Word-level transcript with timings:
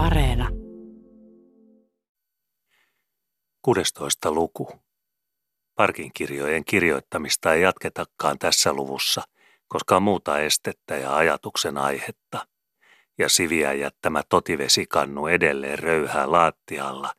Areena. 0.00 0.48
16. 3.62 4.30
luku. 4.30 4.68
Parkin 5.74 6.10
kirjojen 6.14 6.64
kirjoittamista 6.64 7.54
ei 7.54 7.62
jatketakaan 7.62 8.38
tässä 8.38 8.72
luvussa, 8.72 9.22
koska 9.68 9.96
on 9.96 10.02
muuta 10.02 10.38
estettä 10.38 10.96
ja 10.96 11.16
ajatuksen 11.16 11.78
aihetta. 11.78 12.46
Ja 13.18 13.28
siviä 13.28 13.72
jättämä 13.72 14.22
totivesikannu 14.28 15.26
edelleen 15.26 15.78
röyhää 15.78 16.32
laattialla, 16.32 17.12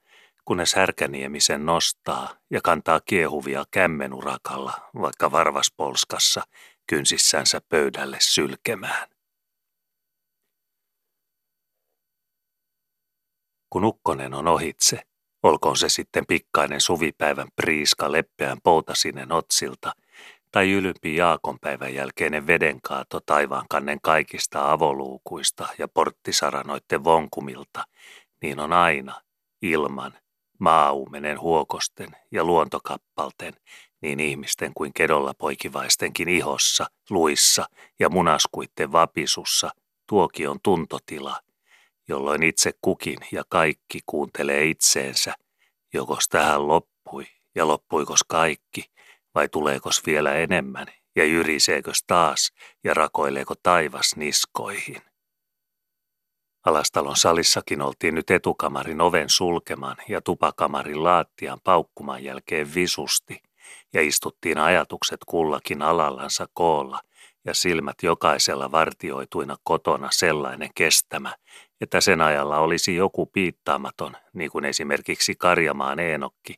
kunnes 0.45 0.73
härkäniemisen 0.75 1.66
nostaa 1.66 2.36
ja 2.50 2.61
kantaa 2.63 3.00
kiehuvia 3.05 3.63
kämmenurakalla, 3.71 4.73
vaikka 5.02 5.32
varvaspolskassa, 5.32 6.41
kynsissänsä 6.88 7.61
pöydälle 7.70 8.18
sylkemään. 8.20 9.11
Kun 13.71 13.85
ukkonen 13.85 14.34
on 14.34 14.48
ohitse, 14.48 15.02
olkoon 15.43 15.77
se 15.77 15.89
sitten 15.89 16.25
pikkainen 16.27 16.81
suvipäivän 16.81 17.48
priiska 17.55 18.12
leppeän 18.12 18.57
poutasinen 18.63 19.31
otsilta 19.31 19.91
tai 20.52 20.71
ylympi 20.71 21.16
Jaakonpäivän 21.16 21.95
jälkeinen 21.95 22.48
vedenkaato 22.48 23.20
kannen 23.70 24.02
kaikista 24.02 24.71
avoluukuista 24.71 25.67
ja 25.77 25.88
porttisaranoitten 25.88 27.03
vonkumilta, 27.03 27.84
niin 28.41 28.59
on 28.59 28.73
aina 28.73 29.21
ilman, 29.62 30.13
maaumenen 30.59 31.41
huokosten 31.41 32.09
ja 32.31 32.43
luontokappalten, 32.43 33.53
niin 34.01 34.20
ihmisten 34.20 34.71
kuin 34.76 34.93
kedolla 34.93 35.34
poikivaistenkin 35.38 36.29
ihossa, 36.29 36.85
luissa 37.09 37.65
ja 37.99 38.09
munaskuitten 38.09 38.91
vapisussa 38.91 39.70
tuokion 40.07 40.59
tuntotila– 40.63 41.40
jolloin 42.11 42.43
itse 42.43 42.71
kukin 42.81 43.17
ja 43.31 43.43
kaikki 43.49 43.99
kuuntelee 44.05 44.65
itseensä, 44.65 45.34
jokos 45.93 46.29
tähän 46.29 46.68
loppui 46.68 47.26
ja 47.55 47.68
loppuikos 47.68 48.23
kaikki, 48.23 48.84
vai 49.35 49.49
tuleekos 49.49 50.05
vielä 50.05 50.34
enemmän 50.34 50.87
ja 51.15 51.26
jyriseekös 51.26 52.03
taas 52.07 52.51
ja 52.84 52.93
rakoileeko 52.93 53.53
taivas 53.63 54.15
niskoihin. 54.15 55.01
Alastalon 56.65 57.15
salissakin 57.15 57.81
oltiin 57.81 58.15
nyt 58.15 58.31
etukamarin 58.31 59.01
oven 59.01 59.29
sulkeman 59.29 59.98
ja 60.09 60.21
tupakamarin 60.21 61.03
laattian 61.03 61.59
paukkuman 61.63 62.23
jälkeen 62.23 62.73
visusti, 62.75 63.41
ja 63.93 64.01
istuttiin 64.01 64.57
ajatukset 64.57 65.19
kullakin 65.28 65.81
alallansa 65.81 66.47
koolla, 66.53 67.00
ja 67.46 67.53
silmät 67.53 67.96
jokaisella 68.03 68.72
vartioituina 68.72 69.56
kotona 69.63 70.07
sellainen 70.12 70.69
kestämä, 70.75 71.35
että 71.81 72.01
sen 72.01 72.22
ajalla 72.22 72.59
olisi 72.59 72.96
joku 72.96 73.25
piittaamaton, 73.25 74.13
niin 74.34 74.51
kuin 74.51 74.66
esimerkiksi 74.66 75.35
Karjamaan 75.35 76.00
Eenokki, 76.00 76.56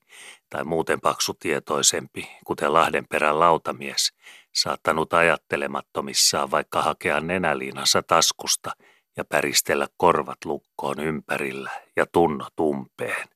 tai 0.49 0.63
muuten 0.63 1.01
paksutietoisempi, 1.01 2.29
kuten 2.45 2.73
Lahdenperän 2.73 3.39
lautamies, 3.39 4.13
saattanut 4.51 5.13
ajattelemattomissaan 5.13 6.51
vaikka 6.51 6.81
hakea 6.81 7.19
nenäliinansa 7.19 8.03
taskusta 8.03 8.71
ja 9.17 9.25
päristellä 9.25 9.87
korvat 9.97 10.45
lukkoon 10.45 10.99
ympärillä 10.99 11.71
ja 11.95 12.05
tunno 12.05 12.47
tumpeen. 12.55 13.27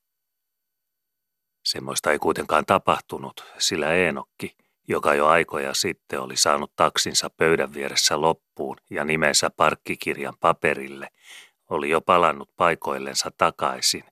Semmoista 1.65 2.11
ei 2.11 2.19
kuitenkaan 2.19 2.65
tapahtunut, 2.65 3.45
sillä 3.57 3.93
Eenokki, 3.93 4.55
joka 4.87 5.15
jo 5.15 5.27
aikoja 5.27 5.73
sitten 5.73 6.21
oli 6.21 6.37
saanut 6.37 6.75
taksinsa 6.75 7.29
pöydän 7.29 7.73
vieressä 7.73 8.21
loppuun 8.21 8.77
ja 8.89 9.05
nimensä 9.05 9.49
parkkikirjan 9.49 10.33
paperille, 10.39 11.09
oli 11.69 11.89
jo 11.89 12.01
palannut 12.01 12.49
paikoillensa 12.55 13.31
takaisin 13.37 14.03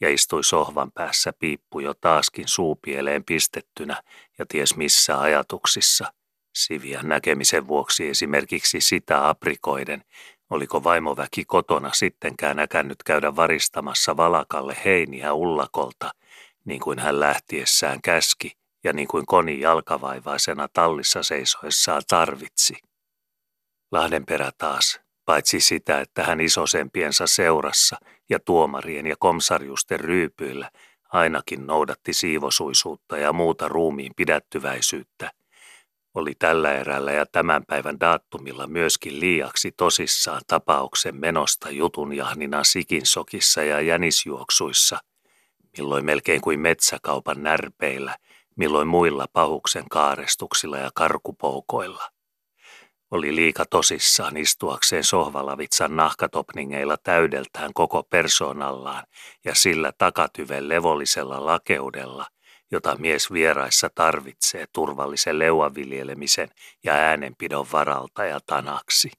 ja 0.00 0.10
istui 0.10 0.44
sohvan 0.44 0.92
päässä 0.92 1.32
piippu 1.38 1.80
jo 1.80 1.94
taaskin 1.94 2.48
suupieleen 2.48 3.24
pistettynä 3.24 4.02
ja 4.38 4.46
ties 4.48 4.76
missä 4.76 5.20
ajatuksissa. 5.20 6.12
Sivian 6.54 7.08
näkemisen 7.08 7.66
vuoksi 7.66 8.08
esimerkiksi 8.08 8.80
sitä 8.80 9.28
aprikoiden, 9.28 10.04
oliko 10.50 10.84
vaimoväki 10.84 11.44
kotona 11.44 11.90
sittenkään 11.92 12.56
näkännyt 12.56 13.02
käydä 13.02 13.36
varistamassa 13.36 14.16
valakalle 14.16 14.76
heiniä 14.84 15.32
ullakolta, 15.32 16.10
niin 16.64 16.80
kuin 16.80 16.98
hän 16.98 17.20
lähtiessään 17.20 18.02
käski 18.02 18.52
ja 18.84 18.92
niin 18.92 19.08
kuin 19.08 19.26
koni 19.26 19.60
jalkavaivaisena 19.60 20.68
tallissa 20.72 21.22
seisoessaan 21.22 22.02
tarvitsi. 22.08 22.74
Lahdenperä 23.92 24.50
taas 24.58 25.03
paitsi 25.24 25.60
sitä, 25.60 26.00
että 26.00 26.22
hän 26.22 26.40
isosempiensa 26.40 27.26
seurassa 27.26 27.96
ja 28.30 28.38
tuomarien 28.38 29.06
ja 29.06 29.16
komsarjusten 29.18 30.00
ryypyillä 30.00 30.70
ainakin 31.12 31.66
noudatti 31.66 32.12
siivosuisuutta 32.12 33.18
ja 33.18 33.32
muuta 33.32 33.68
ruumiin 33.68 34.12
pidättyväisyyttä, 34.16 35.30
oli 36.14 36.34
tällä 36.38 36.72
erällä 36.72 37.12
ja 37.12 37.26
tämän 37.26 37.64
päivän 37.66 38.00
daattumilla 38.00 38.66
myöskin 38.66 39.20
liiaksi 39.20 39.72
tosissaan 39.72 40.42
tapauksen 40.46 41.16
menosta 41.16 41.70
jutun 41.70 42.12
jahnina 42.12 42.64
sikinsokissa 42.64 43.62
ja 43.62 43.80
jänisjuoksuissa, 43.80 44.98
milloin 45.78 46.04
melkein 46.04 46.40
kuin 46.40 46.60
metsäkaupan 46.60 47.42
närpeillä, 47.42 48.16
milloin 48.56 48.88
muilla 48.88 49.26
pahuksen 49.32 49.84
kaarestuksilla 49.90 50.78
ja 50.78 50.90
karkupoukoilla. 50.94 52.13
Oli 53.14 53.36
liika 53.36 53.64
tosissaan 53.70 54.36
istuakseen 54.36 55.04
sohvalavitsan 55.04 55.96
nahkatopningeilla 55.96 56.96
täydeltään 56.96 57.74
koko 57.74 58.02
persoonallaan 58.02 59.06
ja 59.44 59.54
sillä 59.54 59.92
takatyven 59.98 60.68
levollisella 60.68 61.46
lakeudella, 61.46 62.26
jota 62.70 62.96
mies 62.96 63.32
vieraissa 63.32 63.90
tarvitsee 63.94 64.66
turvallisen 64.72 65.38
leuaviljelemisen 65.38 66.48
ja 66.84 66.92
äänenpidon 66.92 67.66
varalta 67.72 68.24
ja 68.24 68.40
tanaksi. 68.46 69.10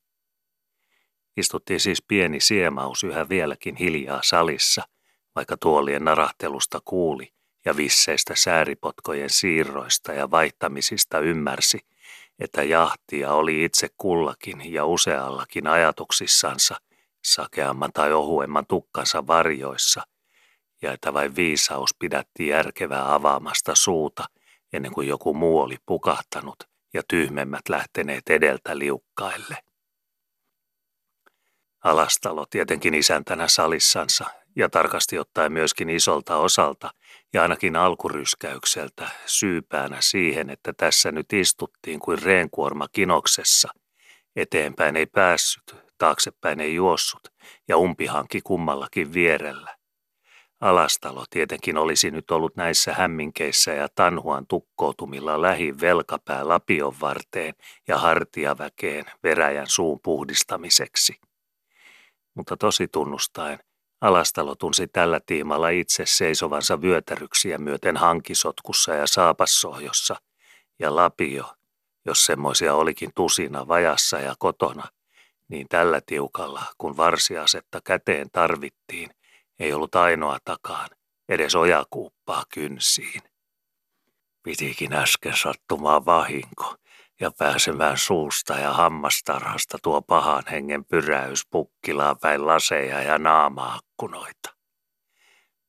Istuttiin 1.38 1.80
siis 1.80 2.02
pieni 2.02 2.40
siemaus 2.40 3.04
yhä 3.04 3.30
vieläkin 3.30 3.76
hiljaa 3.76 4.20
salissa, 4.24 4.84
vaikka 5.36 5.58
tuolien 5.58 6.04
narahtelusta 6.04 6.80
kuuli 6.86 7.34
ja 7.66 7.78
visseistä 7.78 8.34
sääripotkojen 8.38 9.30
siirroista 9.30 10.14
ja 10.14 10.32
vaihtamisista 10.32 11.20
ymmärsi– 11.20 11.80
että 12.40 12.64
jahtia 12.64 13.34
oli 13.34 13.64
itse 13.64 13.88
kullakin 13.98 14.74
ja 14.74 14.86
useallakin 14.86 15.68
ajatuksissansa, 15.68 16.76
sakeamman 17.26 17.94
tai 17.94 18.14
ohuemman 18.14 18.66
tukkansa 18.66 19.28
varjoissa, 19.28 20.02
ja 20.82 20.94
että 20.94 21.14
vain 21.14 21.36
viisaus 21.36 21.90
pidätti 22.00 22.48
järkevää 22.48 23.14
avaamasta 23.14 23.76
suuta 23.76 24.26
ennen 24.74 24.94
kuin 24.94 25.08
joku 25.08 25.34
muu 25.34 25.60
oli 25.60 25.78
pukahtanut 25.86 26.64
ja 26.94 27.02
tyhmemmät 27.08 27.70
lähteneet 27.70 28.30
edeltä 28.30 28.78
liukkaille. 28.78 29.58
Alastalo 31.84 32.46
tietenkin 32.50 32.94
isäntänä 32.94 33.48
salissansa 33.48 34.26
ja 34.56 34.70
tarkasti 34.70 35.20
ottaen 35.20 35.52
myöskin 35.52 35.90
isolta 35.90 36.38
osalta 36.38 36.92
ja 37.36 37.42
ainakin 37.42 37.76
alkuryskäykseltä 37.76 39.10
syypäänä 39.26 39.98
siihen, 40.00 40.50
että 40.50 40.74
tässä 40.74 41.12
nyt 41.12 41.34
istuttiin 41.34 42.00
kuin 42.00 42.22
reenkuorma 42.22 42.88
kinoksessa. 42.88 43.70
Eteenpäin 44.36 44.96
ei 44.96 45.06
päässyt, 45.06 45.76
taaksepäin 45.98 46.60
ei 46.60 46.76
juossut 46.76 47.22
ja 47.68 47.78
umpihanki 47.78 48.42
kummallakin 48.42 49.14
vierellä. 49.14 49.76
Alastalo 50.62 51.26
tietenkin 51.30 51.78
olisi 51.78 52.12
nyt 52.12 52.32
ollut 52.32 52.56
näissä 52.56 52.94
hämminkeissä 52.94 53.74
ja 53.74 53.88
tanhuan 53.96 54.48
tukkoutumilla 54.48 55.42
lähi 55.42 55.80
velkapää 55.82 56.48
lapion 56.48 56.96
varteen 57.02 57.54
ja 57.88 57.98
hartiaväkeen 57.98 59.06
veräjän 59.24 59.68
suun 59.68 60.00
puhdistamiseksi. 60.04 61.16
Mutta 62.34 62.58
tosi 62.58 62.88
tunnustaen, 62.88 63.60
Alastalo 64.06 64.56
tunsi 64.56 64.88
tällä 64.88 65.20
tiimalla 65.26 65.70
itse 65.70 66.04
seisovansa 66.06 66.82
vyötäryksiä 66.82 67.58
myöten 67.58 67.98
hankisotkussa 67.98 68.94
ja 68.94 69.08
saapassohjossa, 69.08 70.16
ja 70.80 70.96
Lapio, 70.96 71.46
jos 72.06 72.26
semmoisia 72.26 72.76
olikin 72.76 73.12
tusina 73.16 73.68
vajassa 73.68 74.20
ja 74.20 74.36
kotona, 74.40 74.84
niin 75.48 75.68
tällä 75.70 76.02
tiukalla, 76.06 76.64
kun 76.78 76.98
varsiasetta 76.98 77.82
käteen 77.86 78.28
tarvittiin, 78.32 79.10
ei 79.60 79.74
ollut 79.74 79.96
ainoa 79.96 80.38
takaan, 80.44 80.90
edes 81.30 81.56
ojakuuppaa 81.56 82.44
kynsiin. 82.54 83.22
Pitikin 84.44 84.94
äsken 84.94 85.38
sattumaan 85.38 86.06
vahinko, 86.06 86.76
ja 87.20 87.32
pääsemään 87.38 87.98
suusta 87.98 88.54
ja 88.54 88.74
hammastarhasta 88.74 89.78
tuo 89.84 90.02
pahan 90.02 90.44
hengen 90.52 90.86
pyräys 90.86 91.48
pukkilaa 91.50 92.16
päin 92.16 92.48
laseja 92.48 93.02
ja 93.02 93.18
naamaakkunoita. 94.02 94.56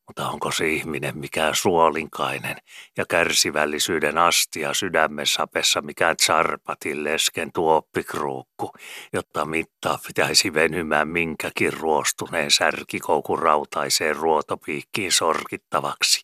Mutta 0.07 0.29
onko 0.29 0.53
se 0.53 0.69
ihminen 0.69 1.19
mikään 1.19 1.55
suolinkainen 1.55 2.57
ja 2.97 3.05
kärsivällisyyden 3.07 4.19
astia 4.19 4.75
sydämen 4.75 5.27
sapessa 5.27 5.81
mikään 5.81 6.17
tsarpatin 6.17 7.05
lesken 7.05 7.53
tuoppikruukku, 7.53 8.73
jotta 9.13 9.45
mittaa 9.45 9.99
pitäisi 10.07 10.55
venymään 10.55 11.09
minkäkin 11.09 11.73
ruostuneen 11.73 12.51
särkikoukun 12.51 13.39
rautaiseen 13.39 14.17
ruotopiikkiin 14.17 15.13
sorkittavaksi 15.13 16.21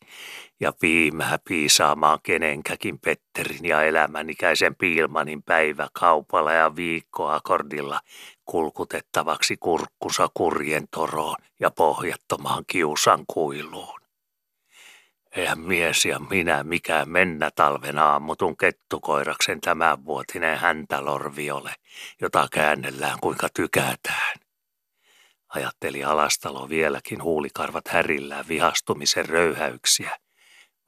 ja 0.63 0.73
piimää 0.81 1.39
piisaamaan 1.49 2.19
kenenkäkin 2.23 2.99
Petterin 2.99 3.65
ja 3.65 3.83
elämänikäisen 3.83 4.77
Piilmanin 4.77 5.43
päivä 5.43 5.89
kaupalla 5.93 6.53
ja 6.53 6.77
viikkoakordilla 6.77 8.01
kulkutettavaksi 8.45 9.57
kurkkusa 9.57 10.29
kurjen 10.35 10.85
toroon 10.91 11.37
ja 11.61 11.71
pohjattomaan 11.71 12.65
kiusan 12.67 13.25
kuiluun. 13.27 14.01
Eihän 15.37 15.61
mies 15.61 16.05
ja 16.05 16.19
minä 16.19 16.65
mikään 16.65 17.09
mennä 17.09 17.51
talven 17.55 17.99
aamutun 17.99 18.57
kettukoiraksen 18.57 19.61
tämänvuotinen 19.61 20.59
häntälorvi 20.59 21.51
ole, 21.51 21.75
jota 22.21 22.49
käännellään 22.53 23.19
kuinka 23.21 23.49
tykätään. 23.55 24.39
Ajatteli 25.49 26.05
Alastalo 26.05 26.69
vieläkin 26.69 27.23
huulikarvat 27.23 27.89
härillään 27.89 28.49
vihastumisen 28.49 29.29
röyhäyksiä, 29.29 30.22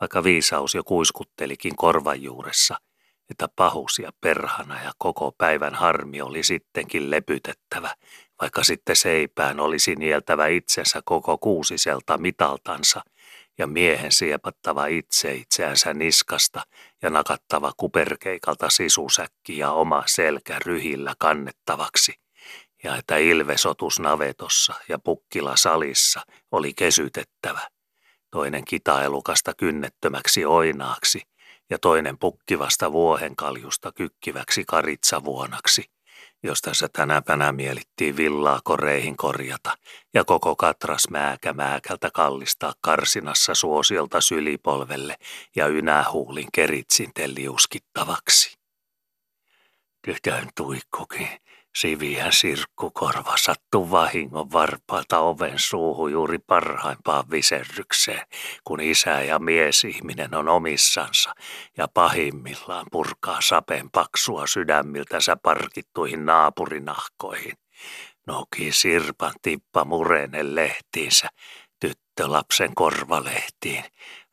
vaikka 0.01 0.25
viisaus 0.25 0.75
jo 0.75 0.85
kuiskuttelikin 0.85 1.77
korvan 1.77 2.23
juuressa– 2.23 2.77
että 3.31 3.49
pahus 3.57 3.99
ja 3.99 4.13
perhana 4.21 4.83
ja 4.83 4.93
koko 4.99 5.33
päivän 5.39 5.75
harmi 5.75 6.21
oli 6.21 6.43
sittenkin 6.43 7.11
lepytettävä, 7.11 7.95
vaikka 8.41 8.65
sitten 8.65 8.97
seipään 8.97 9.61
olisi 9.61 9.95
nieltävä 9.95 10.47
itsensä 10.47 11.03
koko 11.05 11.39
kuusiselta 11.39 12.19
mitaltansa 12.19 13.03
ja 13.59 13.67
miehen 13.67 14.13
siepattava 14.13 14.87
itse 14.87 15.35
itseänsä 15.35 15.95
niskasta 15.95 16.63
ja 17.03 17.11
nakattava 17.11 17.73
kuperkeikalta 17.77 18.71
sisusäkki 18.71 19.59
ja 19.59 19.73
oma 19.73 20.03
selkä 20.07 20.59
ryhillä 20.65 21.15
kannettavaksi, 21.19 22.15
ja 22.85 22.97
että 22.97 23.17
ilvesotus 23.17 24.01
navetossa 24.01 24.75
ja 24.89 24.99
pukkila 24.99 25.57
salissa 25.57 26.21
oli 26.51 26.75
kesytettävä, 26.75 27.61
toinen 28.35 28.65
kitaelukasta 28.65 29.53
kynnettömäksi 29.55 30.45
oinaaksi– 30.45 31.23
ja 31.71 31.79
toinen 31.79 32.19
pukkivasta 32.19 32.93
vuohenkaljusta 32.93 33.93
kykkiväksi 33.93 34.65
karitsavuonaksi, 34.65 35.85
josta 36.43 36.75
se 36.75 36.89
tänäpänä 36.89 37.53
mielittiin 37.53 38.17
villaa 38.17 38.61
koreihin 38.65 39.17
korjata 39.17 39.77
ja 40.15 40.25
koko 40.25 40.57
katras 40.57 41.11
määkä 41.11 41.53
määkältä 41.53 42.11
kallistaa 42.15 42.73
karsinassa 42.81 43.55
suosiolta 43.55 44.21
sylipolvelle 44.21 45.17
ja 45.57 45.67
ynähuulin 45.67 46.49
keritsintelli 46.53 47.49
uskittavaksi. 47.49 48.59
Tytön 50.03 50.49
tuikkukin 50.57 51.29
Siviä 51.79 52.31
sirkkukorva 52.31 53.37
sattu 53.37 53.91
vahingon 53.91 54.53
varpaata 54.53 55.19
oven 55.19 55.59
suuhun 55.59 56.13
juuri 56.13 56.39
parhaimpaan 56.39 57.31
viserrykseen, 57.31 58.27
kun 58.65 58.81
isä 58.81 59.23
ja 59.23 59.39
miesihminen 59.39 60.35
on 60.35 60.49
omissansa 60.49 61.35
ja 61.77 61.89
pahimmillaan 61.95 62.87
purkaa 62.93 63.41
sapen 63.41 63.91
paksua 63.91 64.47
sydämiltänsä 64.47 65.37
parkittuihin 65.37 66.27
naapurinahkoihin. 66.27 67.59
Noki 68.27 68.73
sirpan 68.73 69.33
tippa 69.43 69.85
murenen 69.85 70.55
lehtiinsä, 70.55 71.29
tyttö 71.81 72.33
lapsen 72.33 72.75
korvalehtiin, 72.75 73.85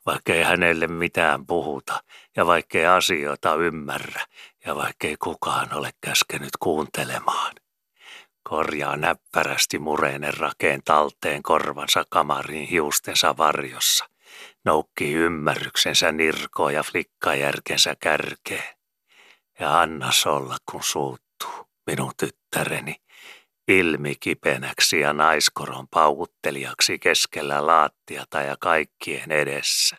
vaikkei 0.06 0.42
hänelle 0.42 0.86
mitään 0.86 1.46
puhuta 1.46 2.02
ja 2.36 2.46
vaikkei 2.46 2.86
asioita 2.86 3.54
ymmärrä 3.54 4.20
ja 4.66 4.76
vaikkei 4.76 5.16
kukaan 5.16 5.74
ole 5.74 5.90
käskenyt 6.00 6.56
kuuntelemaan. 6.60 7.52
Korjaa 8.48 8.96
näppärästi 8.96 9.78
mureinen 9.78 10.34
rakeen 10.34 10.80
talteen 10.84 11.42
korvansa 11.42 12.04
kamariin 12.08 12.68
hiustensa 12.68 13.36
varjossa. 13.36 14.08
Noukki 14.64 15.12
ymmärryksensä 15.12 16.12
nirkoa 16.12 16.72
ja 16.72 16.82
flikkajärkensä 16.82 17.96
kärkeen. 18.00 18.74
Ja 19.60 19.80
anna 19.80 20.10
olla, 20.26 20.56
kun 20.70 20.82
suuttuu, 20.82 21.68
minun 21.86 22.12
tyttäreni, 22.16 22.96
ilmikipenäksi 23.68 25.00
ja 25.00 25.12
naiskoron 25.12 25.88
paukuttelijaksi 25.88 26.98
keskellä 26.98 27.66
laattiata 27.66 28.42
ja 28.42 28.56
kaikkien 28.60 29.32
edessä. 29.32 29.96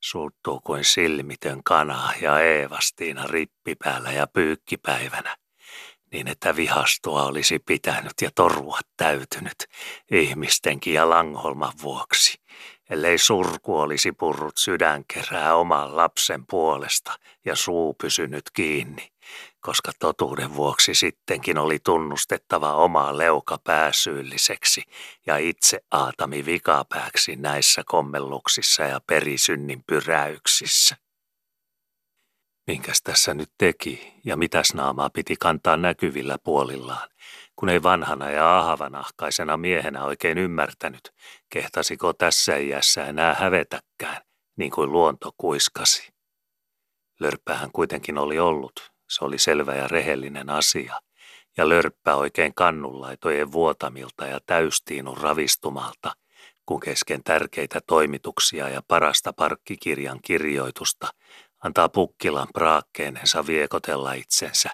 Suuttuu 0.00 0.60
kuin 0.60 0.84
silmitön 0.84 1.60
kana 1.64 2.12
ja 2.20 2.40
Eevastiina 2.40 3.26
rippipäällä 3.26 4.12
ja 4.12 4.26
pyykkipäivänä, 4.26 5.36
niin 6.12 6.28
että 6.28 6.56
vihastua 6.56 7.22
olisi 7.22 7.58
pitänyt 7.58 8.12
ja 8.22 8.30
torua 8.34 8.78
täytynyt 8.96 9.56
ihmistenkin 10.10 10.94
ja 10.94 11.10
Langholman 11.10 11.72
vuoksi, 11.82 12.40
ellei 12.90 13.18
surku 13.18 13.78
olisi 13.78 14.12
purrut 14.12 14.56
sydänkerää 14.56 15.54
oman 15.54 15.96
lapsen 15.96 16.46
puolesta 16.46 17.12
ja 17.44 17.56
suu 17.56 17.94
pysynyt 17.94 18.44
kiinni 18.52 19.08
koska 19.60 19.92
totuuden 19.98 20.54
vuoksi 20.54 20.94
sittenkin 20.94 21.58
oli 21.58 21.78
tunnustettava 21.84 22.74
omaa 22.74 23.18
leuka 23.18 23.58
pääsyylliseksi 23.64 24.82
ja 25.26 25.36
itse 25.36 25.80
aatami 25.90 26.46
vikapääksi 26.46 27.36
näissä 27.36 27.82
kommelluksissa 27.86 28.82
ja 28.82 29.00
perisynnin 29.06 29.82
pyräyksissä. 29.86 30.96
Minkäs 32.66 33.02
tässä 33.02 33.34
nyt 33.34 33.50
teki 33.58 34.12
ja 34.24 34.36
mitäs 34.36 34.74
naamaa 34.74 35.10
piti 35.10 35.36
kantaa 35.40 35.76
näkyvillä 35.76 36.38
puolillaan, 36.44 37.08
kun 37.56 37.68
ei 37.68 37.82
vanhana 37.82 38.30
ja 38.30 38.58
ahavanahkaisena 38.58 39.56
miehenä 39.56 40.04
oikein 40.04 40.38
ymmärtänyt, 40.38 41.14
kehtasiko 41.50 42.12
tässä 42.12 42.56
iässä 42.56 43.06
enää 43.06 43.34
hävetäkään, 43.34 44.22
niin 44.56 44.70
kuin 44.70 44.92
luonto 44.92 45.32
kuiskasi. 45.38 46.12
Lörppähän 47.20 47.70
kuitenkin 47.72 48.18
oli 48.18 48.38
ollut, 48.38 48.92
se 49.08 49.24
oli 49.24 49.38
selvä 49.38 49.74
ja 49.74 49.88
rehellinen 49.88 50.50
asia, 50.50 51.00
ja 51.56 51.68
lörppä 51.68 52.14
oikein 52.14 52.54
kannullaitojen 52.54 53.52
vuotamilta 53.52 54.26
ja 54.26 54.40
täystiinun 54.46 55.16
ravistumalta, 55.16 56.12
kun 56.66 56.80
kesken 56.80 57.24
tärkeitä 57.24 57.80
toimituksia 57.86 58.68
ja 58.68 58.82
parasta 58.88 59.32
parkkikirjan 59.32 60.18
kirjoitusta 60.22 61.08
antaa 61.64 61.88
pukkilan 61.88 62.48
praakkeensa 62.54 63.46
viekotella 63.46 64.12
itsensä 64.12 64.70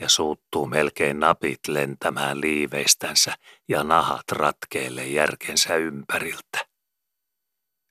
ja 0.00 0.08
suuttuu 0.08 0.66
melkein 0.66 1.20
napit 1.20 1.68
lentämään 1.68 2.40
liiveistänsä 2.40 3.34
ja 3.68 3.84
nahat 3.84 4.32
ratkeelle 4.32 5.06
järkensä 5.06 5.76
ympäriltä. 5.76 6.66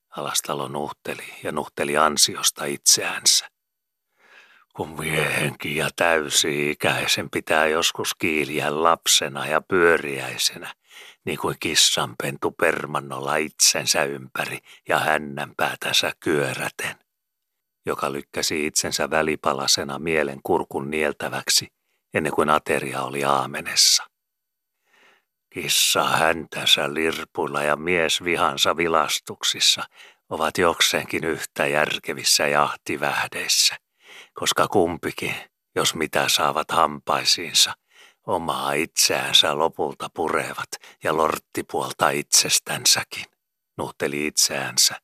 Alastalo 0.10 0.68
nuhteli 0.68 1.34
ja 1.44 1.52
nuhteli 1.52 1.98
ansiosta 1.98 2.66
itseänsä 2.66 3.48
kun 4.76 5.00
miehenkin 5.00 5.76
ja 5.76 5.90
täysi-ikäisen 5.96 7.30
pitää 7.30 7.68
joskus 7.68 8.16
kiiliä 8.16 8.84
lapsena 8.84 9.48
ja 9.48 9.62
pyöriäisenä, 9.62 10.74
niin 11.26 11.40
kuin 11.40 11.56
kissanpentu 11.60 12.52
permannolla 12.52 13.36
itsensä 13.36 14.04
ympäri 14.04 14.60
ja 14.90 15.00
hännän 15.00 15.54
päätänsä 15.58 16.12
kyöräten, 16.20 16.96
joka 17.86 18.12
lykkäsi 18.12 18.66
itsensä 18.66 19.10
välipalasena 19.10 20.00
mielen 20.00 20.40
kurkun 20.44 20.92
nieltäväksi 20.92 21.68
ennen 22.14 22.34
kuin 22.34 22.50
ateria 22.50 23.02
oli 23.02 23.24
aamenessa. 23.24 24.04
Kissa 25.50 26.04
häntänsä 26.04 26.94
lirpuilla 26.94 27.64
ja 27.64 27.76
mies 27.76 28.24
vihansa 28.24 28.78
vilastuksissa 28.78 29.84
ovat 30.30 30.58
jokseenkin 30.58 31.24
yhtä 31.24 31.68
järkevissä 31.68 32.48
jahtivähdeissä– 32.48 33.76
koska 34.40 34.68
kumpikin, 34.68 35.36
jos 35.76 35.96
mitä 35.96 36.30
saavat 36.30 36.72
hampaisiinsa, 36.72 37.74
omaa 38.28 38.74
itseänsä 38.74 39.58
lopulta 39.58 40.08
purevat 40.14 40.70
ja 41.04 41.18
lorttipuolta 41.18 42.10
itsestänsäkin, 42.10 43.26
nuhteli 43.78 44.28
itseänsä, 44.28 44.96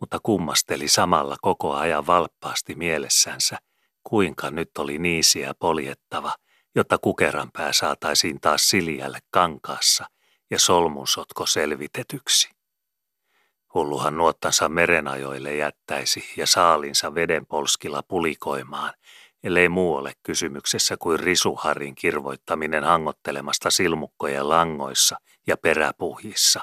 mutta 0.00 0.18
kummasteli 0.22 0.88
samalla 0.88 1.36
koko 1.42 1.74
ajan 1.74 2.06
valppaasti 2.06 2.74
mielessänsä, 2.74 3.58
kuinka 4.02 4.50
nyt 4.50 4.78
oli 4.78 4.98
niisiä 4.98 5.54
poljettava, 5.58 6.34
jotta 6.74 6.98
kukeranpää 6.98 7.72
saataisiin 7.72 8.40
taas 8.40 8.68
siljälle 8.68 9.18
kankaassa 9.30 10.06
ja 10.50 10.58
solmunsotko 10.58 11.46
selvitetyksi. 11.46 12.59
Hulluhan 13.74 14.16
nuottansa 14.16 14.68
merenajoille 14.68 15.56
jättäisi 15.56 16.24
ja 16.36 16.46
saalinsa 16.46 17.14
vedenpolskilla 17.14 18.02
pulikoimaan, 18.08 18.94
ellei 19.42 19.68
muu 19.68 19.94
ole 19.94 20.12
kysymyksessä 20.22 20.96
kuin 20.96 21.20
risuharin 21.20 21.94
kirvoittaminen 21.94 22.84
hangottelemasta 22.84 23.70
silmukkojen 23.70 24.48
langoissa 24.48 25.16
ja 25.46 25.56
peräpuhjissa, 25.56 26.60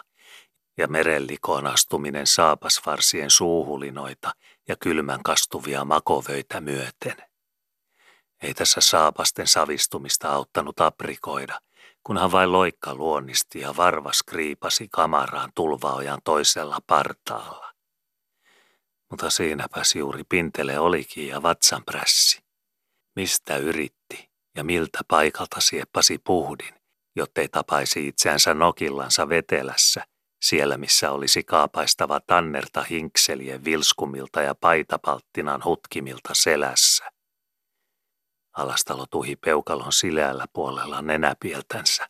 ja 0.77 0.87
merellikoon 0.87 1.67
astuminen 1.67 2.27
saapasvarsien 2.27 3.29
suuhulinoita 3.29 4.31
ja 4.67 4.75
kylmän 4.75 5.23
kastuvia 5.23 5.85
makovöitä 5.85 6.61
myöten. 6.61 7.15
Ei 8.41 8.53
tässä 8.53 8.81
saapasten 8.81 9.47
savistumista 9.47 10.29
auttanut 10.29 10.81
aprikoida, 10.81 11.59
kunhan 12.07 12.31
vain 12.31 12.51
loikka 12.51 12.95
luonnisti 12.95 13.59
ja 13.59 13.77
varvas 13.77 14.23
kriipasi 14.23 14.87
kamaraan 14.91 15.51
tulvaojan 15.55 16.19
toisella 16.23 16.79
partaalla. 16.87 17.73
Mutta 19.11 19.29
siinäpäs 19.29 19.95
juuri 19.95 20.23
pintele 20.29 20.79
olikin 20.79 21.27
ja 21.27 21.41
vatsanprässi. 21.41 22.39
Mistä 23.15 23.57
yritti 23.57 24.29
ja 24.55 24.63
miltä 24.63 24.99
paikalta 25.07 25.61
sieppasi 25.61 26.17
puhdin, 26.17 26.73
jottei 27.15 27.47
tapaisi 27.47 28.07
itseänsä 28.07 28.53
nokillansa 28.53 29.29
vetelässä, 29.29 30.03
siellä 30.41 30.77
missä 30.77 31.11
olisi 31.11 31.43
kaapaistava 31.43 32.19
tannerta 32.19 32.83
hinkselien 32.83 33.65
vilskumilta 33.65 34.41
ja 34.41 34.55
paitapalttinan 34.55 35.63
hutkimilta 35.63 36.33
selässä. 36.33 37.16
Alastalo 38.57 39.05
tuhi 39.11 39.35
peukalon 39.35 39.93
sileällä 39.93 40.45
puolella 40.53 41.01
nenäpieltänsä. 41.01 42.07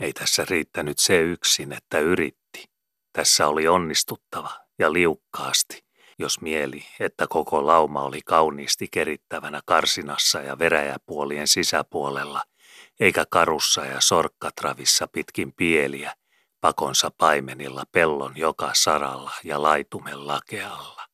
Ei 0.00 0.12
tässä 0.12 0.44
riittänyt 0.50 0.98
se 0.98 1.20
yksin, 1.20 1.72
että 1.72 1.98
yritti. 1.98 2.64
Tässä 3.12 3.48
oli 3.48 3.68
onnistuttava 3.68 4.50
ja 4.78 4.92
liukkaasti, 4.92 5.84
jos 6.18 6.40
mieli, 6.40 6.84
että 7.00 7.26
koko 7.26 7.66
lauma 7.66 8.02
oli 8.02 8.20
kauniisti 8.24 8.88
kerittävänä 8.90 9.60
karsinassa 9.66 10.40
ja 10.40 10.58
veräjäpuolien 10.58 11.48
sisäpuolella, 11.48 12.42
eikä 13.00 13.24
karussa 13.30 13.84
ja 13.84 14.00
sorkkatravissa 14.00 15.06
pitkin 15.06 15.52
pieliä, 15.52 16.14
pakonsa 16.60 17.10
paimenilla 17.18 17.84
pellon 17.92 18.36
joka 18.36 18.70
saralla 18.74 19.32
ja 19.44 19.62
laitumen 19.62 20.26
lakealla. 20.26 21.11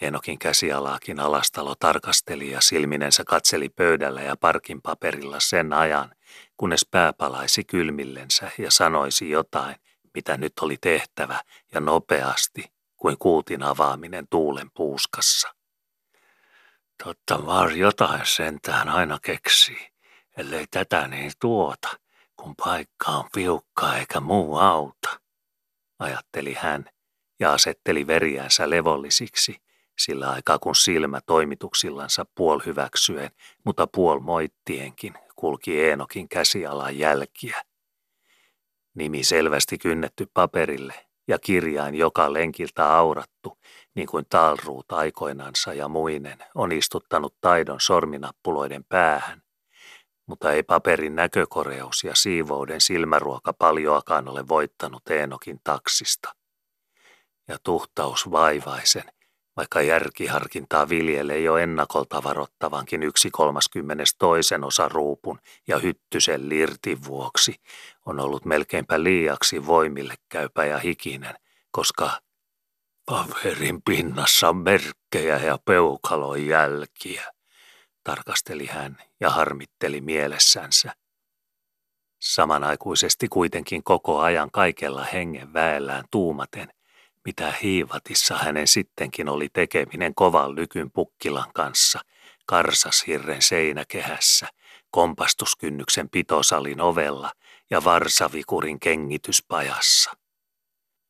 Enokin 0.00 0.38
käsialaakin 0.38 1.20
alastalo 1.20 1.74
tarkasteli 1.74 2.50
ja 2.50 2.60
silminensä 2.60 3.24
katseli 3.24 3.68
pöydällä 3.68 4.22
ja 4.22 4.36
parkin 4.36 4.82
paperilla 4.82 5.40
sen 5.40 5.72
ajan, 5.72 6.14
kunnes 6.56 6.86
pää 6.90 7.12
palaisi 7.12 7.64
kylmillensä 7.64 8.50
ja 8.58 8.70
sanoisi 8.70 9.30
jotain, 9.30 9.76
mitä 10.14 10.36
nyt 10.36 10.52
oli 10.60 10.76
tehtävä 10.80 11.40
ja 11.72 11.80
nopeasti, 11.80 12.64
kuin 12.96 13.18
kuutin 13.18 13.62
avaaminen 13.62 14.26
tuulen 14.30 14.70
puuskassa. 14.74 15.54
Totta 17.04 17.46
var 17.46 17.70
jotain 17.70 18.26
sentään 18.26 18.88
aina 18.88 19.18
keksii, 19.22 19.88
ellei 20.36 20.66
tätä 20.70 21.08
niin 21.08 21.32
tuota, 21.40 21.88
kun 22.36 22.54
paikka 22.56 23.10
on 23.10 23.28
piukka 23.34 23.96
eikä 23.96 24.20
muu 24.20 24.58
auta, 24.58 25.20
ajatteli 25.98 26.54
hän 26.54 26.84
ja 27.40 27.52
asetteli 27.52 28.06
veriänsä 28.06 28.70
levollisiksi, 28.70 29.65
sillä 29.98 30.30
aikaa 30.30 30.58
kun 30.58 30.76
silmä 30.76 31.20
toimituksillansa 31.26 32.24
puol 32.34 32.60
hyväksyen, 32.66 33.30
mutta 33.64 33.86
puol 33.86 34.20
moittienkin 34.20 35.14
kulki 35.36 35.80
Eenokin 35.80 36.28
käsialan 36.28 36.98
jälkiä. 36.98 37.62
Nimi 38.94 39.24
selvästi 39.24 39.78
kynnetty 39.78 40.26
paperille 40.34 40.94
ja 41.28 41.38
kirjain 41.38 41.94
joka 41.94 42.32
lenkiltä 42.32 42.94
aurattu, 42.96 43.58
niin 43.94 44.08
kuin 44.08 44.26
talruut 44.30 44.92
aikoinansa 44.92 45.74
ja 45.74 45.88
muinen 45.88 46.38
on 46.54 46.72
istuttanut 46.72 47.36
taidon 47.40 47.80
sorminappuloiden 47.80 48.84
päähän. 48.84 49.42
Mutta 50.26 50.52
ei 50.52 50.62
paperin 50.62 51.16
näkökoreus 51.16 52.04
ja 52.04 52.14
siivouden 52.14 52.80
silmäruoka 52.80 53.52
paljoakaan 53.52 54.28
ole 54.28 54.48
voittanut 54.48 55.10
Eenokin 55.10 55.60
taksista. 55.64 56.32
Ja 57.48 57.58
tuhtaus 57.62 58.30
vaivaisen, 58.30 59.04
vaikka 59.56 59.82
järkiharkintaa 59.82 60.88
viljelee 60.88 61.40
jo 61.40 61.56
ennakolta 61.56 62.22
varottavankin 62.22 63.02
yksi 63.02 63.30
kolmaskymmenes 63.30 64.14
toisen 64.18 64.64
osa 64.64 64.88
ruupun 64.88 65.38
ja 65.68 65.78
hyttysen 65.78 66.48
lirtin 66.48 67.04
vuoksi, 67.04 67.54
on 68.06 68.20
ollut 68.20 68.44
melkeinpä 68.44 69.02
liiaksi 69.02 69.66
voimille 69.66 70.14
käypä 70.28 70.64
ja 70.64 70.78
hikinen, 70.78 71.34
koska 71.70 72.20
paperin 73.06 73.82
pinnassa 73.82 74.48
on 74.48 74.56
merkkejä 74.56 75.36
ja 75.36 75.58
peukalon 75.64 76.46
jälkiä, 76.46 77.32
tarkasteli 78.04 78.66
hän 78.66 78.96
ja 79.20 79.30
harmitteli 79.30 80.00
mielessänsä. 80.00 80.92
Samanaikuisesti 82.20 83.28
kuitenkin 83.28 83.84
koko 83.84 84.20
ajan 84.20 84.50
kaikella 84.50 85.04
hengen 85.04 85.52
väellään 85.52 86.04
tuumaten, 86.10 86.68
mitä 87.26 87.52
hiivatissa 87.62 88.38
hänen 88.38 88.66
sittenkin 88.66 89.28
oli 89.28 89.48
tekeminen 89.52 90.14
kovan 90.14 90.54
lykyn 90.54 90.90
pukkilan 90.90 91.50
kanssa, 91.54 92.00
karsashirren 92.46 93.42
seinäkehässä, 93.42 94.46
kompastuskynnyksen 94.90 96.10
pitosalin 96.10 96.80
ovella 96.80 97.32
ja 97.70 97.84
varsavikurin 97.84 98.80
kengityspajassa. 98.80 100.12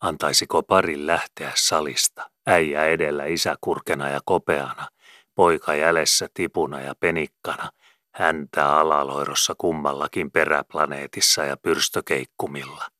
Antaisiko 0.01 0.63
parin 0.63 1.07
lähteä 1.07 1.53
salista, 1.55 2.31
äijä 2.47 2.85
edellä 2.85 3.25
isä 3.25 3.57
kurkena 3.61 4.09
ja 4.09 4.21
kopeana, 4.25 4.89
poika 5.35 5.75
jäljessä 5.75 6.29
tipuna 6.35 6.81
ja 6.81 6.95
penikkana, 7.01 7.71
häntä 8.15 8.77
alaloirossa 8.77 9.55
kummallakin 9.59 10.31
peräplaneetissa 10.31 11.45
ja 11.45 11.57
pyrstökeikkumilla. 11.57 12.96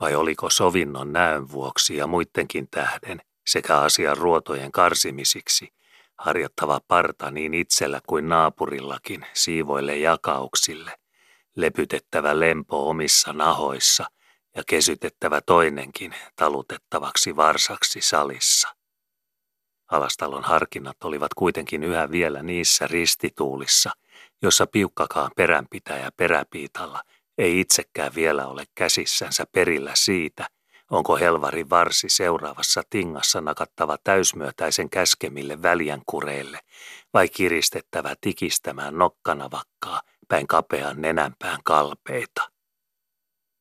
Vai 0.00 0.14
oliko 0.14 0.50
sovinnon 0.50 1.12
näön 1.12 1.50
vuoksi 1.50 1.96
ja 1.96 2.06
muidenkin 2.06 2.68
tähden 2.70 3.20
sekä 3.46 3.78
asian 3.78 4.16
ruotojen 4.16 4.72
karsimisiksi 4.72 5.72
harjoittava 6.18 6.80
parta 6.88 7.30
niin 7.30 7.54
itsellä 7.54 8.00
kuin 8.06 8.28
naapurillakin 8.28 9.26
siivoille 9.32 9.96
jakauksille, 9.96 10.92
lepytettävä 11.56 12.40
lempo 12.40 12.88
omissa 12.88 13.32
nahoissa 13.32 14.04
ja 14.56 14.62
kesytettävä 14.66 15.40
toinenkin 15.40 16.14
talutettavaksi 16.36 17.36
varsaksi 17.36 18.00
salissa. 18.00 18.68
Alastalon 19.90 20.44
harkinnat 20.44 21.04
olivat 21.04 21.34
kuitenkin 21.34 21.82
yhä 21.82 22.10
vielä 22.10 22.42
niissä 22.42 22.86
ristituulissa, 22.86 23.90
jossa 24.42 24.66
piukkakaan 24.66 25.30
peränpitäjä 25.36 26.10
peräpiitalla– 26.16 27.02
ei 27.38 27.60
itsekään 27.60 28.14
vielä 28.14 28.46
ole 28.46 28.64
käsissänsä 28.74 29.44
perillä 29.52 29.92
siitä, 29.94 30.46
onko 30.90 31.16
helvari 31.16 31.70
varsi 31.70 32.08
seuraavassa 32.08 32.82
tingassa 32.90 33.40
nakattava 33.40 33.98
täysmyötäisen 34.04 34.90
käskemille 34.90 35.62
väljänkureille 35.62 36.60
vai 37.14 37.28
kiristettävä 37.28 38.14
tikistämään 38.20 38.98
nokkanavakkaa 38.98 40.00
päin 40.28 40.46
kapean 40.46 41.00
nenänpään 41.00 41.60
kalpeita. 41.64 42.50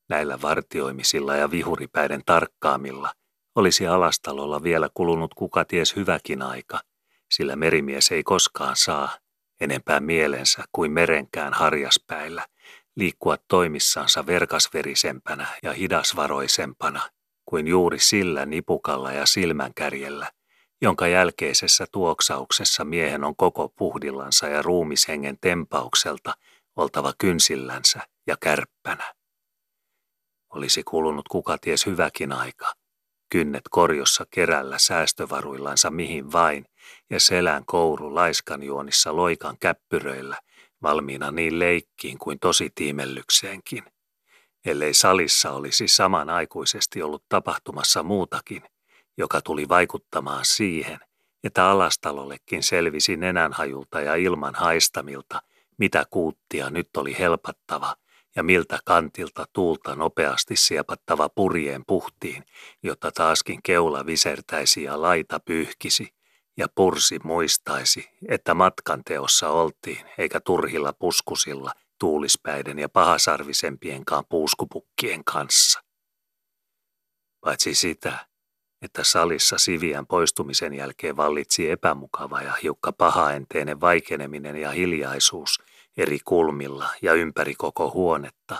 Näillä 0.10 0.42
vartioimisilla 0.42 1.36
ja 1.36 1.52
vihuripäiden 1.52 2.22
tarkkaamilla 2.26 3.14
olisi 3.56 3.88
alastalolla 3.88 4.64
vielä 4.64 4.90
kulunut 4.94 5.34
kuka 5.34 5.66
ties 5.66 5.96
hyväkin 5.96 6.42
aika, 6.42 6.80
sillä 7.32 7.56
merimies 7.56 8.12
ei 8.12 8.24
koskaan 8.24 8.76
saa 8.76 9.10
enempää 9.62 10.00
mielensä 10.00 10.64
kuin 10.72 10.92
merenkään 10.92 11.54
harjaspäillä, 11.54 12.46
liikkua 12.96 13.38
toimissansa 13.48 14.26
verkasverisempänä 14.26 15.48
ja 15.64 15.74
hidasvaroisempana 15.74 17.10
kuin 17.46 17.68
juuri 17.68 18.00
sillä 18.00 18.46
nipukalla 18.46 19.12
ja 19.12 19.26
silmänkärjellä, 19.26 20.32
jonka 20.82 21.08
jälkeisessä 21.08 21.86
tuoksauksessa 21.92 22.86
miehen 22.86 23.24
on 23.24 23.36
koko 23.36 23.70
puhdillansa 23.70 24.48
ja 24.48 24.62
ruumishengen 24.62 25.38
tempaukselta 25.42 26.34
oltava 26.76 27.14
kynsillänsä 27.18 28.00
ja 28.28 28.36
kärppänä. 28.40 29.14
Olisi 30.50 30.84
kulunut 30.84 31.28
kuka 31.28 31.58
ties 31.58 31.86
hyväkin 31.86 32.32
aika, 32.32 32.74
kynnet 33.30 33.64
korjossa 33.70 34.26
kerällä 34.32 34.80
säästövaruillansa 34.80 35.92
mihin 35.92 36.32
vain 36.32 36.66
ja 37.10 37.20
selän 37.20 37.66
kouru 37.66 38.16
laiskanjuonissa 38.16 39.16
loikan 39.16 39.58
käppyröillä– 39.60 40.38
valmiina 40.84 41.32
niin 41.32 41.60
leikkiin 41.60 42.18
kuin 42.18 42.40
tositiimellykseenkin, 42.40 43.84
ellei 44.66 44.94
salissa 44.94 45.52
olisi 45.52 45.88
samanaikuisesti 45.88 47.02
ollut 47.02 47.24
tapahtumassa 47.30 48.04
muutakin, 48.04 48.64
joka 49.18 49.42
tuli 49.42 49.70
vaikuttamaan 49.70 50.46
siihen, 50.46 51.00
että 51.44 51.66
alastalollekin 51.70 52.64
selvisi 52.64 53.18
nenänhajulta 53.18 54.02
ja 54.02 54.16
ilman 54.16 54.56
haistamilta, 54.56 55.42
mitä 55.78 56.06
kuuttia 56.10 56.70
nyt 56.70 56.90
oli 56.98 57.16
helpattava 57.20 57.96
ja 58.36 58.44
miltä 58.44 58.80
kantilta 58.86 59.46
tuulta 59.54 59.96
nopeasti 59.96 60.56
siepattava 60.56 61.30
purjeen 61.30 61.84
puhtiin, 61.88 62.44
jotta 62.84 63.12
taaskin 63.12 63.60
keula 63.64 64.06
visertäisi 64.06 64.84
ja 64.84 65.02
laita 65.02 65.40
pyyhkisi, 65.40 66.14
ja 66.58 66.68
pursi 66.76 67.20
muistaisi, 67.24 68.10
että 68.28 68.54
matkan 68.54 69.04
teossa 69.04 69.50
oltiin, 69.50 70.06
eikä 70.18 70.40
turhilla 70.40 70.94
puskusilla, 70.94 71.72
tuulispäiden 72.00 72.80
ja 72.80 72.90
pahasarvisempienkaan 72.90 74.24
puuskupukkien 74.30 75.24
kanssa. 75.24 75.80
Paitsi 77.42 77.76
sitä, 77.76 78.28
että 78.82 79.04
salissa 79.04 79.58
Siviän 79.58 80.08
poistumisen 80.08 80.74
jälkeen 80.74 81.18
vallitsi 81.18 81.72
epämukava 81.72 82.42
ja 82.42 82.54
hiukka 82.64 82.92
pahaenteinen 82.92 83.82
vaikeneminen 83.82 84.56
ja 84.56 84.72
hiljaisuus 84.72 85.62
eri 85.98 86.20
kulmilla 86.26 86.90
ja 87.02 87.14
ympäri 87.14 87.56
koko 87.56 87.92
huonetta, 87.92 88.60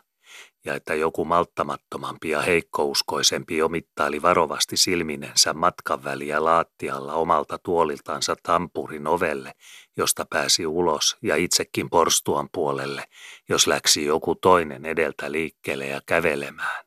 ja 0.66 0.76
että 0.76 0.94
joku 0.96 1.26
malttamattomampi 1.26 2.30
ja 2.30 2.42
heikkouskoisempi 2.42 3.62
omittaili 3.62 4.22
varovasti 4.22 4.78
silminensä 4.78 5.54
matkan 5.54 6.04
väliä 6.04 6.44
laattialla 6.44 7.14
omalta 7.14 7.58
tuoliltansa 7.58 8.36
tampurin 8.44 9.08
ovelle, 9.08 9.54
josta 9.98 10.26
pääsi 10.30 10.66
ulos 10.66 11.18
ja 11.22 11.36
itsekin 11.36 11.90
porstuan 11.90 12.50
puolelle, 12.54 13.04
jos 13.50 13.68
läksi 13.68 14.06
joku 14.06 14.36
toinen 14.36 14.86
edeltä 14.86 15.32
liikkeelle 15.32 15.88
ja 15.88 16.02
kävelemään. 16.06 16.86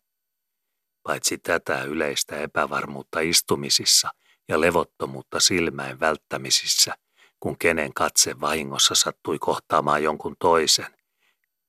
Paitsi 1.03 1.39
tätä 1.39 1.83
yleistä 1.83 2.37
epävarmuutta 2.37 3.21
istumisissa 3.21 4.09
ja 4.49 4.61
levottomuutta 4.61 5.41
silmäin 5.41 6.01
välttämisissä, 6.01 6.95
kun 7.41 7.59
kenen 7.59 7.95
katse 7.95 8.41
vahingossa 8.41 8.95
sattui 8.95 9.39
kohtaamaan 9.39 10.03
jonkun 10.03 10.37
toisen, 10.39 10.96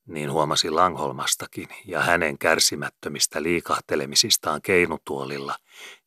niin 0.07 0.31
huomasi 0.31 0.69
Langholmastakin 0.69 1.67
ja 1.85 2.01
hänen 2.01 2.37
kärsimättömistä 2.37 3.43
liikahtelemisistaan 3.43 4.61
keinutuolilla 4.61 5.55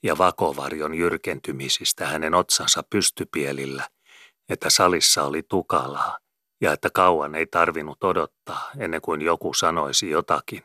ja 0.02 0.18
vakovarjon 0.18 0.94
jyrkentymisistä 0.94 2.06
hänen 2.06 2.34
otsansa 2.34 2.82
pystypielillä, 2.90 3.88
että 4.48 4.70
salissa 4.70 5.24
oli 5.24 5.42
tukalaa 5.42 6.18
ja 6.60 6.72
että 6.72 6.88
kauan 6.94 7.34
ei 7.34 7.46
tarvinnut 7.46 8.04
odottaa 8.04 8.70
ennen 8.78 9.00
kuin 9.00 9.22
joku 9.22 9.54
sanoisi 9.54 10.10
jotakin, 10.10 10.62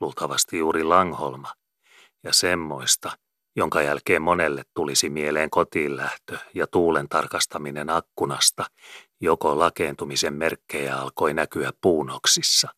luultavasti 0.00 0.58
juuri 0.58 0.84
Langholma, 0.84 1.52
ja 2.24 2.32
semmoista, 2.32 3.12
jonka 3.56 3.82
jälkeen 3.82 4.22
monelle 4.22 4.62
tulisi 4.74 5.10
mieleen 5.10 5.50
kotiin 5.50 5.96
lähtö 5.96 6.38
ja 6.54 6.66
tuulen 6.66 7.08
tarkastaminen 7.08 7.90
akkunasta, 7.90 8.64
joko 9.20 9.58
lakeentumisen 9.58 10.34
merkkejä 10.34 10.96
alkoi 10.96 11.34
näkyä 11.34 11.70
puunoksissa. 11.80 12.68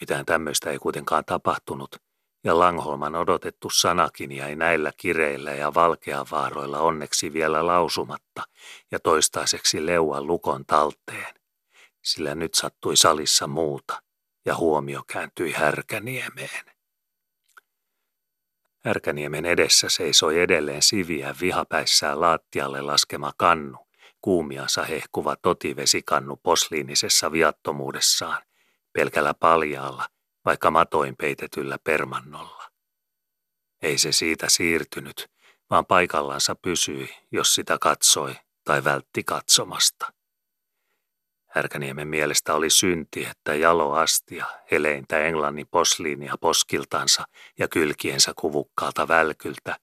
Mitään 0.00 0.26
tämmöistä 0.26 0.70
ei 0.70 0.78
kuitenkaan 0.78 1.24
tapahtunut, 1.24 1.96
ja 2.44 2.58
Langholman 2.58 3.14
odotettu 3.14 3.70
sanakin 3.70 4.32
jäi 4.32 4.56
näillä 4.56 4.92
kireillä 4.96 5.50
ja 5.50 5.74
valkeavaaroilla 5.74 6.78
onneksi 6.78 7.32
vielä 7.32 7.66
lausumatta 7.66 8.42
ja 8.90 9.00
toistaiseksi 9.00 9.86
leuan 9.86 10.26
lukon 10.26 10.66
talteen, 10.66 11.34
sillä 12.04 12.34
nyt 12.34 12.54
sattui 12.54 12.96
salissa 12.96 13.46
muuta, 13.46 14.02
ja 14.44 14.56
huomio 14.56 15.02
kääntyi 15.12 15.52
Härkäniemeen. 15.52 16.64
Härkäniemen 18.84 19.46
edessä 19.46 19.88
seisoi 19.88 20.40
edelleen 20.40 20.82
siviä 20.82 21.34
vihapäissään 21.40 22.20
laattialle 22.20 22.82
laskema 22.82 23.32
kannu, 23.36 23.89
kuumiansa 24.22 24.84
hehkuva 24.84 25.36
totivesikannu 25.36 26.36
posliinisessa 26.36 27.32
viattomuudessaan, 27.32 28.42
pelkällä 28.92 29.34
paljaalla, 29.34 30.08
vaikka 30.44 30.70
matoin 30.70 31.16
peitetyllä 31.16 31.78
permannolla. 31.84 32.70
Ei 33.82 33.98
se 33.98 34.12
siitä 34.12 34.46
siirtynyt, 34.48 35.30
vaan 35.70 35.86
paikallansa 35.86 36.54
pysyi, 36.54 37.08
jos 37.32 37.54
sitä 37.54 37.78
katsoi 37.80 38.34
tai 38.64 38.84
vältti 38.84 39.24
katsomasta. 39.24 40.12
Härkäniemen 41.46 42.08
mielestä 42.08 42.54
oli 42.54 42.70
synti, 42.70 43.24
että 43.24 43.54
jaloastia, 43.54 44.46
heleintä 44.70 45.18
englannin 45.18 45.66
posliinia 45.70 46.34
poskiltansa 46.40 47.24
ja 47.58 47.68
kylkiensä 47.68 48.32
kuvukkaalta 48.40 49.08
välkyltä, 49.08 49.76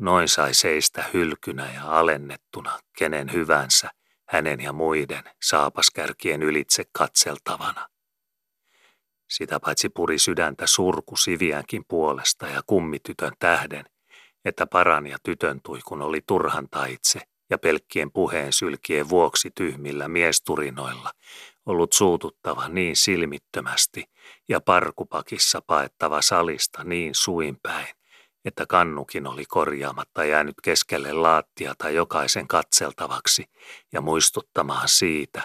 noin 0.00 0.28
sai 0.28 0.54
seistä 0.54 1.04
hylkynä 1.14 1.72
ja 1.74 1.98
alennettuna 1.98 2.78
kenen 2.98 3.32
hyvänsä, 3.32 3.90
hänen 4.28 4.60
ja 4.60 4.72
muiden 4.72 5.24
saapaskärkien 5.42 6.42
ylitse 6.42 6.84
katseltavana. 6.92 7.88
Sitä 9.30 9.60
paitsi 9.60 9.88
puri 9.88 10.18
sydäntä 10.18 10.66
surku 10.66 11.16
siviänkin 11.16 11.84
puolesta 11.88 12.46
ja 12.46 12.60
kummitytön 12.66 13.32
tähden, 13.38 13.84
että 14.44 14.66
parani 14.66 15.10
ja 15.10 15.18
tytön 15.22 15.60
tui, 15.62 15.80
kun 15.84 16.02
oli 16.02 16.20
turhan 16.26 16.68
taitse 16.70 17.20
ja 17.50 17.58
pelkkien 17.58 18.12
puheen 18.12 18.52
sylkien 18.52 19.08
vuoksi 19.08 19.50
tyhmillä 19.54 20.08
miesturinoilla 20.08 21.10
ollut 21.66 21.92
suututtava 21.92 22.68
niin 22.68 22.96
silmittömästi 22.96 24.04
ja 24.48 24.60
parkupakissa 24.60 25.62
paettava 25.66 26.22
salista 26.22 26.84
niin 26.84 27.14
suinpäin, 27.14 27.99
että 28.44 28.66
kannukin 28.66 29.26
oli 29.26 29.44
korjaamatta 29.44 30.24
jäänyt 30.24 30.54
keskelle 30.62 31.12
laattiata 31.12 31.90
jokaisen 31.90 32.48
katseltavaksi 32.48 33.44
ja 33.92 34.00
muistuttamaan 34.00 34.88
siitä, 34.88 35.42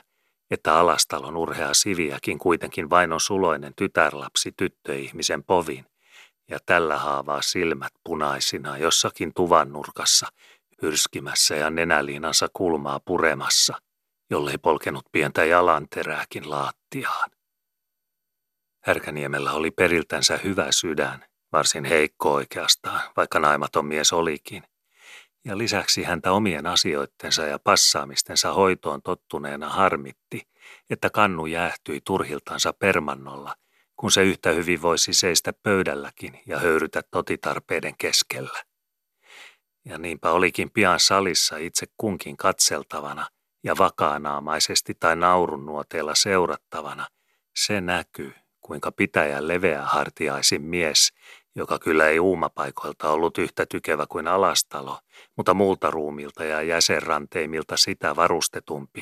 että 0.51 0.75
alastalon 0.75 1.37
urhea 1.37 1.73
siviäkin 1.73 2.39
kuitenkin 2.39 2.89
vain 2.89 3.13
on 3.13 3.19
suloinen 3.19 3.73
tytärlapsi 3.75 4.51
tyttöihmisen 4.57 5.43
povin, 5.43 5.85
ja 6.49 6.59
tällä 6.65 6.97
haavaa 6.97 7.41
silmät 7.41 7.93
punaisina 8.03 8.77
jossakin 8.77 9.33
tuvan 9.35 9.73
nurkassa 9.73 10.27
hyrskimässä 10.81 11.55
ja 11.55 11.69
nenäliinansa 11.69 12.47
kulmaa 12.53 12.99
puremassa, 12.99 13.81
jollei 14.29 14.57
polkenut 14.57 15.05
pientä 15.11 15.45
jalanterääkin 15.45 16.49
laattiaan. 16.49 17.31
Härkäniemellä 18.83 19.53
oli 19.53 19.71
periltänsä 19.71 20.39
hyvä 20.43 20.67
sydän, 20.71 21.25
varsin 21.51 21.85
heikko 21.85 22.33
oikeastaan, 22.33 23.01
vaikka 23.17 23.39
naimaton 23.39 23.85
mies 23.85 24.13
olikin. 24.13 24.63
Ja 25.45 25.57
lisäksi 25.57 26.03
häntä 26.03 26.31
omien 26.31 26.67
asioittensa 26.67 27.45
ja 27.45 27.59
passaamistensa 27.59 28.53
hoitoon 28.53 29.01
tottuneena 29.01 29.69
harmitti, 29.69 30.47
että 30.89 31.09
kannu 31.09 31.45
jäähtyi 31.45 32.01
turhiltansa 32.05 32.73
permannolla, 32.73 33.55
kun 33.95 34.11
se 34.11 34.23
yhtä 34.23 34.51
hyvin 34.51 34.81
voisi 34.81 35.13
seistä 35.13 35.53
pöydälläkin 35.63 36.39
ja 36.45 36.59
höyrytä 36.59 37.01
totitarpeiden 37.11 37.97
keskellä. 37.97 38.63
Ja 39.85 39.97
niinpä 39.97 40.31
olikin 40.31 40.71
pian 40.71 40.99
salissa 40.99 41.57
itse 41.57 41.85
kunkin 41.97 42.37
katseltavana 42.37 43.29
ja 43.63 43.77
vakaanaamaisesti 43.77 44.93
tai 44.99 45.15
naurun 45.15 45.65
nuoteella 45.65 46.15
seurattavana 46.15 47.07
se 47.55 47.81
näkyy, 47.81 48.33
kuinka 48.65 48.91
pitäjän 48.91 49.47
leveähartiaisin 49.47 50.61
mies, 50.61 51.13
joka 51.55 51.79
kyllä 51.79 52.07
ei 52.07 52.19
uumapaikoilta 52.19 53.09
ollut 53.09 53.37
yhtä 53.37 53.65
tykevä 53.65 54.05
kuin 54.09 54.27
alastalo, 54.27 54.99
mutta 55.37 55.53
muulta 55.53 55.91
ruumilta 55.91 56.43
ja 56.43 56.61
jäsenranteimilta 56.61 57.77
sitä 57.77 58.15
varustetumpi, 58.15 59.01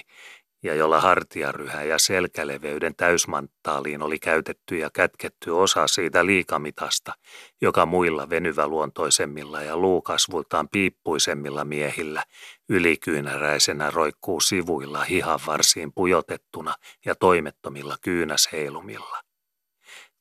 ja 0.64 0.76
jolla 0.76 1.02
hartiaryhä 1.02 1.84
ja 1.84 2.00
selkäleveyden 2.00 2.96
täysmanttaaliin 2.96 4.02
oli 4.02 4.20
käytetty 4.20 4.78
ja 4.78 4.90
kätketty 4.90 5.52
osa 5.52 5.88
siitä 5.88 6.26
liikamitasta, 6.26 7.14
joka 7.62 7.86
muilla 7.86 8.30
venyväluontoisemmilla 8.30 9.62
ja 9.62 9.78
luukasvultaan 9.78 10.70
piippuisemmilla 10.70 11.64
miehillä 11.66 12.24
ylikyynäräisenä 12.70 13.92
roikkuu 13.92 14.40
sivuilla 14.40 15.04
hihan 15.04 15.40
varsiin 15.48 15.94
pujotettuna 15.94 16.76
ja 17.06 17.16
toimettomilla 17.16 17.96
kyynäsheilumilla. 18.02 19.33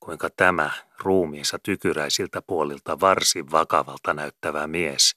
Kuinka 0.04 0.30
tämä 0.36 0.70
ruumiinsa 0.98 1.58
tykyräisiltä 1.58 2.42
puolilta 2.42 3.00
varsin 3.00 3.50
vakavalta 3.50 4.14
näyttävä 4.14 4.66
mies, 4.66 5.16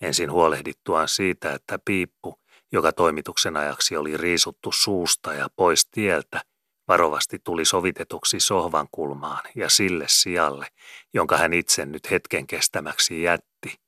ensin 0.00 0.32
huolehdittuaan 0.32 1.08
siitä, 1.08 1.52
että 1.52 1.78
piippu 1.84 2.42
joka 2.72 2.92
toimituksen 2.92 3.56
ajaksi 3.56 3.96
oli 3.96 4.16
riisuttu 4.16 4.72
suusta 4.72 5.34
ja 5.34 5.48
pois 5.56 5.86
tieltä, 5.86 6.42
varovasti 6.88 7.38
tuli 7.44 7.64
sovitetuksi 7.64 8.40
sohvan 8.40 8.88
kulmaan 8.92 9.44
ja 9.54 9.70
sille 9.70 10.04
sijalle, 10.08 10.66
jonka 11.14 11.36
hän 11.36 11.52
itse 11.52 11.86
nyt 11.86 12.10
hetken 12.10 12.46
kestämäksi 12.46 13.22
jätti. 13.22 13.80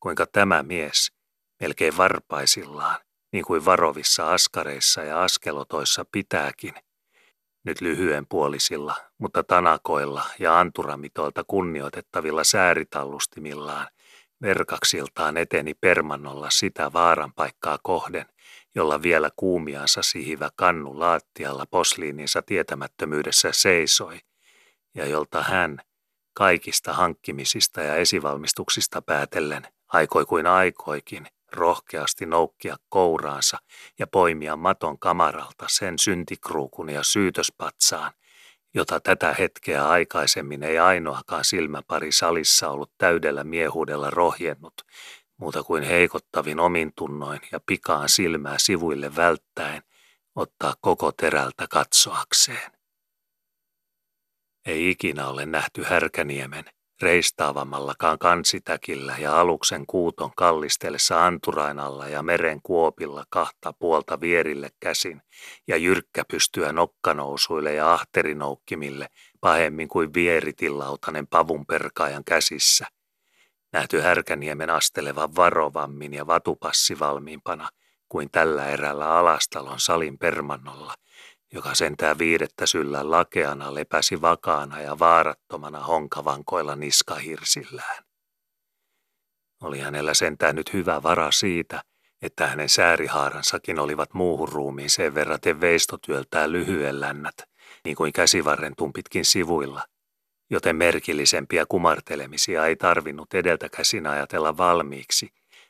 Kuinka 0.00 0.26
tämä 0.26 0.62
mies, 0.62 1.12
melkein 1.60 1.96
varpaisillaan, 1.96 3.00
niin 3.32 3.44
kuin 3.44 3.64
varovissa 3.64 4.32
askareissa 4.32 5.02
ja 5.02 5.22
askelotoissa 5.22 6.04
pitääkin, 6.12 6.74
nyt 7.64 7.80
lyhyen 7.80 8.26
puolisilla, 8.26 8.94
mutta 9.18 9.42
tanakoilla 9.42 10.24
ja 10.38 10.58
anturamitoilta 10.58 11.44
kunnioitettavilla 11.44 12.44
sääritallustimillaan– 12.44 13.86
Verkaksiltaan 14.42 15.36
eteni 15.36 15.74
permannolla 15.74 16.50
sitä 16.50 16.92
vaaran 16.92 17.32
paikkaa 17.32 17.78
kohden, 17.82 18.26
jolla 18.74 19.02
vielä 19.02 19.30
kuumiansa 19.36 20.02
sihivä 20.02 20.50
kannu 20.56 21.00
laattialla 21.00 21.64
posliininsa 21.70 22.42
tietämättömyydessä 22.42 23.48
seisoi, 23.52 24.18
ja 24.94 25.06
jolta 25.06 25.42
hän, 25.42 25.78
kaikista 26.34 26.92
hankkimisista 26.92 27.82
ja 27.82 27.96
esivalmistuksista 27.96 29.02
päätellen, 29.02 29.66
aikoi 29.88 30.26
kuin 30.26 30.46
aikoikin, 30.46 31.26
rohkeasti 31.52 32.26
noukkia 32.26 32.76
kouraansa 32.88 33.58
ja 33.98 34.06
poimia 34.06 34.56
maton 34.56 34.98
kamaralta 34.98 35.66
sen 35.68 35.98
syntikruukun 35.98 36.90
ja 36.90 37.02
syytöspatsaan, 37.02 38.12
jota 38.74 39.00
tätä 39.00 39.34
hetkeä 39.38 39.88
aikaisemmin 39.88 40.62
ei 40.62 40.78
ainoakaan 40.78 41.44
silmäpari 41.44 42.12
salissa 42.12 42.68
ollut 42.68 42.92
täydellä 42.98 43.44
miehuudella 43.44 44.10
rohjennut, 44.10 44.74
muuta 45.36 45.62
kuin 45.62 45.82
heikottavin 45.82 46.60
omintunnoin 46.60 47.40
ja 47.52 47.60
pikaan 47.66 48.08
silmää 48.08 48.56
sivuille 48.58 49.16
välttäen, 49.16 49.82
ottaa 50.34 50.74
koko 50.80 51.12
terältä 51.12 51.66
katsoakseen. 51.70 52.72
Ei 54.66 54.90
ikinä 54.90 55.28
ole 55.28 55.46
nähty 55.46 55.82
Härkäniemen 55.82 56.64
reistaavammallakaan 57.02 58.18
kansitäkillä 58.18 59.16
ja 59.18 59.40
aluksen 59.40 59.86
kuuton 59.86 60.30
kallistelessa 60.36 61.26
anturainalla 61.26 62.08
ja 62.08 62.22
meren 62.22 62.60
kuopilla 62.62 63.24
kahta 63.30 63.72
puolta 63.78 64.20
vierille 64.20 64.70
käsin 64.80 65.22
ja 65.68 65.76
jyrkkä 65.76 66.24
pystyä 66.30 66.72
nokkanousuille 66.72 67.74
ja 67.74 67.92
ahterinoukkimille 67.92 69.06
pahemmin 69.40 69.88
kuin 69.88 70.14
vieritinlautanen 70.14 71.26
pavunperkaajan 71.26 72.24
käsissä. 72.24 72.86
Nähty 73.72 74.00
Härkäniemen 74.00 74.70
astelevan 74.70 75.36
varovammin 75.36 76.14
ja 76.14 76.26
vatupassivalmiimpana 76.26 77.68
kuin 78.08 78.30
tällä 78.30 78.68
erällä 78.68 79.10
alastalon 79.10 79.80
salin 79.80 80.18
permannolla– 80.18 80.94
joka 81.52 81.74
sentään 81.74 82.18
viidettä 82.18 82.66
syllä 82.66 83.10
lakeana 83.10 83.74
lepäsi 83.74 84.20
vakaana 84.20 84.80
ja 84.80 84.98
vaarattomana 84.98 85.80
honkavankoilla 85.80 86.76
niskahirsillään. 86.76 88.04
Oli 89.62 89.78
hänellä 89.78 90.14
sentään 90.14 90.56
nyt 90.56 90.72
hyvä 90.72 91.02
vara 91.02 91.30
siitä, 91.30 91.82
että 92.22 92.46
hänen 92.46 92.68
säärihaaransakin 92.68 93.78
olivat 93.78 94.14
muuhun 94.14 94.48
ruumiin 94.48 94.90
sen 94.90 95.14
verraten 95.14 95.60
veistotyöltään 95.60 96.52
lyhyellännät, 96.52 97.34
niin 97.84 97.96
kuin 97.96 98.12
käsivarren 98.12 98.76
tumpitkin 98.76 99.24
sivuilla, 99.24 99.82
joten 100.50 100.76
merkillisempiä 100.76 101.66
kumartelemisia 101.68 102.66
ei 102.66 102.76
tarvinnut 102.76 103.34
edeltä 103.34 103.68
käsin 103.68 104.06
ajatella 104.06 104.56
valmiiksi, 104.56 105.28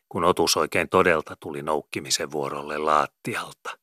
kun 0.09 0.25
otus 0.25 0.57
oikein 0.57 0.89
todelta 0.89 1.37
tuli 1.41 1.63
noukkimisen 1.63 2.31
vuorolle 2.31 2.79
laattialta. 2.79 3.82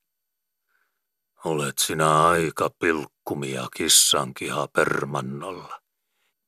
Olet 1.46 1.78
sinä 1.78 2.28
aika 2.28 2.70
pilkkumia 2.80 3.68
kissankiha 3.78 4.68
permannolla. 4.68 5.82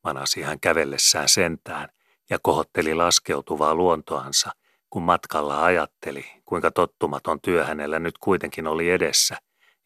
Manasi 0.03 0.41
hän 0.41 0.59
kävellessään 0.59 1.29
sentään 1.29 1.89
ja 2.29 2.39
kohotteli 2.43 2.93
laskeutuvaa 2.93 3.75
luontoansa, 3.75 4.51
kun 4.89 5.03
matkalla 5.03 5.63
ajatteli, 5.63 6.25
kuinka 6.45 6.71
tottumaton 6.71 7.41
työ 7.41 7.65
hänellä 7.65 7.99
nyt 7.99 8.17
kuitenkin 8.17 8.67
oli 8.67 8.89
edessä, 8.89 9.37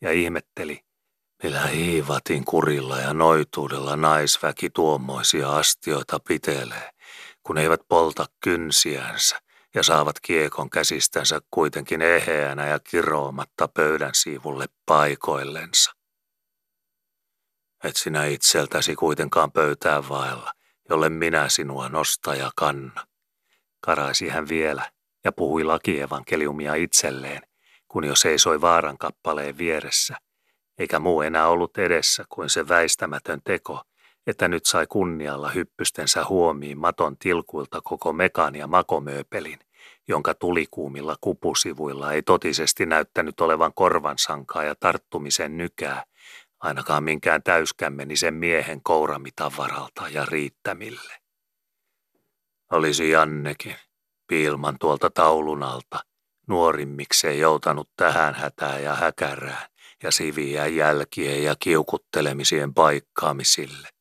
ja 0.02 0.12
ihmetteli, 0.12 0.80
millä 1.44 1.62
hiivatin 1.62 2.46
kurilla 2.46 2.98
ja 3.00 3.14
noituudella 3.14 3.96
naisväki 3.96 4.70
tuommoisia 4.70 5.58
astioita 5.58 6.20
pitelee, 6.28 6.90
kun 7.44 7.58
eivät 7.58 7.82
polta 7.88 8.26
kynsiänsä 8.44 9.45
ja 9.76 9.84
saavat 9.84 10.20
kiekon 10.20 10.70
käsistänsä 10.70 11.40
kuitenkin 11.52 12.02
eheänä 12.02 12.68
ja 12.68 12.80
kiroamatta 12.80 13.68
pöydän 13.68 14.14
siivulle 14.14 14.66
paikoillensa. 14.86 15.92
Et 17.84 17.96
sinä 17.96 18.26
itseltäsi 18.26 18.96
kuitenkaan 18.96 19.52
pöytään 19.52 20.10
vaella, 20.10 20.52
jolle 20.90 21.10
minä 21.10 21.50
sinua 21.50 21.90
nosta 21.90 22.36
ja 22.36 22.52
kanna. 22.56 23.08
Karaisi 23.82 24.30
hän 24.30 24.50
vielä 24.50 24.92
ja 25.24 25.32
puhui 25.32 25.64
lakievankeliumia 25.64 26.76
itselleen, 26.76 27.42
kun 27.88 28.04
jo 28.04 28.16
seisoi 28.16 28.62
vaaran 28.62 28.98
kappaleen 28.98 29.58
vieressä, 29.58 30.18
eikä 30.78 31.00
muu 31.00 31.22
enää 31.22 31.48
ollut 31.48 31.78
edessä 31.78 32.26
kuin 32.30 32.50
se 32.50 32.68
väistämätön 32.68 33.42
teko, 33.44 33.82
että 34.28 34.48
nyt 34.48 34.66
sai 34.66 34.88
kunnialla 34.88 35.50
hyppystensä 35.50 36.26
huomiin 36.26 36.78
maton 36.78 37.18
tilkuilta 37.18 37.82
koko 37.82 38.14
mekan 38.14 38.56
ja 38.56 38.68
makomööpelin, 38.68 39.60
jonka 40.08 40.34
tulikuumilla 40.34 41.16
kupusivuilla 41.22 42.14
ei 42.14 42.22
totisesti 42.22 42.86
näyttänyt 42.86 43.42
olevan 43.42 43.74
korvansankaa 43.74 44.64
ja 44.64 44.76
tarttumisen 44.76 45.58
nykää, 45.58 46.04
ainakaan 46.60 47.04
minkään 47.04 47.44
täyskämmenisen 47.44 48.34
miehen 48.34 48.82
kouramitan 48.84 49.52
varalta 49.58 50.10
ja 50.10 50.26
riittämille. 50.26 51.14
Olisi 52.72 53.10
Jannekin, 53.10 53.76
piilman 54.28 54.76
tuolta 54.80 55.10
taulun 55.10 55.64
alta, 55.64 56.00
nuorimmikseen 56.48 57.40
joutanut 57.40 57.90
tähän 57.96 58.34
hätään 58.34 58.84
ja 58.84 58.96
häkärään 58.96 59.68
ja 60.04 60.12
siviä 60.12 60.68
jälkien 60.68 61.44
ja 61.44 61.56
kiukuttelemisen 61.60 62.74
paikkaamisille. 62.74 63.95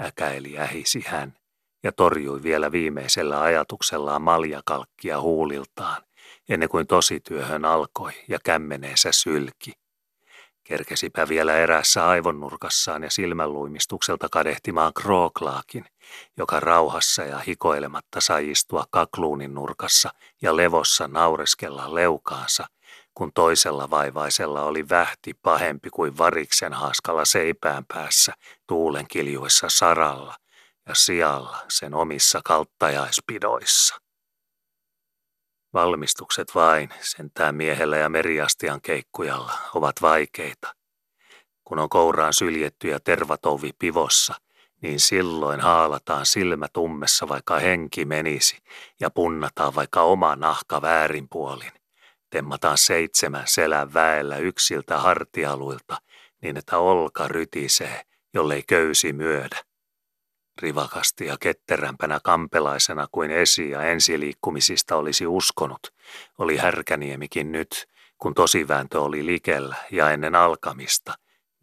Äkäili 0.00 0.58
ähisi 0.58 1.04
hän 1.06 1.34
ja 1.82 1.92
torjui 1.92 2.42
vielä 2.42 2.72
viimeisellä 2.72 3.42
ajatuksellaan 3.42 4.22
maljakalkkia 4.22 5.20
huuliltaan, 5.20 6.02
ennen 6.48 6.68
kuin 6.68 6.86
tosityöhön 6.86 7.64
alkoi 7.64 8.12
ja 8.28 8.38
kämmeneensä 8.44 9.12
sylki. 9.12 9.72
Kerkesipä 10.64 11.28
vielä 11.28 11.56
erässä 11.56 12.08
aivonnurkassaan 12.08 13.02
ja 13.02 13.10
silmänluimistukselta 13.10 14.28
kadehtimaan 14.28 14.92
Krooklaakin, 14.94 15.84
joka 16.36 16.60
rauhassa 16.60 17.22
ja 17.22 17.38
hikoilematta 17.38 18.20
sai 18.20 18.50
istua 18.50 18.84
kakluunin 18.90 19.54
nurkassa 19.54 20.10
ja 20.42 20.56
levossa 20.56 21.08
naureskella 21.08 21.94
leukaansa, 21.94 22.66
kun 23.18 23.32
toisella 23.32 23.90
vaivaisella 23.90 24.62
oli 24.62 24.88
vähti 24.88 25.34
pahempi 25.34 25.90
kuin 25.90 26.18
variksen 26.18 26.72
haaskalla 26.72 27.24
seipään 27.24 27.84
päässä 27.86 28.32
tuulen 28.66 29.08
kiljuessa 29.08 29.68
saralla– 29.68 30.34
ja 30.88 30.94
sijalla 30.94 31.56
sen 31.68 31.94
omissa 31.94 32.40
kalttajaispidoissa. 32.44 33.94
Valmistukset 35.72 36.54
vain, 36.54 36.88
sentään 37.00 37.54
miehellä 37.54 37.96
ja 37.96 38.08
meriastian 38.08 38.80
keikkujalla, 38.80 39.52
ovat 39.74 40.02
vaikeita. 40.02 40.74
Kun 41.64 41.78
on 41.78 41.88
kouraan 41.88 42.34
syljetty 42.34 42.88
ja 42.88 43.00
tervatovi 43.00 43.70
pivossa, 43.78 44.34
niin 44.82 45.00
silloin 45.00 45.60
haalataan 45.60 46.26
silmät 46.26 46.76
ummessa 46.76 47.28
vaikka 47.28 47.58
henki 47.58 48.04
menisi 48.04 48.58
ja 49.00 49.10
punnataan 49.10 49.74
vaikka 49.74 50.02
oma 50.02 50.36
nahka 50.36 50.82
väärinpuolin. 50.82 51.77
Temmataan 52.30 52.78
seitsemän 52.78 53.44
selän 53.46 53.94
väellä 53.94 54.36
yksiltä 54.36 54.98
hartialuilta 54.98 55.96
niin, 56.42 56.56
että 56.56 56.78
olka 56.78 57.28
rytisee, 57.28 58.02
jollei 58.34 58.62
köysi 58.62 59.12
myödä. 59.12 59.56
Rivakasti 60.62 61.26
ja 61.26 61.36
ketterämpänä 61.40 62.20
kampelaisena 62.24 63.06
kuin 63.12 63.30
esi- 63.30 63.70
ja 63.70 63.82
ensiliikkumisista 63.82 64.96
olisi 64.96 65.26
uskonut, 65.26 65.94
oli 66.38 66.56
Härkäniemikin 66.56 67.52
nyt, 67.52 67.88
kun 68.18 68.34
tosivääntö 68.34 69.00
oli 69.00 69.26
likellä 69.26 69.76
ja 69.90 70.10
ennen 70.10 70.34
alkamista, 70.34 71.14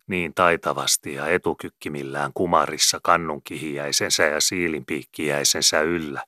niin 0.08 0.34
taitavasti 0.34 1.14
ja 1.14 1.28
etukykkimillään 1.28 2.32
kumarissa 2.34 3.00
kannunkihiäisensä 3.04 4.24
ja 4.24 4.42
siilinpiikkiäisensä 4.42 5.82
yllä, 5.82 6.24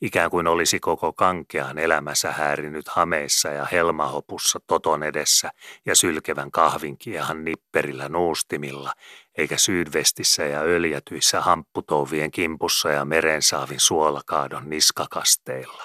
ikään 0.00 0.30
kuin 0.30 0.46
olisi 0.46 0.80
koko 0.80 1.12
kankean 1.12 1.78
elämänsä 1.78 2.32
häärinyt 2.32 2.88
hameissa 2.88 3.48
ja 3.48 3.64
helmahopussa 3.72 4.60
toton 4.66 5.02
edessä 5.02 5.50
ja 5.86 5.96
sylkevän 5.96 6.50
kahvinkiehan 6.50 7.44
nipperillä 7.44 8.08
nuustimilla, 8.08 8.92
eikä 9.38 9.56
syydvestissä 9.56 10.44
ja 10.44 10.60
öljätyissä 10.60 11.40
hampputouvien 11.40 12.30
kimpussa 12.30 12.88
ja 12.88 13.04
merensaavin 13.04 13.80
suolakaadon 13.80 14.70
niskakasteilla. 14.70 15.84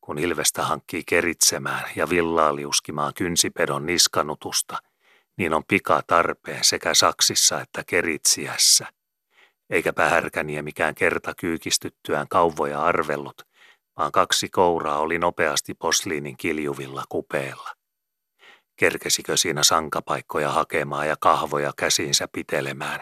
Kun 0.00 0.18
Ilvestä 0.18 0.62
hankkii 0.62 1.02
keritsemään 1.06 1.90
ja 1.96 2.08
villaa 2.08 2.56
liuskimaan 2.56 3.12
kynsipedon 3.14 3.86
niskanutusta, 3.86 4.78
niin 5.38 5.54
on 5.54 5.62
pika 5.68 6.02
tarpeen 6.06 6.64
sekä 6.64 6.94
saksissa 6.94 7.60
että 7.60 7.84
keritsiässä. 7.86 8.86
Eikä 9.70 9.92
Härkäniä 9.96 10.62
mikään 10.62 10.94
kerta 10.94 11.34
kyykistyttyään 11.34 12.28
kauvoja 12.28 12.82
arvellut, 12.82 13.42
vaan 13.98 14.12
kaksi 14.12 14.48
kouraa 14.48 14.98
oli 14.98 15.18
nopeasti 15.18 15.74
posliinin 15.74 16.36
kiljuvilla 16.36 17.04
kupeella. 17.08 17.70
Kerkesikö 18.76 19.36
siinä 19.36 19.62
sankapaikkoja 19.62 20.50
hakemaan 20.50 21.08
ja 21.08 21.16
kahvoja 21.20 21.72
käsiinsä 21.76 22.28
pitelemään, 22.32 23.00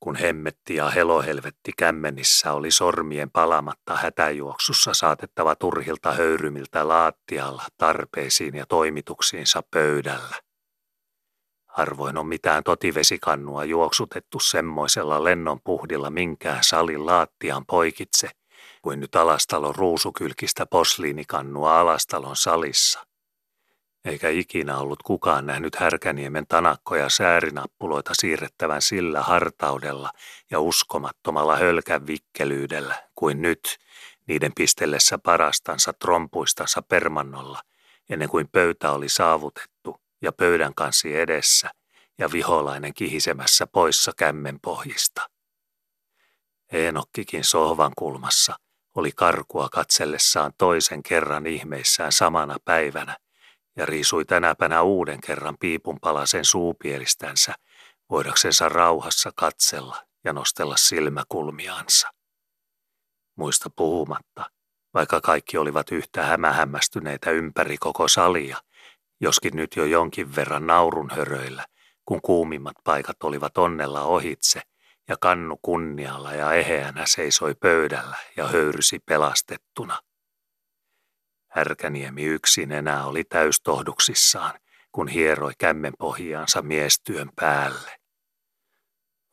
kun 0.00 0.16
hemmetti 0.16 0.74
ja 0.74 0.90
helohelvetti 0.90 1.72
kämmenissä 1.78 2.52
oli 2.52 2.70
sormien 2.70 3.30
palamatta 3.30 3.96
hätäjuoksussa 3.96 4.94
saatettava 4.94 5.56
turhilta 5.56 6.12
höyrymiltä 6.12 6.88
laattialla 6.88 7.62
tarpeisiin 7.76 8.54
ja 8.54 8.66
toimituksiinsa 8.66 9.62
pöydällä. 9.70 10.51
Harvoin 11.72 12.18
on 12.18 12.26
mitään 12.26 12.64
totivesikannua 12.64 13.64
juoksutettu 13.64 14.40
semmoisella 14.40 15.24
lennon 15.24 15.60
puhdilla 15.64 16.10
minkään 16.10 16.64
salin 16.64 17.06
laattian 17.06 17.66
poikitse, 17.66 18.30
kuin 18.82 19.00
nyt 19.00 19.16
alastalon 19.16 19.74
ruusukylkistä 19.74 20.66
posliinikannua 20.66 21.80
alastalon 21.80 22.36
salissa. 22.36 23.06
eikä 24.04 24.28
ikinä 24.28 24.78
ollut 24.78 25.02
kukaan 25.02 25.46
nähnyt 25.46 25.76
Härkäniemen 25.76 26.46
tanakkoja 26.46 27.08
säärinappuloita 27.08 28.10
siirrettävän 28.14 28.82
sillä 28.82 29.22
hartaudella 29.22 30.10
ja 30.50 30.60
uskomattomalla 30.60 31.56
hölkän 31.56 32.06
vikkelyydellä 32.06 32.94
kuin 33.14 33.42
nyt 33.42 33.78
niiden 34.26 34.52
pistellessä 34.56 35.18
parastansa 35.18 35.92
trompuistansa 35.92 36.82
permannolla, 36.82 37.60
ennen 38.10 38.28
kuin 38.28 38.48
pöytä 38.48 38.92
oli 38.92 39.08
saavutettu 39.08 40.01
ja 40.22 40.32
pöydän 40.32 40.74
kansi 40.74 41.16
edessä 41.16 41.70
ja 42.18 42.32
viholainen 42.32 42.94
kihisemässä 42.94 43.66
poissa 43.66 44.12
kämmen 44.16 44.60
pohjista. 44.60 45.30
Eenokkikin 46.72 47.44
sohvan 47.44 47.92
kulmassa 47.98 48.56
oli 48.94 49.12
karkua 49.12 49.68
katsellessaan 49.68 50.52
toisen 50.58 51.02
kerran 51.02 51.46
ihmeissään 51.46 52.12
samana 52.12 52.56
päivänä 52.64 53.16
ja 53.76 53.86
riisui 53.86 54.24
tänäpänä 54.24 54.82
uuden 54.82 55.20
kerran 55.20 55.56
piipun 55.60 55.98
palasen 56.00 56.44
suupielistänsä, 56.44 57.54
voidaksensa 58.10 58.68
rauhassa 58.68 59.30
katsella 59.36 59.96
ja 60.24 60.32
nostella 60.32 60.76
silmäkulmiansa. 60.76 62.08
Muista 63.36 63.70
puhumatta, 63.70 64.50
vaikka 64.94 65.20
kaikki 65.20 65.58
olivat 65.58 65.92
yhtä 65.92 66.22
hämähämmästyneitä 66.22 67.30
ympäri 67.30 67.78
koko 67.78 68.08
salia, 68.08 68.58
joskin 69.22 69.56
nyt 69.56 69.76
jo 69.76 69.84
jonkin 69.84 70.36
verran 70.36 70.66
naurun 70.66 71.10
höröillä, 71.10 71.66
kun 72.04 72.22
kuumimmat 72.22 72.76
paikat 72.84 73.22
olivat 73.22 73.58
onnella 73.58 74.02
ohitse 74.02 74.60
ja 75.08 75.16
kannu 75.20 75.58
kunnialla 75.62 76.32
ja 76.32 76.52
eheänä 76.52 77.04
seisoi 77.06 77.54
pöydällä 77.54 78.16
ja 78.36 78.48
höyrysi 78.48 78.98
pelastettuna. 78.98 80.00
Härkäniemi 81.50 82.24
yksin 82.24 82.72
enää 82.72 83.06
oli 83.06 83.24
täystohduksissaan, 83.24 84.60
kun 84.92 85.08
hieroi 85.08 85.52
kämmenpohjaansa 85.58 86.62
miestyön 86.62 87.30
päälle. 87.36 87.90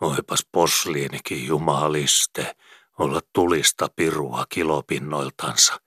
Oipas 0.02 0.48
posliinikin 0.52 1.48
jumaliste, 1.48 2.56
olla 3.00 3.22
tulista 3.34 3.88
pirua 3.96 4.46
kilopinnoiltansa, 4.50 5.78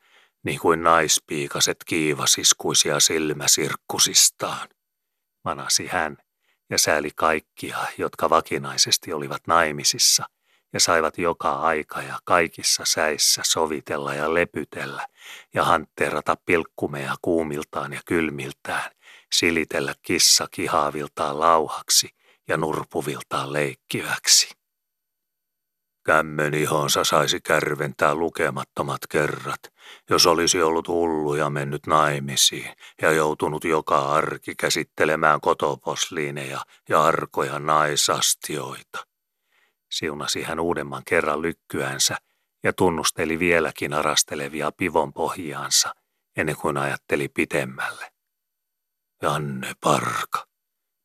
niin 0.44 0.59
kuin 0.59 0.83
naispiikaset 0.83 1.76
kiivasiskuisia 1.87 3.00
silmäsirkkusistaan. 3.00 4.68
Manasi 5.44 5.87
hän 5.87 6.16
ja 6.70 6.78
sääli 6.78 7.11
kaikkia, 7.16 7.78
jotka 7.98 8.31
vakinaisesti 8.31 9.12
olivat 9.12 9.46
naimisissa 9.46 10.24
ja 10.72 10.81
saivat 10.81 11.18
joka 11.18 11.52
aika 11.52 12.02
ja 12.02 12.18
kaikissa 12.24 12.83
säissä 12.87 13.42
sovitella 13.44 14.14
ja 14.14 14.35
lepytellä 14.35 15.07
ja 15.55 15.64
hantterata 15.64 16.37
pilkkumeja 16.46 17.14
kuumiltaan 17.22 17.92
ja 17.92 18.00
kylmiltään, 18.07 18.90
silitellä 19.33 19.94
kissa 20.02 20.46
kihaaviltaan 20.50 21.40
lauhaksi 21.40 22.09
ja 22.48 22.57
nurpuviltaan 22.57 23.52
leikkiväksi. 23.52 24.62
Kämmen 26.05 26.55
ihonsa 26.55 27.05
saisi 27.05 27.41
kärventää 27.41 28.15
lukemattomat 28.15 29.01
kerrat, 29.09 29.61
jos 30.11 30.27
olisi 30.27 30.62
ollut 30.62 30.88
hullu 30.88 31.35
ja 31.35 31.51
mennyt 31.51 31.87
naimisiin 31.87 32.75
ja 33.03 33.12
joutunut 33.12 33.65
joka 33.65 33.99
arki 33.99 34.55
käsittelemään 34.55 35.41
kotoposliineja 35.41 36.61
ja 36.88 37.05
arkoja 37.05 37.59
naisastioita. 37.59 39.07
Siunasi 39.91 40.43
hän 40.43 40.61
uudemman 40.61 41.03
kerran 41.05 41.43
lykkyänsä 41.43 42.17
ja 42.62 42.73
tunnusteli 42.73 43.38
vieläkin 43.38 43.93
arastelevia 43.93 44.73
pivon 44.77 45.12
pohjaansa, 45.12 45.95
ennen 46.37 46.57
kuin 46.57 46.77
ajatteli 46.77 47.29
pitemmälle. 47.29 48.12
Janne 49.23 49.73
Parka, 49.81 50.47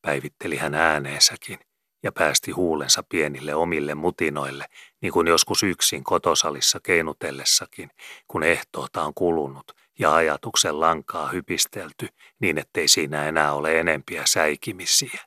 päivitteli 0.02 0.58
hän 0.58 0.76
ääneensäkin 0.76 1.60
ja 2.04 2.12
päästi 2.12 2.52
huulensa 2.52 3.04
pienille 3.10 3.56
omille 3.56 3.96
mutinoille, 3.96 4.66
niin 5.02 5.14
kuin 5.14 5.28
joskus 5.28 5.64
yksin 5.64 6.04
kotosalissa 6.04 6.80
keinutellessakin, 6.80 7.90
kun 8.28 8.44
ehtoota 8.44 9.04
on 9.04 9.14
kulunut 9.14 9.72
ja 10.00 10.16
ajatuksen 10.16 10.80
lankaa 10.80 11.30
hypistelty 11.30 12.08
niin, 12.40 12.58
ettei 12.58 12.88
siinä 12.88 13.26
enää 13.28 13.54
ole 13.54 13.80
enempiä 13.80 14.24
säikimisiä. 14.26 15.20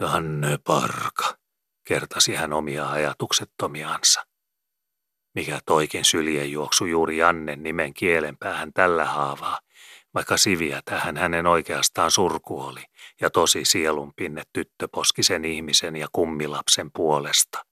Anne 0.00 0.58
Parka, 0.66 1.36
kertasi 1.84 2.34
hän 2.34 2.52
omia 2.52 2.88
ajatuksettomiansa. 2.88 4.26
Mikä 5.34 5.60
toikin 5.66 6.04
syljen 6.04 6.52
juoksu 6.52 6.86
juuri 6.86 7.16
Jannen 7.16 7.62
nimen 7.62 7.94
kielenpäähän 7.94 8.72
tällä 8.72 9.04
haavaa, 9.04 9.60
vaikka 10.14 10.36
siviä 10.36 10.80
tähän 10.84 11.16
hänen 11.16 11.46
oikeastaan 11.46 12.10
surku 12.10 12.60
oli 12.60 12.84
ja 13.20 13.30
tosi 13.30 13.64
sielunpinne 13.64 14.42
tyttöposkisen 14.52 15.44
ihmisen 15.44 15.96
ja 15.96 16.06
kummilapsen 16.12 16.90
puolesta. 16.92 17.69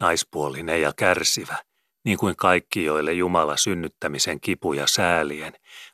Naispuolinen 0.00 0.82
ja 0.82 0.92
kärsivä, 0.96 1.56
niin 2.04 2.18
kuin 2.18 2.36
kaikki, 2.36 2.84
joille 2.84 3.12
Jumala 3.12 3.56
synnyttämisen 3.56 4.40
kipuja 4.40 4.86
säälien, 4.86 5.52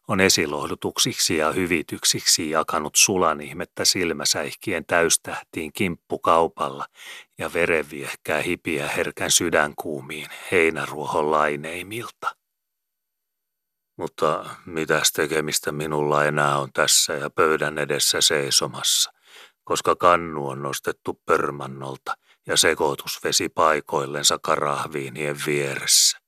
on 0.09 0.21
esilohdutuksiksi 0.21 1.37
ja 1.37 1.53
hyvityksiksi 1.53 2.51
jakanut 2.51 2.95
sulan 2.97 3.40
ihmettä 3.40 3.85
silmäsäihkien 3.85 4.87
täystähtiin 4.87 5.73
kimppukaupalla 5.73 6.87
ja 7.38 7.53
verenviehkää 7.53 8.43
hipiä 8.43 8.88
herkän 8.88 9.31
sydänkuumiin 9.31 10.29
heinäruohon 10.53 11.31
laineimilta. 11.31 12.37
Mutta 13.97 14.45
mitäs 14.67 15.12
tekemistä 15.12 15.73
minulla 15.73 16.25
enää 16.25 16.59
on 16.59 16.73
tässä 16.73 17.12
ja 17.12 17.31
pöydän 17.31 17.79
edessä 17.79 18.21
seisomassa, 18.21 19.12
koska 19.64 19.97
kannu 19.97 20.49
on 20.49 20.62
nostettu 20.62 21.21
pörmannolta 21.27 22.14
ja 22.46 22.57
sekoitusvesi 22.57 23.48
paikoillensa 23.48 24.38
karahviinien 24.38 25.37
vieressä. 25.46 26.18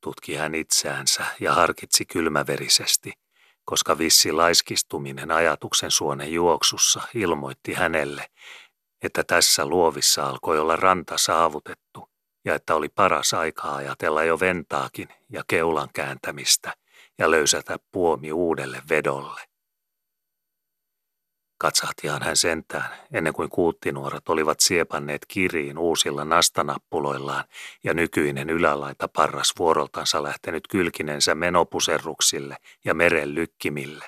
Tutki 0.00 0.34
hän 0.34 0.54
itseänsä 0.54 1.24
ja 1.40 1.54
harkitsi 1.54 2.06
kylmäverisesti, 2.06 3.12
koska 3.64 3.98
vissi 3.98 4.32
laiskistuminen 4.32 5.30
ajatuksen 5.30 5.90
suonen 5.90 6.32
juoksussa 6.32 7.02
ilmoitti 7.14 7.72
hänelle, 7.72 8.26
että 9.02 9.24
tässä 9.24 9.66
luovissa 9.66 10.26
alkoi 10.26 10.58
olla 10.58 10.76
ranta 10.76 11.18
saavutettu 11.18 12.08
ja 12.44 12.54
että 12.54 12.74
oli 12.74 12.88
paras 12.88 13.34
aika 13.34 13.74
ajatella 13.74 14.24
jo 14.24 14.40
ventaakin 14.40 15.08
ja 15.30 15.44
keulan 15.46 15.88
kääntämistä 15.94 16.74
ja 17.18 17.30
löysätä 17.30 17.76
puomi 17.92 18.32
uudelle 18.32 18.82
vedolle. 18.88 19.51
Katsahtiaan 21.62 22.22
hän 22.22 22.36
sentään, 22.36 22.90
ennen 23.12 23.32
kuin 23.32 23.50
kuuttinuorat 23.50 24.28
olivat 24.28 24.60
siepanneet 24.60 25.26
kiriin 25.28 25.78
uusilla 25.78 26.24
nastanappuloillaan 26.24 27.44
ja 27.84 27.94
nykyinen 27.94 28.50
ylälaita 28.50 29.08
parras 29.08 29.52
vuoroltansa 29.58 30.22
lähtenyt 30.22 30.66
kylkinensä 30.68 31.34
menopuserruksille 31.34 32.56
ja 32.84 32.94
meren 32.94 33.34
lykkimille. 33.34 34.04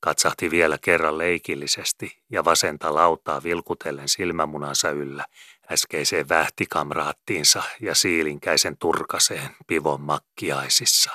Katsahti 0.00 0.50
vielä 0.50 0.78
kerran 0.78 1.18
leikillisesti 1.18 2.22
ja 2.30 2.44
vasenta 2.44 2.94
lautaa 2.94 3.42
vilkutellen 3.42 4.08
silmämunansa 4.08 4.90
yllä 4.90 5.24
äskeiseen 5.72 6.28
vähtikamraattiinsa 6.28 7.62
ja 7.80 7.94
siilinkäisen 7.94 8.76
turkaseen 8.78 9.56
pivon 9.66 10.00
makkiaisissa. 10.00 11.10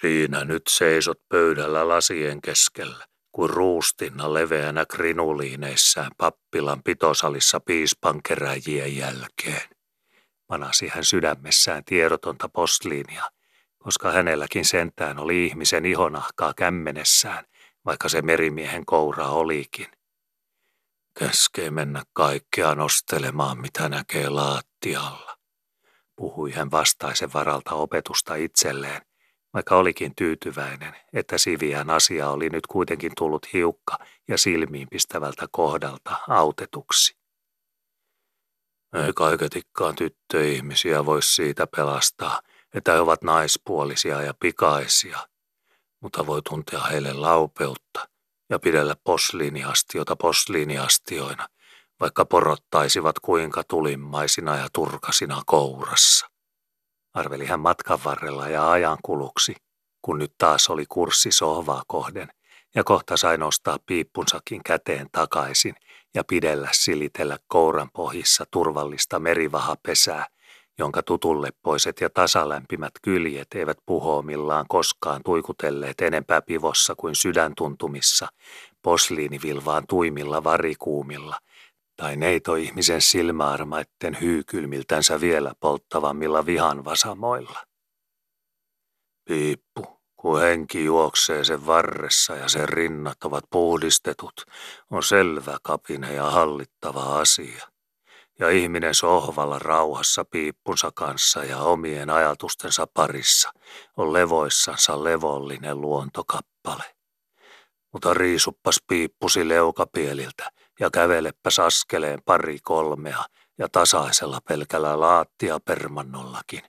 Siinä 0.00 0.44
nyt 0.44 0.62
seisot 0.68 1.18
pöydällä 1.28 1.88
lasien 1.88 2.40
keskellä 2.42 3.13
kuin 3.34 3.50
ruustinna 3.50 4.34
leveänä 4.34 4.86
krinuliineissään 4.86 6.10
pappilan 6.18 6.82
pitosalissa 6.82 7.60
piispan 7.60 8.22
keräjien 8.22 8.96
jälkeen. 8.96 9.68
Manasi 10.48 10.88
hän 10.88 11.04
sydämessään 11.04 11.84
tiedotonta 11.84 12.48
postliinia, 12.48 13.30
koska 13.78 14.12
hänelläkin 14.12 14.64
sentään 14.64 15.18
oli 15.18 15.46
ihmisen 15.46 15.84
ihonahkaa 15.86 16.54
kämmenessään, 16.54 17.44
vaikka 17.84 18.08
se 18.08 18.22
merimiehen 18.22 18.86
koura 18.86 19.28
olikin. 19.28 19.88
Käskee 21.18 21.70
mennä 21.70 22.02
kaikkea 22.12 22.74
nostelemaan, 22.74 23.58
mitä 23.58 23.88
näkee 23.88 24.28
laattialla, 24.28 25.36
puhui 26.16 26.52
hän 26.52 26.70
vastaisen 26.70 27.32
varalta 27.32 27.74
opetusta 27.74 28.34
itselleen, 28.34 29.02
vaikka 29.54 29.76
olikin 29.76 30.14
tyytyväinen, 30.14 30.96
että 31.12 31.38
Siviän 31.38 31.90
asia 31.90 32.30
oli 32.30 32.48
nyt 32.48 32.66
kuitenkin 32.66 33.12
tullut 33.16 33.52
hiukka 33.52 33.98
ja 34.28 34.38
silmiinpistävältä 34.38 35.46
kohdalta 35.50 36.16
autetuksi. 36.28 37.16
Ei 38.94 39.12
kaiketikkaan 39.12 39.94
tyttöihmisiä 39.94 41.06
voisi 41.06 41.34
siitä 41.34 41.66
pelastaa, 41.76 42.40
että 42.74 42.92
he 42.92 42.98
ovat 42.98 43.22
naispuolisia 43.22 44.22
ja 44.22 44.34
pikaisia, 44.40 45.18
mutta 46.00 46.26
voi 46.26 46.42
tuntea 46.42 46.80
heille 46.80 47.12
laupeutta 47.12 48.08
ja 48.50 48.58
pidellä 48.58 48.96
posliiniastiota 49.04 50.16
posliiniastioina, 50.16 51.48
vaikka 52.00 52.24
porottaisivat 52.24 53.18
kuinka 53.18 53.62
tulimmaisina 53.68 54.56
ja 54.56 54.68
turkasina 54.72 55.42
kourassa 55.46 56.33
arveli 57.14 57.46
hän 57.46 57.60
matkan 57.60 57.98
varrella 58.04 58.48
ja 58.48 58.70
ajan 58.70 58.98
kuluksi, 59.02 59.54
kun 60.02 60.18
nyt 60.18 60.34
taas 60.38 60.70
oli 60.70 60.84
kurssi 60.88 61.32
sohvaa 61.32 61.82
kohden, 61.86 62.28
ja 62.74 62.84
kohta 62.84 63.16
sai 63.16 63.38
nostaa 63.38 63.76
piippunsakin 63.86 64.62
käteen 64.64 65.06
takaisin 65.12 65.74
ja 66.14 66.24
pidellä 66.24 66.68
silitellä 66.72 67.38
kouran 67.46 67.88
pohjissa 67.92 68.44
turvallista 68.50 69.18
merivahapesää, 69.18 70.26
jonka 70.78 71.02
tutulleppoiset 71.02 72.00
ja 72.00 72.10
tasalämpimät 72.10 72.92
kyljet 73.02 73.48
eivät 73.54 73.78
puhoomillaan 73.86 74.66
koskaan 74.68 75.20
tuikutelleet 75.24 76.00
enempää 76.00 76.42
pivossa 76.42 76.94
kuin 76.96 77.14
sydäntuntumissa, 77.14 78.28
posliinivilvaan 78.82 79.84
tuimilla 79.88 80.44
varikuumilla 80.44 81.38
tai 81.96 82.16
neito-ihmisen 82.16 83.00
silmäarmaitten 83.00 84.20
hyykylmiltänsä 84.20 85.20
vielä 85.20 85.52
polttavammilla 85.60 86.46
vihan 86.46 86.84
vasamoilla. 86.84 87.64
Piippu, 89.24 90.00
kun 90.16 90.40
henki 90.40 90.84
juoksee 90.84 91.44
sen 91.44 91.66
varressa 91.66 92.36
ja 92.36 92.48
sen 92.48 92.68
rinnat 92.68 93.24
ovat 93.24 93.44
puhdistetut, 93.50 94.44
on 94.90 95.02
selvä 95.02 95.56
kapina 95.62 96.10
ja 96.10 96.30
hallittava 96.30 97.20
asia 97.20 97.68
ja 98.38 98.50
ihminen 98.50 98.94
sohvalla 98.94 99.58
rauhassa 99.58 100.24
piippunsa 100.24 100.90
kanssa 100.94 101.44
ja 101.44 101.58
omien 101.58 102.10
ajatustensa 102.10 102.86
parissa 102.94 103.50
on 103.96 104.12
levoissansa 104.12 105.04
levollinen 105.04 105.80
luontokappale. 105.80 106.84
Mutta 107.92 108.14
riisuppas 108.14 108.80
piippusi 108.88 109.48
leukapieliltä 109.48 110.50
ja 110.80 110.90
käveleppäs 110.90 111.58
askeleen 111.58 112.18
pari 112.24 112.58
kolmea 112.62 113.24
ja 113.58 113.68
tasaisella 113.68 114.38
pelkällä 114.48 115.00
laattia 115.00 115.60
permannollakin, 115.60 116.62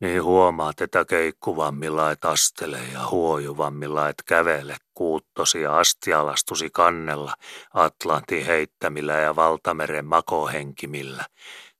niin 0.00 0.24
huomaat, 0.24 0.80
että 0.80 1.04
keikkuvammilla 1.04 2.10
et 2.10 2.24
astele 2.24 2.78
ja 2.92 3.08
huojuvammilla 3.08 4.08
et 4.08 4.22
kävele 4.26 4.76
kuuttosi 4.94 5.60
ja 5.60 5.78
astialastusi 5.78 6.70
kannella 6.70 7.34
Atlantin 7.74 8.46
heittämillä 8.46 9.12
ja 9.12 9.36
valtameren 9.36 10.06
makohenkimillä, 10.06 11.24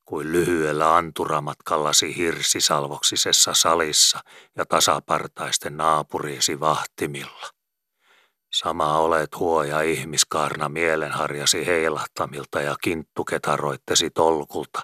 kuin 0.05 0.33
lyhyellä 0.33 0.97
anturamatkallasi 0.97 2.17
hirsisalvoksisessa 2.17 3.55
salissa 3.55 4.21
ja 4.57 4.67
tasapartaisten 4.67 5.77
naapuriisi 5.77 6.61
vahtimilla. 6.61 7.58
Sama 8.59 8.99
olet 8.99 9.39
huoja 9.39 9.81
ihmiskarna 9.81 10.69
mielenharjasi 10.69 11.67
heilahtamilta 11.67 12.61
ja 12.61 12.77
kinttuketaroittesi 12.83 14.11
tolkulta. 14.11 14.83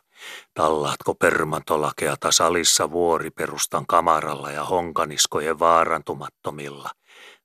Tallaatko 0.54 1.14
permantolakeata 1.14 2.32
salissa 2.32 2.90
vuoriperustan 2.90 3.86
kamaralla 3.86 4.50
ja 4.50 4.64
honkaniskojen 4.64 5.58
vaarantumattomilla? 5.58 6.90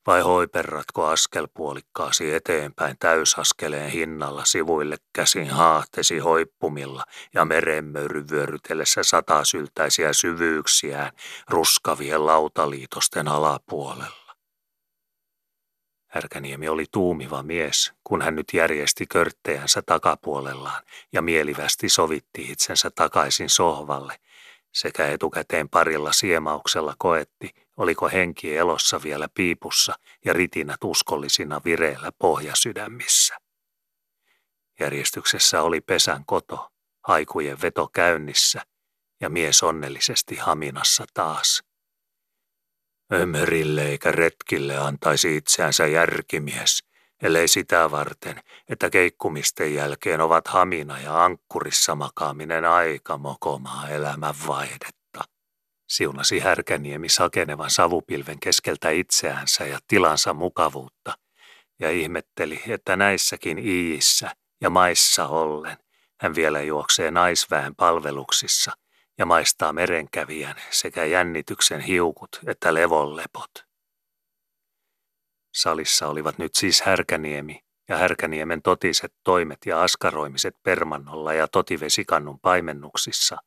Vai 0.07 0.21
hoiperratko 0.21 1.05
askelpuolikkaasi 1.05 2.33
eteenpäin 2.33 2.95
täysaskeleen 2.99 3.89
hinnalla 3.89 4.45
sivuille 4.45 4.97
käsin 5.13 5.49
haahtesi 5.49 6.19
hoippumilla 6.19 7.03
ja 7.33 7.45
merenmöyry 7.45 8.25
vyörytellessä 8.31 9.03
satasyltäisiä 9.03 10.13
syvyyksiään 10.13 11.11
ruskavien 11.49 12.25
lautaliitosten 12.25 13.27
alapuolella? 13.27 14.28
Härkäniemi 16.09 16.69
oli 16.69 16.85
tuumiva 16.91 17.43
mies, 17.43 17.93
kun 18.03 18.21
hän 18.21 18.35
nyt 18.35 18.47
järjesti 18.53 19.05
körttejänsä 19.07 19.81
takapuolellaan 19.85 20.83
ja 21.13 21.21
mielivästi 21.21 21.89
sovitti 21.89 22.51
itsensä 22.51 22.89
takaisin 22.95 23.49
sohvalle, 23.49 24.19
sekä 24.73 25.07
etukäteen 25.07 25.69
parilla 25.69 26.11
siemauksella 26.11 26.95
koetti, 26.97 27.49
oliko 27.77 28.09
henki 28.09 28.57
elossa 28.57 29.03
vielä 29.03 29.29
piipussa 29.33 29.93
ja 30.25 30.33
ritinät 30.33 30.83
uskollisina 30.83 31.61
vireillä 31.65 32.11
pohjasydämissä. 32.19 33.37
Järjestyksessä 34.79 35.61
oli 35.61 35.81
pesän 35.81 36.25
koto, 36.25 36.71
haikujen 37.07 37.61
veto 37.61 37.87
käynnissä 37.87 38.61
ja 39.21 39.29
mies 39.29 39.63
onnellisesti 39.63 40.35
haminassa 40.35 41.05
taas. 41.13 41.63
Ömerille 43.13 43.81
eikä 43.85 44.11
retkille 44.11 44.77
antaisi 44.77 45.37
itseänsä 45.37 45.87
järkimies, 45.87 46.83
ellei 47.23 47.47
sitä 47.47 47.91
varten, 47.91 48.41
että 48.69 48.89
keikkumisten 48.89 49.73
jälkeen 49.73 50.21
ovat 50.21 50.47
hamina 50.47 50.99
ja 50.99 51.23
ankkurissa 51.23 51.95
makaaminen 51.95 52.65
aika 52.65 53.17
mokomaa 53.17 53.89
elämän 53.89 54.35
vaihdetta. 54.47 55.23
Siunasi 55.87 56.39
Härkäniemi 56.39 57.09
sakenevan 57.09 57.69
savupilven 57.69 58.39
keskeltä 58.39 58.89
itseänsä 58.89 59.65
ja 59.65 59.79
tilansa 59.87 60.33
mukavuutta, 60.33 61.17
ja 61.79 61.91
ihmetteli, 61.91 62.61
että 62.67 62.95
näissäkin 62.95 63.57
iissä 63.57 64.31
ja 64.61 64.69
maissa 64.69 65.27
ollen 65.27 65.77
hän 66.21 66.35
vielä 66.35 66.61
juoksee 66.61 67.11
naisväen 67.11 67.75
palveluksissa– 67.75 68.71
ja 69.19 69.25
maistaa 69.25 69.73
merenkävijän 69.73 70.55
sekä 70.69 71.05
jännityksen 71.05 71.81
hiukut 71.81 72.39
että 72.47 72.73
levonlepot. 72.73 73.51
Salissa 75.55 76.07
olivat 76.07 76.37
nyt 76.37 76.55
siis 76.55 76.81
Härkäniemi 76.81 77.59
ja 77.89 77.97
Härkäniemen 77.97 78.61
totiset 78.61 79.13
toimet 79.23 79.57
ja 79.65 79.81
askaroimiset 79.83 80.55
permannolla 80.63 81.33
ja 81.33 81.47
totivesikannun 81.47 82.39
paimennuksissa, 82.39 83.37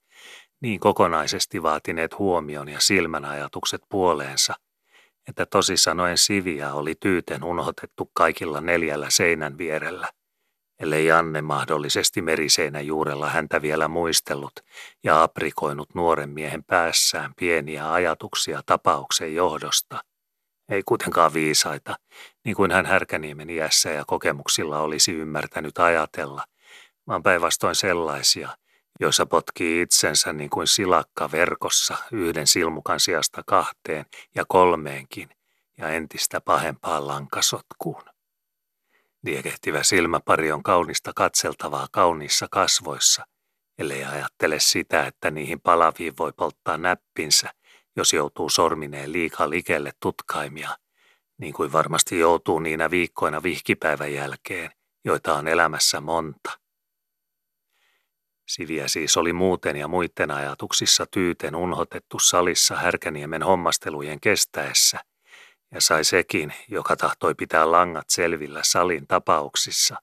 niin 0.60 0.80
kokonaisesti 0.80 1.62
vaatineet 1.62 2.18
huomion 2.18 2.68
ja 2.68 2.80
silmän 2.80 3.24
ajatukset 3.24 3.82
puoleensa, 3.88 4.54
että 5.28 5.46
tosi 5.46 5.76
sanoen 5.76 6.18
siviä 6.18 6.74
oli 6.74 6.94
tyyten 7.00 7.44
unohtettu 7.44 8.10
kaikilla 8.14 8.60
neljällä 8.60 9.10
seinän 9.10 9.58
vierellä– 9.58 10.08
ellei 10.82 11.06
Janne 11.06 11.42
mahdollisesti 11.42 12.22
meriseinän 12.22 12.86
juurella 12.86 13.28
häntä 13.30 13.62
vielä 13.62 13.88
muistellut 13.88 14.52
ja 15.04 15.22
aprikoinut 15.22 15.94
nuoren 15.94 16.30
miehen 16.30 16.64
päässään 16.64 17.34
pieniä 17.34 17.92
ajatuksia 17.92 18.60
tapauksen 18.66 19.34
johdosta. 19.34 20.04
Ei 20.68 20.82
kuitenkaan 20.82 21.34
viisaita, 21.34 21.96
niin 22.44 22.56
kuin 22.56 22.70
hän 22.70 22.86
Härkäniemen 22.86 23.50
iässä 23.50 23.90
ja 23.90 24.04
kokemuksilla 24.06 24.80
olisi 24.80 25.12
ymmärtänyt 25.12 25.78
ajatella, 25.78 26.44
vaan 27.06 27.22
päinvastoin 27.22 27.74
sellaisia, 27.74 28.48
joissa 29.00 29.26
potkii 29.26 29.82
itsensä 29.82 30.32
niin 30.32 30.50
kuin 30.50 30.66
silakka 30.66 31.30
verkossa 31.32 31.96
yhden 32.12 32.46
silmukan 32.46 33.00
sijasta 33.00 33.42
kahteen 33.46 34.06
ja 34.34 34.44
kolmeenkin 34.48 35.28
ja 35.78 35.88
entistä 35.88 36.40
pahempaan 36.40 37.06
lankasotkuun. 37.06 38.11
Liekehtivä 39.22 39.82
silmäpari 39.82 40.52
on 40.52 40.62
kaunista 40.62 41.12
katseltavaa 41.16 41.86
kauniissa 41.92 42.46
kasvoissa, 42.50 43.26
ellei 43.78 44.04
ajattele 44.04 44.60
sitä, 44.60 45.06
että 45.06 45.30
niihin 45.30 45.60
palaviin 45.60 46.12
voi 46.18 46.32
polttaa 46.32 46.76
näppinsä, 46.76 47.50
jos 47.96 48.12
joutuu 48.12 48.50
sormineen 48.50 49.12
liikaa 49.12 49.50
likelle 49.50 49.92
tutkaimia, 50.00 50.76
niin 51.38 51.52
kuin 51.52 51.72
varmasti 51.72 52.18
joutuu 52.18 52.58
niinä 52.58 52.90
viikkoina 52.90 53.42
vihkipäivän 53.42 54.12
jälkeen, 54.12 54.70
joita 55.04 55.34
on 55.34 55.48
elämässä 55.48 56.00
monta. 56.00 56.58
Siviä 58.48 58.88
siis 58.88 59.16
oli 59.16 59.32
muuten 59.32 59.76
ja 59.76 59.88
muiden 59.88 60.30
ajatuksissa 60.30 61.06
tyyten 61.06 61.54
unhotettu 61.54 62.18
salissa 62.18 62.76
Härkäniemen 62.76 63.42
hommastelujen 63.42 64.20
kestäessä– 64.20 65.00
ja 65.72 65.80
sai 65.80 66.04
sekin, 66.04 66.52
joka 66.68 66.96
tahtoi 66.96 67.34
pitää 67.34 67.70
langat 67.70 68.10
selvillä 68.10 68.60
salin 68.62 69.06
tapauksissa, 69.06 69.96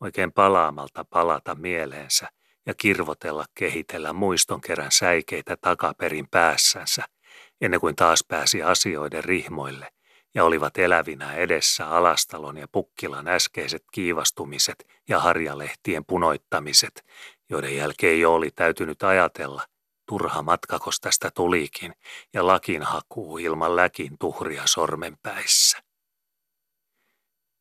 oikein 0.00 0.32
palaamalta 0.32 1.04
palata 1.04 1.54
mieleensä 1.54 2.28
ja 2.66 2.74
kirvotella 2.74 3.44
kehitellä 3.54 4.12
muistonkerän 4.12 4.92
säikeitä 4.92 5.56
takaperin 5.60 6.28
päässänsä, 6.30 7.04
ennen 7.60 7.80
kuin 7.80 7.96
taas 7.96 8.24
pääsi 8.28 8.62
asioiden 8.62 9.24
rihmoille 9.24 9.88
ja 10.34 10.44
olivat 10.44 10.78
elävinä 10.78 11.34
edessä 11.34 11.88
Alastalon 11.88 12.56
ja 12.56 12.68
Pukkilan 12.72 13.28
äskeiset 13.28 13.84
kiivastumiset 13.92 14.86
ja 15.08 15.20
harjalehtien 15.20 16.04
punoittamiset, 16.04 17.04
joiden 17.50 17.76
jälkeen 17.76 18.20
jo 18.20 18.34
oli 18.34 18.50
täytynyt 18.50 19.02
ajatella, 19.02 19.62
Turha 20.06 20.42
matkakos 20.42 21.00
tästä 21.00 21.30
tulikin 21.30 21.94
ja 22.32 22.46
lakin 22.46 22.82
hakuu 22.82 23.38
ilman 23.38 23.76
läkin 23.76 24.18
tuhria 24.18 24.62
sormenpäissä. 24.66 25.78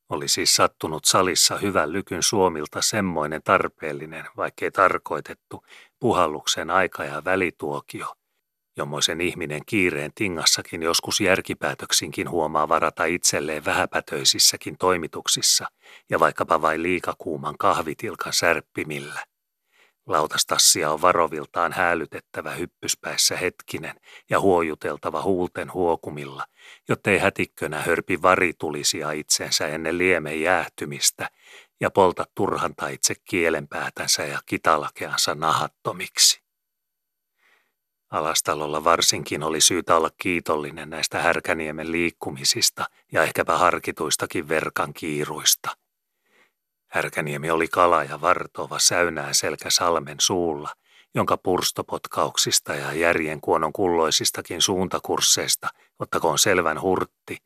Oli 0.10 0.28
siis 0.28 0.56
sattunut 0.56 1.06
salissa 1.06 1.58
hyvän 1.58 1.94
lykyn 1.94 2.24
suomilta 2.24 2.82
semmoinen 2.82 3.42
tarpeellinen, 3.44 4.26
vaikkei 4.38 4.72
tarkoitettu, 4.72 5.66
puhalluksen 6.00 6.70
aika 6.70 7.04
ja 7.04 7.24
välituokio, 7.26 8.16
jommoisen 8.78 9.22
ihminen 9.22 9.62
kiireen 9.66 10.12
tingassakin 10.16 10.84
joskus 10.84 11.22
järkipäätöksinkin 11.22 12.30
huomaa 12.30 12.68
varata 12.68 13.06
itselleen 13.06 13.66
vähäpätöisissäkin 13.66 14.78
toimituksissa 14.78 15.66
ja 16.10 16.20
vaikkapa 16.20 16.62
vain 16.62 16.84
liikakuuman 16.84 17.58
kahvitilkan 17.58 18.34
särppimillä 18.34 19.24
Lautastassia 20.08 20.92
on 20.92 21.02
varoviltaan 21.02 21.74
häälytettävä 21.74 22.52
hyppyspäissä 22.52 23.38
hetkinen 23.38 23.96
ja 24.30 24.40
huojuteltava 24.40 25.22
huulten 25.22 25.74
huokumilla, 25.74 26.46
jottei 26.90 27.18
hätikkönä 27.18 27.82
hörpi 27.82 28.22
varitulisia 28.22 29.12
itsensä 29.12 29.68
ennen 29.68 29.98
liemen 29.98 30.42
jäähtymistä 30.42 31.30
ja 31.80 31.90
polta 31.90 32.26
turhanta 32.36 32.88
itse 32.88 33.16
kielenpäätänsä 33.30 34.26
ja 34.26 34.40
kitalakeansa 34.46 35.36
nahattomiksi. 35.36 36.44
Alastalolla 38.12 38.84
varsinkin 38.84 39.44
oli 39.44 39.62
syytä 39.62 39.96
olla 39.96 40.10
kiitollinen 40.18 40.90
näistä 40.90 41.22
Härkäniemen 41.22 41.92
liikkumisista 41.92 42.86
ja 43.12 43.24
ehkäpä 43.24 43.58
harkituistakin 43.58 44.50
verkan 44.50 44.94
kiiruista– 44.94 45.70
Härkäniemi 46.94 47.52
oli 47.52 47.68
kala 47.68 48.04
ja 48.04 48.22
vartova 48.22 48.80
säynää 48.80 49.34
selkä 49.34 49.70
salmen 49.70 50.18
suulla, 50.20 50.70
jonka 51.16 51.38
purstopotkauksista 51.38 52.76
ja 52.76 52.94
järjen 52.94 53.42
kuonon 53.42 53.74
kulloisistakin 53.74 54.62
suuntakursseista 54.62 55.70
ottakoon 56.00 56.40
selvän 56.40 56.82
hurtti, 56.82 57.38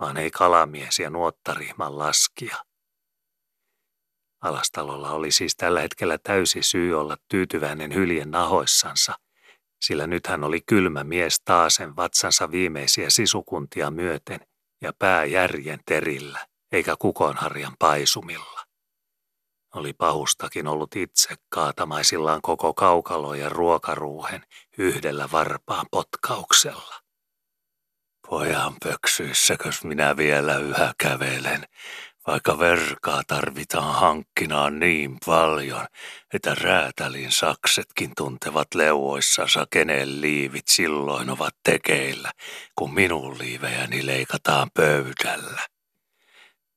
vaan 0.00 0.16
ei 0.16 0.30
kalamies 0.30 0.98
ja 0.98 1.10
nuottarihman 1.10 1.98
laskia. 1.98 2.56
Alastalolla 4.42 5.10
oli 5.10 5.30
siis 5.30 5.56
tällä 5.56 5.80
hetkellä 5.80 6.18
täysi 6.18 6.62
syy 6.62 7.00
olla 7.00 7.16
tyytyväinen 7.28 7.94
hyljen 7.94 8.30
nahoissansa, 8.30 9.14
sillä 9.82 10.06
nyt 10.06 10.26
hän 10.26 10.44
oli 10.44 10.60
kylmä 10.66 11.04
mies 11.04 11.40
taasen 11.44 11.96
vatsansa 11.96 12.50
viimeisiä 12.50 13.10
sisukuntia 13.10 13.90
myöten 13.90 14.40
ja 14.82 14.92
pää 14.98 15.24
järjen 15.24 15.80
terillä, 15.86 16.46
eikä 16.72 16.96
kukonharjan 16.98 17.76
paisumilla. 17.78 18.63
Oli 19.74 19.92
pahustakin 19.92 20.66
ollut 20.66 20.96
itse 20.96 21.34
kaatamaisillaan 21.48 22.42
koko 22.42 22.74
kaukalo 22.74 23.34
ja 23.34 23.48
ruokaruuhen 23.48 24.44
yhdellä 24.78 25.28
varpaan 25.32 25.86
potkauksella. 25.90 26.94
Pojan 28.28 28.74
pöksyissäkös 28.84 29.84
minä 29.84 30.16
vielä 30.16 30.56
yhä 30.58 30.94
kävelen, 30.98 31.64
vaikka 32.26 32.58
verkaa 32.58 33.22
tarvitaan 33.26 33.94
hankkinaan 33.94 34.78
niin 34.78 35.18
paljon, 35.26 35.86
että 36.32 36.54
räätälin 36.54 37.32
saksetkin 37.32 38.12
tuntevat 38.16 38.74
leuoissansa 38.74 39.66
kenen 39.70 40.20
liivit 40.20 40.68
silloin 40.68 41.30
ovat 41.30 41.54
tekeillä, 41.64 42.32
kun 42.74 42.94
minun 42.94 43.38
liivejäni 43.38 44.06
leikataan 44.06 44.70
pöydällä 44.74 45.73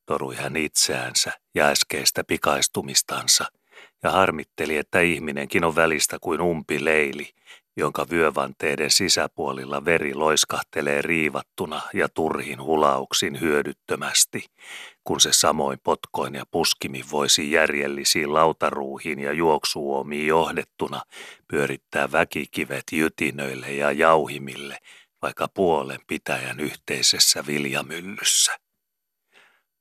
torui 0.07 0.35
hän 0.35 0.55
itseänsä 0.55 1.31
ja 1.55 1.67
äskeistä 1.67 2.23
pikaistumistansa 2.23 3.45
ja 4.03 4.11
harmitteli, 4.11 4.77
että 4.77 4.99
ihminenkin 4.99 5.63
on 5.63 5.75
välistä 5.75 6.17
kuin 6.21 6.41
umpi 6.41 6.85
leili, 6.85 7.29
jonka 7.77 8.05
vyövanteiden 8.09 8.91
sisäpuolilla 8.91 9.85
veri 9.85 10.13
loiskahtelee 10.13 11.01
riivattuna 11.01 11.81
ja 11.93 12.09
turhin 12.09 12.61
hulauksin 12.61 13.41
hyödyttömästi, 13.41 14.45
kun 15.03 15.19
se 15.19 15.29
samoin 15.31 15.79
potkoin 15.83 16.35
ja 16.35 16.43
puskimin 16.51 17.05
voisi 17.11 17.51
järjellisiin 17.51 18.33
lautaruuhiin 18.33 19.19
ja 19.19 19.33
juoksuomiin 19.33 20.27
johdettuna 20.27 21.01
pyörittää 21.47 22.11
väkikivet 22.11 22.83
jytinöille 22.91 23.71
ja 23.71 23.91
jauhimille, 23.91 24.77
vaikka 25.21 25.47
puolen 25.47 25.99
pitäjän 26.07 26.59
yhteisessä 26.59 27.43
viljamyllyssä 27.47 28.66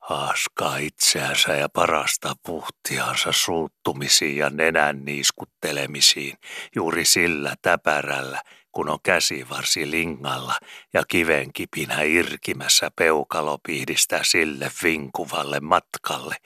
haaskaa 0.07 0.77
itseänsä 0.77 1.53
ja 1.57 1.69
parasta 1.69 2.35
puhtiansa 2.47 3.33
suuttumisiin 3.33 4.37
ja 4.37 4.51
nenän 4.51 5.05
niiskuttelemisiin 5.05 6.39
juuri 6.75 7.05
sillä 7.05 7.55
täpärällä, 7.63 8.43
kun 8.73 8.89
on 8.89 8.99
käsivarsi 9.03 9.91
lingalla 9.91 10.55
ja 10.93 11.03
kiven 11.09 11.53
kipinä 11.53 12.03
irkimässä 12.03 12.91
peukalo 12.97 13.59
pihdistää 13.67 14.21
sille 14.25 14.71
vinkuvalle 14.83 15.61
matkalle, 15.61 16.37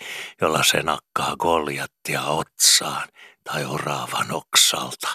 jolla 0.41 0.63
se 0.63 0.83
nakkaa 0.83 1.37
goljattia 1.37 2.23
otsaan 2.23 3.09
tai 3.45 3.65
oraavan 3.65 4.33
oksalta. 4.33 5.09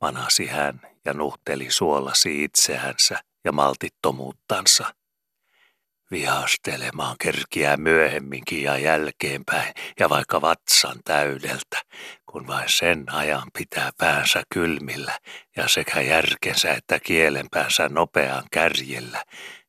Manasi 0.00 0.46
hän 0.46 0.80
ja 1.04 1.14
nuhteli 1.14 1.70
suolasi 1.70 2.44
itseänsä 2.44 3.20
ja 3.44 3.52
maltittomuuttansa 3.52 4.94
vihastelemaan 6.10 7.16
kerkiää 7.20 7.76
myöhemminkin 7.76 8.62
ja 8.62 8.78
jälkeenpäin 8.78 9.74
ja 10.00 10.08
vaikka 10.08 10.40
vatsan 10.40 10.96
täydeltä, 11.04 11.82
kun 12.26 12.46
vain 12.46 12.68
sen 12.68 13.04
ajan 13.12 13.50
pitää 13.58 13.90
päänsä 13.98 14.42
kylmillä 14.54 15.18
ja 15.56 15.68
sekä 15.68 16.00
järkensä 16.00 16.72
että 16.72 17.00
kielenpäänsä 17.00 17.88
nopean 17.88 18.44
kärjellä, 18.52 19.24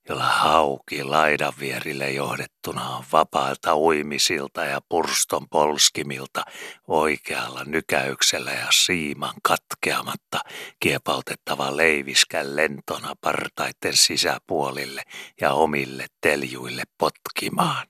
jolla 0.10 0.24
hauki 0.24 1.04
laidan 1.04 1.54
vierille 1.60 2.12
johdettuna 2.12 3.04
vapaalta 3.12 3.76
uimisilta 3.76 4.66
ja 4.66 4.82
purston 4.90 5.50
polskimilta 5.50 6.44
oikealla 6.88 7.64
nykäyksellä 7.64 8.52
ja 8.52 8.68
siiman 8.72 9.34
katkeamatta 9.44 10.40
kiepautettava 10.80 11.78
leiviskän 11.78 12.56
lentona 12.56 13.14
partaiden 13.22 13.94
sisäpuolille 13.94 15.04
ja 15.42 15.54
omille 15.54 16.06
teljuille 16.22 16.84
potkimaan. 16.98 17.88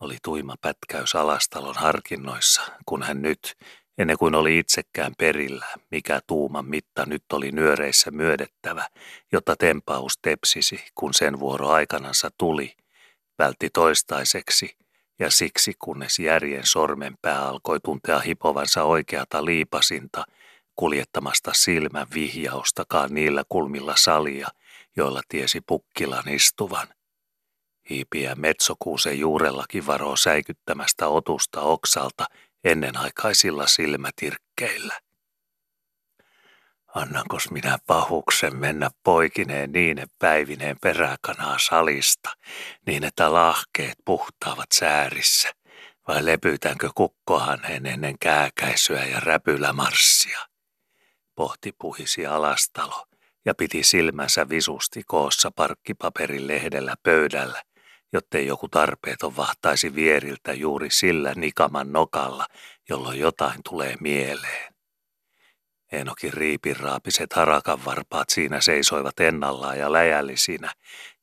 Oli 0.00 0.16
tuima 0.24 0.54
pätkäys 0.60 1.14
alastalon 1.14 1.74
harkinnoissa, 1.74 2.62
kun 2.86 3.02
hän 3.02 3.22
nyt, 3.22 3.56
ennen 3.98 4.18
kuin 4.18 4.34
oli 4.34 4.58
itsekään 4.58 5.12
perillä, 5.18 5.66
mikä 5.90 6.20
tuuman 6.26 6.66
mitta 6.66 7.06
nyt 7.06 7.24
oli 7.32 7.52
nyöreissä 7.52 8.10
myödettävä, 8.10 8.88
jotta 9.32 9.56
tempaus 9.56 10.18
tepsisi, 10.22 10.84
kun 10.94 11.14
sen 11.14 11.40
vuoro 11.40 11.68
aikanansa 11.68 12.30
tuli, 12.38 12.76
vältti 13.38 13.70
toistaiseksi, 13.70 14.76
ja 15.18 15.30
siksi 15.30 15.72
kunnes 15.78 16.18
järjen 16.18 16.66
sormenpää 16.66 17.48
alkoi 17.48 17.80
tuntea 17.80 18.18
hipovansa 18.20 18.84
oikeata 18.84 19.44
liipasinta, 19.44 20.24
kuljettamasta 20.76 21.50
silmän 21.54 22.06
vihjaustakaan 22.14 23.14
niillä 23.14 23.42
kulmilla 23.48 23.96
salia, 23.96 24.48
joilla 24.96 25.20
tiesi 25.28 25.60
pukkilan 25.60 26.28
istuvan. 26.28 26.88
Hiipiä 27.90 28.34
metsokuusen 28.34 29.18
juurellakin 29.18 29.86
varoo 29.86 30.16
säikyttämästä 30.16 31.08
otusta 31.08 31.60
oksalta 31.60 32.26
ennenaikaisilla 32.64 33.66
silmätirkkeillä. 33.66 35.00
Annankos 36.94 37.50
minä 37.50 37.78
pahuksen 37.86 38.56
mennä 38.56 38.90
poikineen 39.04 39.72
niin 39.72 40.02
päivineen 40.18 40.76
peräkanaa 40.80 41.58
salista, 41.58 42.30
niin 42.86 43.04
että 43.04 43.32
lahkeet 43.32 43.98
puhtaavat 44.04 44.72
säärissä, 44.72 45.50
vai 46.08 46.24
lepytänkö 46.24 46.90
kukkohaneen 46.94 47.86
ennen 47.86 48.18
kääkäisyä 48.18 49.04
ja 49.04 49.20
räpylämarssia? 49.20 50.38
Pohti 51.34 51.72
puhisi 51.78 52.26
alastalo 52.26 53.06
ja 53.44 53.54
piti 53.54 53.82
silmänsä 53.84 54.48
visusti 54.48 55.02
koossa 55.06 55.50
parkkipaperin 55.50 56.46
lehdellä 56.46 56.94
pöydällä, 57.02 57.62
jottei 58.12 58.46
joku 58.46 58.68
tarpeeton 58.68 59.36
vahtaisi 59.36 59.94
vieriltä 59.94 60.52
juuri 60.52 60.90
sillä 60.90 61.32
nikaman 61.36 61.92
nokalla, 61.92 62.46
jolloin 62.88 63.18
jotain 63.18 63.60
tulee 63.64 63.94
mieleen. 64.00 64.74
Enokin 65.92 66.32
riipiraapiset 66.32 67.32
harakan 67.32 67.84
varpaat 67.84 68.30
siinä 68.30 68.60
seisoivat 68.60 69.20
ennallaan 69.20 69.78
ja 69.78 69.92
läjällisinä 69.92 70.72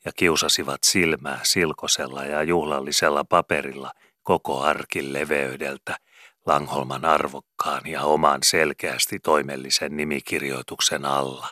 ja 0.05 0.11
kiusasivat 0.15 0.83
silmää 0.83 1.39
silkosella 1.43 2.25
ja 2.25 2.43
juhlallisella 2.43 3.23
paperilla 3.23 3.91
koko 4.23 4.61
arkin 4.61 5.13
leveydeltä 5.13 5.97
Langholman 6.45 7.05
arvokkaan 7.05 7.87
ja 7.87 8.03
oman 8.03 8.39
selkeästi 8.43 9.19
toimellisen 9.19 9.97
nimikirjoituksen 9.97 11.05
alla. 11.05 11.47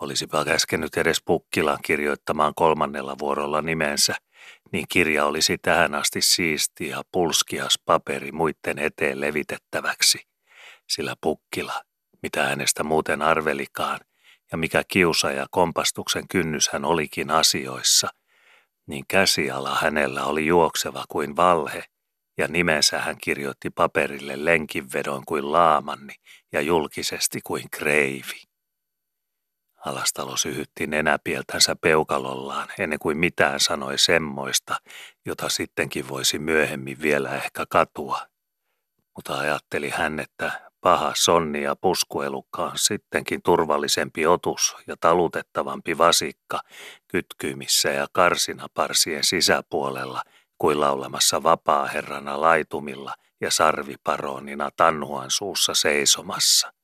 Olisipa 0.00 0.44
käskenyt 0.44 0.96
edes 0.96 1.22
Pukkilan 1.24 1.78
kirjoittamaan 1.84 2.54
kolmannella 2.54 3.16
vuorolla 3.18 3.62
nimensä, 3.62 4.14
niin 4.72 4.86
kirja 4.88 5.24
olisi 5.26 5.58
tähän 5.58 5.94
asti 5.94 6.20
siisti 6.22 6.88
ja 6.88 7.02
pulskias 7.12 7.78
paperi 7.84 8.32
muiden 8.32 8.78
eteen 8.78 9.20
levitettäväksi. 9.20 10.18
Sillä 10.88 11.14
Pukkila, 11.20 11.82
mitä 12.22 12.44
hänestä 12.46 12.84
muuten 12.84 13.22
arvelikaan, 13.22 14.00
ja 14.52 14.58
mikä 14.58 14.82
kiusa 14.88 15.30
ja 15.30 15.46
kompastuksen 15.50 16.28
kynnys 16.28 16.68
hän 16.68 16.84
olikin 16.84 17.30
asioissa, 17.30 18.08
niin 18.86 19.04
käsiala 19.08 19.74
hänellä 19.74 20.24
oli 20.24 20.46
juokseva 20.46 21.04
kuin 21.08 21.36
valhe, 21.36 21.84
ja 22.38 22.48
nimensä 22.48 23.00
hän 23.00 23.16
kirjoitti 23.22 23.70
paperille 23.70 24.44
lenkinvedon 24.44 25.22
kuin 25.26 25.52
laamanni 25.52 26.14
ja 26.52 26.60
julkisesti 26.60 27.40
kuin 27.44 27.70
kreivi. 27.70 28.45
Alastalo 29.86 30.36
syhytti 30.36 30.86
nenäpieltänsä 30.86 31.76
peukalollaan 31.76 32.68
ennen 32.78 32.98
kuin 32.98 33.18
mitään 33.18 33.60
sanoi 33.60 33.98
semmoista, 33.98 34.76
jota 35.26 35.48
sittenkin 35.48 36.08
voisi 36.08 36.38
myöhemmin 36.38 37.02
vielä 37.02 37.36
ehkä 37.36 37.64
katua. 37.68 38.20
Mutta 39.16 39.38
ajatteli 39.38 39.90
hän, 39.90 40.20
että 40.20 40.70
paha 40.80 41.12
sonni 41.16 41.62
ja 41.62 41.76
puskuelukka 41.76 42.64
on 42.64 42.72
sittenkin 42.74 43.42
turvallisempi 43.42 44.26
otus 44.26 44.76
ja 44.86 44.96
talutettavampi 45.00 45.98
vasikka 45.98 46.60
kytkymissä 47.08 47.88
ja 47.88 48.06
karsinaparsien 48.12 49.24
sisäpuolella 49.24 50.22
kuin 50.58 50.80
laulamassa 50.80 51.42
vapaa-herrana 51.42 52.40
laitumilla 52.40 53.14
ja 53.40 53.50
sarviparonina 53.50 54.70
tanhuan 54.76 55.30
suussa 55.30 55.74
seisomassa 55.74 56.75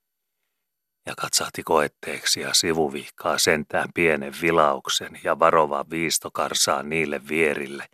ja 1.07 1.15
katsahti 1.17 1.63
koetteeksi 1.63 2.41
ja 2.41 2.55
sivuvihkaa 2.55 3.39
sentään 3.39 3.89
pienen 3.95 4.33
vilauksen 4.43 5.21
ja 5.25 5.39
varova 5.39 5.85
viistokarsaa 5.91 6.83
niille 6.83 7.29
vierille, 7.29 7.87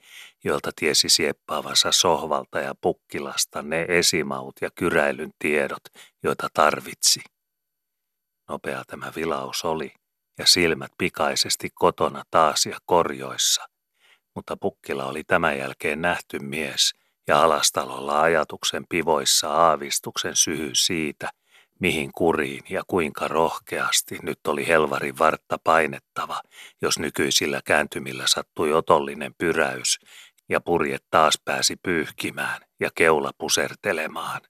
joilta 0.45 0.71
tiesi 0.77 1.09
sieppaavansa 1.09 1.93
sohvalta 1.93 2.61
ja 2.61 2.75
pukkilasta 2.81 3.63
ne 3.63 3.87
esimaut 3.89 4.55
ja 4.61 4.71
kyräilyn 4.75 5.31
tiedot, 5.39 5.83
joita 6.23 6.49
tarvitsi. 6.55 7.21
Nopea 8.49 8.83
tämä 8.87 9.13
vilaus 9.17 9.65
oli, 9.65 9.95
ja 10.39 10.47
silmät 10.47 10.93
pikaisesti 10.99 11.71
kotona 11.75 12.23
taas 12.31 12.67
ja 12.67 12.79
korjoissa. 12.87 13.67
Mutta 14.35 14.57
pukkila 14.57 15.05
oli 15.07 15.25
tämän 15.25 15.59
jälkeen 15.59 16.01
nähty 16.01 16.39
mies, 16.39 16.95
ja 17.29 17.43
alastalolla 17.43 18.21
ajatuksen 18.21 18.85
pivoissa 18.89 19.49
aavistuksen 19.53 20.37
syhy 20.37 20.71
siitä, 20.75 21.31
mihin 21.79 22.11
kuriin 22.13 22.65
ja 22.69 22.83
kuinka 22.87 23.29
rohkeasti 23.29 24.19
nyt 24.23 24.47
oli 24.47 24.67
helvarin 24.67 25.19
vartta 25.19 25.59
painettava, 25.65 26.41
jos 26.83 26.99
nykyisillä 26.99 27.61
kääntymillä 27.65 28.25
sattui 28.27 28.73
otollinen 28.73 29.35
pyräys 29.39 29.99
ja 30.49 30.61
purje 30.61 30.99
taas 31.11 31.41
pääsi 31.45 31.77
pyyhkimään 31.77 32.61
ja 32.81 32.91
keula 32.95 33.31
pusertelemaan. 33.39 34.41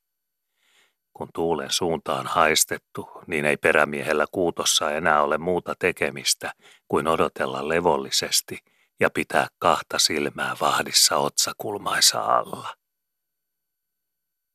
Kun 1.12 1.28
tuulen 1.34 1.70
suuntaan 1.70 2.26
haistettu, 2.26 3.08
niin 3.26 3.44
ei 3.44 3.56
perämiehellä 3.56 4.26
kuutossa 4.32 4.90
enää 4.90 5.22
ole 5.22 5.38
muuta 5.38 5.74
tekemistä 5.78 6.52
kuin 6.88 7.08
odotella 7.08 7.68
levollisesti 7.68 8.58
ja 9.00 9.10
pitää 9.10 9.46
kahta 9.58 9.98
silmää 9.98 10.56
vahdissa 10.60 11.16
otsakulmaisa 11.16 12.20
alla. 12.20 12.74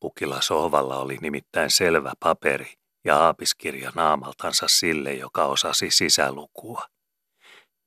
Pukilla 0.04 0.42
sohvalla 0.42 0.98
oli 0.98 1.18
nimittäin 1.22 1.72
selvä 1.72 2.12
paperi 2.20 2.74
ja 3.06 3.18
aapiskirja 3.18 3.92
naamaltansa 3.96 4.68
sille, 4.68 5.14
joka 5.14 5.46
osasi 5.46 5.92
sisälukua. 5.92 6.82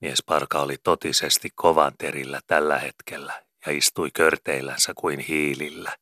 Mies 0.01 0.23
Parka 0.27 0.61
oli 0.61 0.77
totisesti 0.83 1.49
kovan 1.55 1.93
terillä 1.99 2.41
tällä 2.47 2.79
hetkellä 2.79 3.43
ja 3.67 3.73
istui 3.73 4.11
körteillänsä 4.15 4.93
kuin 4.97 5.19
hiilillä. 5.21 5.97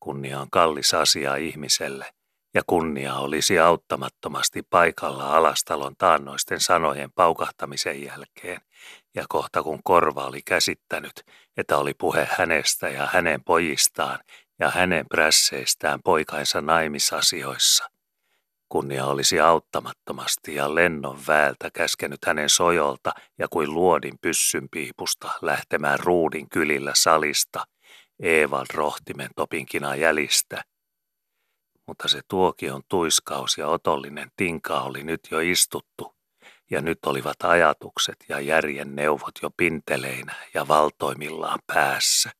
Kunnia 0.00 0.40
on 0.40 0.50
kallis 0.50 0.94
asia 0.94 1.36
ihmiselle, 1.36 2.10
ja 2.54 2.62
kunnia 2.66 3.14
olisi 3.14 3.58
auttamattomasti 3.58 4.62
paikalla 4.70 5.36
alastalon 5.36 5.94
taannoisten 5.98 6.60
sanojen 6.60 7.12
paukahtamisen 7.12 8.02
jälkeen, 8.02 8.60
ja 9.14 9.24
kohta 9.28 9.62
kun 9.62 9.80
korva 9.84 10.24
oli 10.24 10.42
käsittänyt, 10.42 11.22
että 11.56 11.78
oli 11.78 11.94
puhe 11.94 12.28
hänestä 12.30 12.88
ja 12.88 13.08
hänen 13.12 13.44
pojistaan 13.44 14.18
ja 14.62 14.70
hänen 14.70 15.06
prässeistään 15.08 16.00
poikainsa 16.04 16.60
naimisasioissa. 16.60 17.90
Kunnia 18.68 19.06
olisi 19.06 19.40
auttamattomasti 19.40 20.54
ja 20.54 20.74
lennon 20.74 21.20
väältä 21.26 21.70
käskenyt 21.70 22.24
hänen 22.26 22.48
sojolta 22.48 23.12
ja 23.38 23.48
kuin 23.48 23.74
luodin 23.74 24.14
pyssynpiipusta 24.20 25.30
lähtemään 25.40 26.00
ruudin 26.00 26.48
kylillä 26.48 26.92
salista, 26.94 27.64
Eevan 28.22 28.66
rohtimen 28.74 29.30
topinkina 29.36 29.96
jälistä. 29.96 30.64
Mutta 31.86 32.08
se 32.08 32.20
tuokion 32.28 32.82
tuiskaus 32.88 33.58
ja 33.58 33.68
otollinen 33.68 34.28
tinka 34.36 34.80
oli 34.80 35.04
nyt 35.04 35.20
jo 35.30 35.40
istuttu, 35.40 36.14
ja 36.70 36.80
nyt 36.80 36.98
olivat 37.06 37.42
ajatukset 37.42 38.16
ja 38.28 38.40
järjen 38.40 38.96
neuvot 38.96 39.34
jo 39.42 39.50
pinteleinä 39.56 40.34
ja 40.54 40.68
valtoimillaan 40.68 41.58
päässä. 41.66 42.30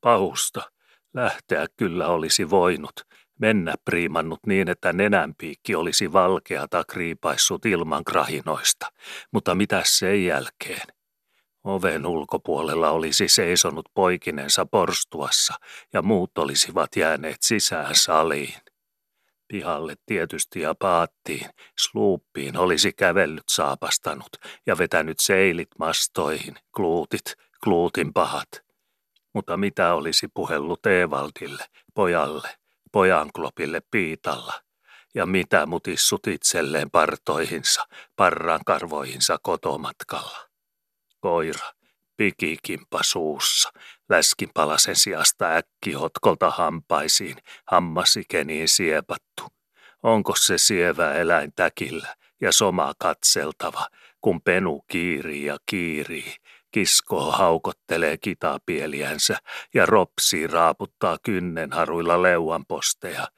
Pahusta, 0.00 0.72
Lähteä 1.14 1.66
kyllä 1.76 2.08
olisi 2.08 2.50
voinut, 2.50 2.92
mennä 3.38 3.74
priimannut 3.84 4.40
niin, 4.46 4.68
että 4.68 4.92
nenänpiikki 4.92 5.74
olisi 5.74 6.12
valkeata 6.12 6.84
kriipaissut 6.88 7.66
ilman 7.66 8.04
krahinoista, 8.04 8.86
mutta 9.32 9.54
mitä 9.54 9.82
sen 9.86 10.24
jälkeen? 10.24 10.86
Oven 11.64 12.06
ulkopuolella 12.06 12.90
olisi 12.90 13.28
seisonut 13.28 13.88
poikinensa 13.94 14.66
porstuassa 14.66 15.54
ja 15.92 16.02
muut 16.02 16.38
olisivat 16.38 16.96
jääneet 16.96 17.36
sisään 17.40 17.94
saliin. 17.94 18.54
Pihalle 19.48 19.94
tietysti 20.06 20.60
ja 20.60 20.74
paattiin, 20.74 21.50
sluuppiin 21.78 22.56
olisi 22.56 22.92
kävellyt 22.92 23.48
saapastanut 23.48 24.36
ja 24.66 24.78
vetänyt 24.78 25.20
seilit 25.20 25.68
mastoihin, 25.78 26.54
kluutit, 26.76 27.34
kluutin 27.64 28.12
pahat– 28.12 28.48
mutta 29.32 29.56
mitä 29.56 29.94
olisi 29.94 30.28
puhellut 30.34 30.86
Evaldille, 30.86 31.64
pojalle, 31.94 32.48
pojanklopille 32.92 33.82
piitalla, 33.90 34.54
ja 35.14 35.26
mitä 35.26 35.66
mutissut 35.66 36.26
itselleen 36.26 36.90
partoihinsa, 36.90 37.86
parran 38.16 38.60
karvoihinsa 38.66 39.38
kotomatkalla. 39.42 40.38
Koira, 41.20 41.72
pikikimpa 42.16 43.02
suussa, 43.02 43.72
läskin 44.08 44.50
palasen 44.54 44.96
sijasta 44.96 45.46
hotkolta 45.98 46.50
hampaisiin, 46.50 47.36
hammasikeniin 47.66 48.68
siepattu. 48.68 49.42
Onko 50.02 50.32
se 50.36 50.58
sievä 50.58 51.14
eläin 51.14 51.52
täkillä 51.56 52.14
ja 52.40 52.52
soma 52.52 52.92
katseltava, 52.98 53.86
kun 54.20 54.42
penu 54.42 54.84
kiirii 54.88 55.44
ja 55.44 55.56
kiirii, 55.66 56.34
Kisko 56.72 57.30
haukottelee 57.30 58.18
kitapieliänsä 58.18 59.36
ja 59.74 59.86
ropsi 59.86 60.46
raaputtaa 60.46 61.18
kynnenharuilla 61.22 62.22
leuanposteja, 62.22 63.28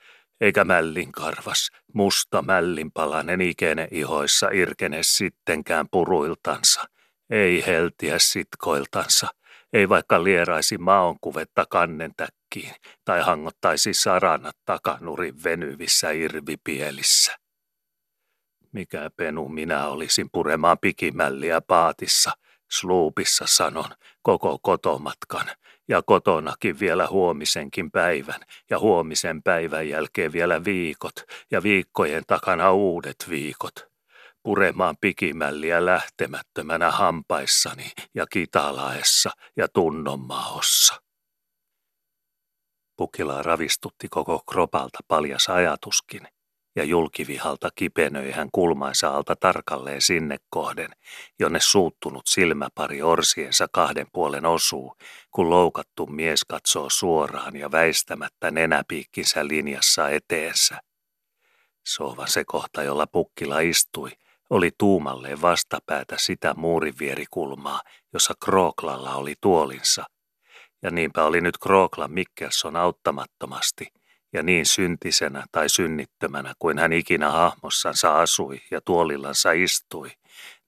eikä 0.41 0.65
mällin 0.65 1.13
karvas, 1.13 1.71
musta 1.95 2.43
mällinpalanen 2.43 3.41
ikene 3.41 3.89
ihoissa 3.91 4.49
irkene 4.53 4.99
sittenkään 5.03 5.87
puruiltansa, 5.91 6.85
ei 7.31 7.67
heltiä 7.67 8.19
sitkoiltansa, 8.19 9.29
ei 9.73 9.89
vaikka 9.89 10.25
lieraisi 10.25 10.79
maonkuvetta 10.79 11.67
kannentäkkiin 11.71 12.75
tai 13.05 13.23
hangottaisi 13.23 13.95
saranat 13.95 14.57
takanurin 14.65 15.45
venyvissä 15.45 16.11
irvipielissä. 16.11 17.37
Mikä 18.73 19.11
penu 19.17 19.49
minä 19.49 19.89
olisin 19.89 20.29
puremaan 20.33 20.79
pikimälliä 20.79 21.61
paatissa– 21.61 22.33
Sluupissa 22.71 23.45
sanon, 23.49 23.91
koko 24.23 24.59
kotomatkan, 24.63 25.47
ja 25.89 26.03
kotonakin 26.03 26.81
vielä 26.81 27.07
huomisenkin 27.07 27.91
päivän, 27.91 28.41
ja 28.71 28.79
huomisen 28.79 29.43
päivän 29.43 29.89
jälkeen 29.89 30.33
vielä 30.33 30.65
viikot, 30.65 31.15
ja 31.51 31.63
viikkojen 31.63 32.23
takana 32.27 32.73
uudet 32.73 33.27
viikot. 33.29 33.75
Puremaan 34.43 34.97
pikimälliä 35.01 35.85
lähtemättömänä 35.85 36.91
hampaissani 36.91 37.93
ja 38.15 38.27
kitalaessa 38.27 39.31
ja 39.57 39.69
tunnonmaossa. 39.69 40.95
Pukilaa 42.97 43.43
ravistutti 43.43 44.09
koko 44.09 44.43
kropalta 44.51 44.99
paljas 45.09 45.49
ajatuskin, 45.49 46.29
ja 46.77 46.85
julkivihalta 46.85 47.69
kipenöi 47.75 48.31
hän 48.31 48.49
kulmaisa 48.53 49.09
alta 49.09 49.37
tarkalleen 49.37 50.01
sinne 50.01 50.37
kohden, 50.51 50.91
jonne 51.39 51.61
suuttunut 51.61 52.27
silmäpari 52.27 53.03
orsiensa 53.03 53.67
kahden 53.73 54.07
puolen 54.13 54.47
osuu, 54.47 54.97
kun 55.31 55.51
loukattu 55.51 56.07
mies 56.07 56.45
katsoo 56.45 56.91
suoraan 56.91 57.57
ja 57.57 57.71
väistämättä 57.71 58.51
nenäpiikkinsä 58.51 59.49
linjassa 59.49 60.09
eteensä. 60.09 60.81
Soova 61.87 62.27
se 62.27 62.45
kohta, 62.45 62.83
jolla 62.83 63.07
pukkila 63.07 63.61
istui, 63.61 64.11
oli 64.51 64.71
tuumalleen 64.79 65.43
vastapäätä 65.43 66.17
sitä 66.19 66.55
muurivierikulmaa, 66.57 67.81
jossa 68.13 68.35
Krooklalla 68.45 69.15
oli 69.15 69.35
tuolinsa. 69.41 70.05
Ja 70.83 70.91
niinpä 70.91 71.25
oli 71.25 71.41
nyt 71.41 71.59
Krooklan 71.59 72.13
Mikkelson 72.13 72.77
auttamattomasti– 72.77 73.87
ja 74.35 74.43
niin 74.43 74.67
syntisenä 74.67 75.45
tai 75.53 75.69
synnittömänä 75.69 76.55
kuin 76.59 76.79
hän 76.79 76.93
ikinä 76.93 77.31
hahmossansa 77.31 78.21
asui 78.21 78.61
ja 78.71 78.81
tuolillansa 78.81 79.53
istui, 79.53 80.11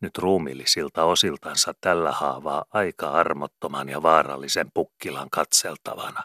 nyt 0.00 0.18
ruumillisilta 0.18 1.04
osiltansa 1.04 1.74
tällä 1.80 2.12
haavaa 2.12 2.64
aika 2.70 3.10
armottoman 3.10 3.88
ja 3.88 4.02
vaarallisen 4.02 4.70
pukkilan 4.74 5.30
katseltavana. 5.30 6.22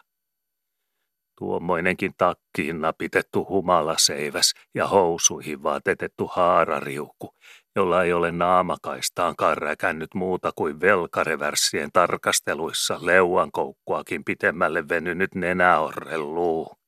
Tuommoinenkin 1.38 2.12
takkiin 2.18 2.80
napitettu 2.80 3.46
humalaseiväs 3.48 4.52
ja 4.74 4.86
housuihin 4.86 5.62
vaatetettu 5.62 6.26
haarariuku, 6.26 7.34
jolla 7.76 8.02
ei 8.04 8.12
ole 8.12 8.32
naamakaistaankaan 8.32 9.58
räkännyt 9.58 10.14
muuta 10.14 10.52
kuin 10.56 10.80
velkareverssien 10.80 11.92
tarkasteluissa 11.92 12.98
leuankoukkuakin 13.00 14.24
pitemmälle 14.24 14.88
venynyt 14.88 15.34
nenäorrelluu. 15.34 16.81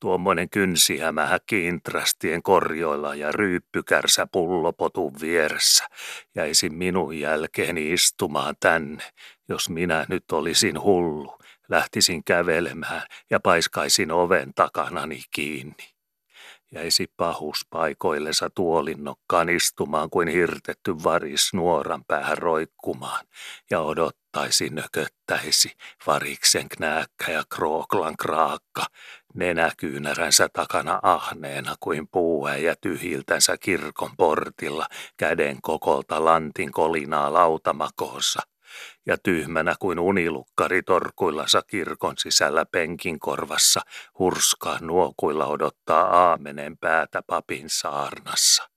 Tuommoinen 0.00 0.50
kynsihämähä 0.50 1.38
kiintrastien 1.46 2.42
korjoilla 2.42 3.14
ja 3.14 3.32
ryyppykärsä 3.32 4.26
pullopotun 4.32 5.12
vieressä. 5.20 5.84
Jäisi 6.34 6.70
minun 6.70 7.18
jälkeeni 7.18 7.92
istumaan 7.92 8.54
tänne, 8.60 9.04
jos 9.48 9.68
minä 9.68 10.06
nyt 10.08 10.32
olisin 10.32 10.82
hullu, 10.82 11.38
lähtisin 11.68 12.24
kävelemään 12.24 13.02
ja 13.30 13.40
paiskaisin 13.40 14.10
oven 14.10 14.54
takanani 14.54 15.20
kiinni 15.30 15.93
jäisi 16.74 17.06
pahus 17.16 17.66
paikoillensa 17.70 18.50
tuolinnokkaan 18.50 19.48
istumaan 19.48 20.10
kuin 20.10 20.28
hirtetty 20.28 20.94
varis 21.04 21.54
nuoran 21.54 22.04
päähän 22.04 22.38
roikkumaan 22.38 23.26
ja 23.70 23.80
odottaisi 23.80 24.68
nököttäisi 24.68 25.72
variksen 26.06 26.68
knääkkä 26.68 27.32
ja 27.32 27.42
krooklan 27.54 28.16
kraakka 28.16 28.86
nenäkyynäränsä 29.34 30.48
takana 30.52 31.00
ahneena 31.02 31.74
kuin 31.80 32.08
ja 32.58 32.74
tyhiltänsä 32.80 33.56
kirkon 33.58 34.10
portilla 34.16 34.86
käden 35.16 35.58
kokolta 35.62 36.24
lantin 36.24 36.72
kolinaa 36.72 37.32
lautamakoossa– 37.32 38.40
ja 39.06 39.16
tyhmänä 39.22 39.74
kuin 39.78 39.98
unilukkari 39.98 40.82
torkuillansa 40.82 41.62
kirkon 41.62 42.14
sisällä 42.18 42.66
penkin 42.66 43.20
korvassa, 43.20 43.80
hurskaa 44.18 44.78
nuokuilla 44.80 45.46
odottaa 45.46 46.02
aamenen 46.02 46.78
päätä 46.78 47.22
papin 47.26 47.70
saarnassa. 47.70 48.73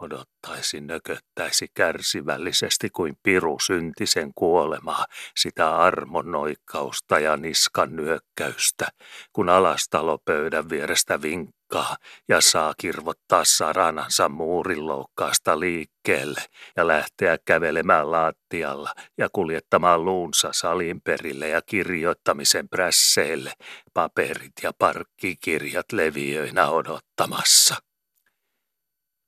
Odottaisi, 0.00 0.80
nököttäisi 0.80 1.66
kärsivällisesti 1.74 2.90
kuin 2.90 3.16
piru 3.22 3.58
syntisen 3.58 4.32
kuolemaa, 4.34 5.06
sitä 5.36 5.76
armon 5.76 6.30
noikkausta 6.30 7.18
ja 7.18 7.36
niskan 7.36 7.96
nyökkäystä, 7.96 8.88
kun 9.32 9.48
alastalopöydän 9.48 10.68
vierestä 10.70 11.22
vinkkaa 11.22 11.96
ja 12.28 12.40
saa 12.40 12.74
kirvottaa 12.78 13.44
saranansa 13.44 14.28
muurinloukkaasta 14.28 15.60
liikkeelle 15.60 16.40
ja 16.76 16.86
lähteä 16.86 17.38
kävelemään 17.44 18.10
laattialla 18.10 18.90
ja 19.18 19.28
kuljettamaan 19.32 20.04
luunsa 20.04 20.48
salin 20.52 21.00
perille 21.00 21.48
ja 21.48 21.62
kirjoittamisen 21.62 22.68
prässeille, 22.68 23.52
paperit 23.94 24.52
ja 24.62 24.72
parkkikirjat 24.78 25.92
leviöinä 25.92 26.68
odottamassa. 26.68 27.93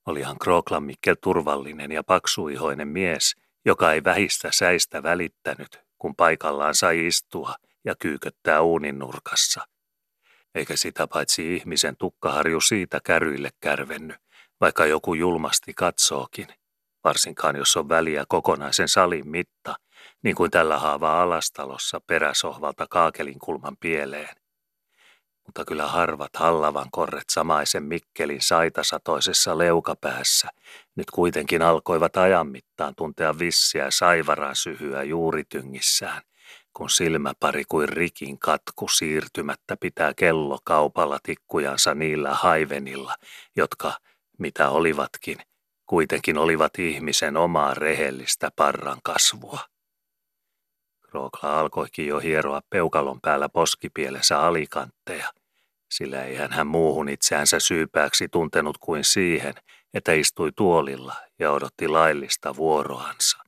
Olihan 0.07 0.39
Kroklan 0.39 0.83
Mikkel 0.83 1.15
turvallinen 1.23 1.93
ja 1.93 2.03
paksuihoinen 2.03 2.89
mies, 2.89 3.37
joka 3.65 3.93
ei 3.93 4.05
vähistä 4.05 4.49
säistä 4.53 5.03
välittänyt, 5.03 5.81
kun 5.99 6.17
paikallaan 6.17 6.75
sai 6.75 7.07
istua 7.07 7.55
ja 7.85 7.95
kyyköttää 7.99 8.61
uunin 8.63 8.99
nurkassa. 8.99 9.67
Eikä 10.55 10.77
sitä 10.77 11.07
paitsi 11.07 11.57
ihmisen 11.57 11.97
tukkaharju 11.97 12.61
siitä 12.61 13.01
käryille 13.05 13.51
kärvenny, 13.61 14.15
vaikka 14.61 14.87
joku 14.87 15.15
julmasti 15.15 15.75
katsookin, 15.75 16.47
varsinkaan 17.05 17.57
jos 17.57 17.77
on 17.77 17.89
väliä 17.89 18.25
kokonaisen 18.29 18.89
salin 18.89 19.29
mitta, 19.29 19.75
niin 20.23 20.37
kuin 20.37 20.51
tällä 20.51 20.79
haavaa 20.79 21.23
alastalossa 21.23 22.01
peräsohvalta 22.07 22.87
kaakelin 22.91 23.39
kulman 23.39 23.77
pieleen 23.81 24.46
mutta 25.47 25.65
kyllä 25.65 25.87
harvat 25.87 26.37
hallavan 26.37 26.89
korret 26.93 27.25
samaisen 27.31 27.83
Mikkelin 27.83 28.43
saitasatoisessa 28.43 29.59
leukapäässä 29.59 30.49
nyt 30.97 31.11
kuitenkin 31.11 31.63
alkoivat 31.63 32.17
ajan 32.17 32.47
mittaan 32.49 32.95
tuntea 32.97 33.39
vissiä 33.39 33.87
saivaran 33.91 34.57
syhyä 34.57 35.03
juurityngissään, 35.03 36.23
kun 36.77 36.91
silmäpari 36.91 37.65
kuin 37.69 37.89
rikin 37.89 38.39
katku 38.39 38.89
siirtymättä 38.89 39.77
pitää 39.81 40.15
kello 40.15 40.59
kaupalla 40.65 41.19
tikkujansa 41.23 41.95
niillä 41.95 42.35
haivenilla, 42.35 43.15
jotka, 43.57 43.93
mitä 44.39 44.71
olivatkin, 44.71 45.39
kuitenkin 45.87 46.39
olivat 46.39 46.79
ihmisen 46.79 47.37
omaa 47.37 47.75
rehellistä 47.75 48.51
parran 48.57 48.99
kasvua. 49.05 49.76
Rookla 51.13 51.61
alkoikin 51.61 52.07
jo 52.07 52.19
hieroa 52.19 52.61
peukalon 52.71 53.21
päällä 53.21 53.49
poskipielessä 53.49 54.41
alikantteja, 54.41 55.33
sillä 55.91 56.25
ei 56.25 56.37
hän 56.37 56.67
muuhun 56.67 57.09
itseänsä 57.09 57.61
syypääksi 57.61 58.29
tuntenut 58.29 58.79
kuin 58.79 59.05
siihen, 59.05 59.55
että 59.95 60.13
istui 60.13 60.53
tuolilla 60.57 61.15
ja 61.39 61.53
odotti 61.53 61.89
laillista 61.89 62.57
vuoroansa. 62.57 63.39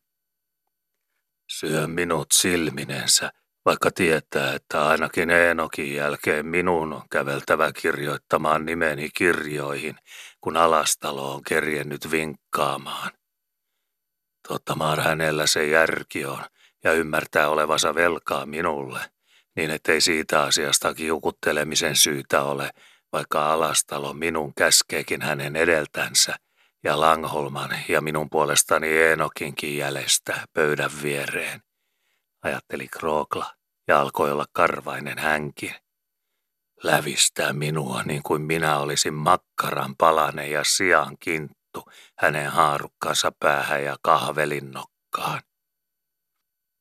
Syö 1.50 1.86
minut 1.86 2.26
silminensä, 2.32 3.32
vaikka 3.64 3.90
tietää, 3.90 4.54
että 4.54 4.86
ainakin 4.86 5.30
Eenokin 5.30 5.94
jälkeen 5.94 6.46
minun 6.46 6.92
on 6.92 7.02
käveltävä 7.10 7.72
kirjoittamaan 7.72 8.66
nimeni 8.66 9.08
kirjoihin, 9.14 9.96
kun 10.40 10.56
alastalo 10.56 11.34
on 11.34 11.42
kerjennyt 11.44 12.10
vinkkaamaan. 12.10 13.10
Totta 14.48 14.76
hänellä 15.04 15.46
se 15.46 15.66
järki 15.66 16.24
on, 16.24 16.44
ja 16.84 16.92
ymmärtää 16.92 17.48
olevansa 17.48 17.94
velkaa 17.94 18.46
minulle, 18.46 19.00
niin 19.56 19.70
ettei 19.70 20.00
siitä 20.00 20.42
asiasta 20.42 20.94
kiukuttelemisen 20.94 21.96
syytä 21.96 22.42
ole, 22.42 22.70
vaikka 23.12 23.52
Alastalo 23.52 24.14
minun 24.14 24.54
käskeekin 24.54 25.22
hänen 25.22 25.56
edeltänsä 25.56 26.34
ja 26.84 27.00
Langholman 27.00 27.70
ja 27.88 28.00
minun 28.00 28.30
puolestani 28.30 28.88
Eenokinkin 28.88 29.76
jäljestä 29.76 30.46
pöydän 30.52 30.90
viereen, 31.02 31.62
ajatteli 32.42 32.88
Krookla 32.88 33.54
ja 33.88 34.00
alkoi 34.00 34.32
olla 34.32 34.46
karvainen 34.52 35.18
hänkin. 35.18 35.74
Lävistää 36.82 37.52
minua 37.52 38.02
niin 38.02 38.22
kuin 38.22 38.42
minä 38.42 38.78
olisin 38.78 39.14
makkaran 39.14 39.96
palane 39.96 40.48
ja 40.48 40.64
sian 40.64 41.16
kinttu 41.20 41.84
hänen 42.18 42.50
haarukkansa 42.50 43.32
päähän 43.40 43.84
ja 43.84 43.96
kahvelin 44.02 44.70
nokkaan. 44.70 45.40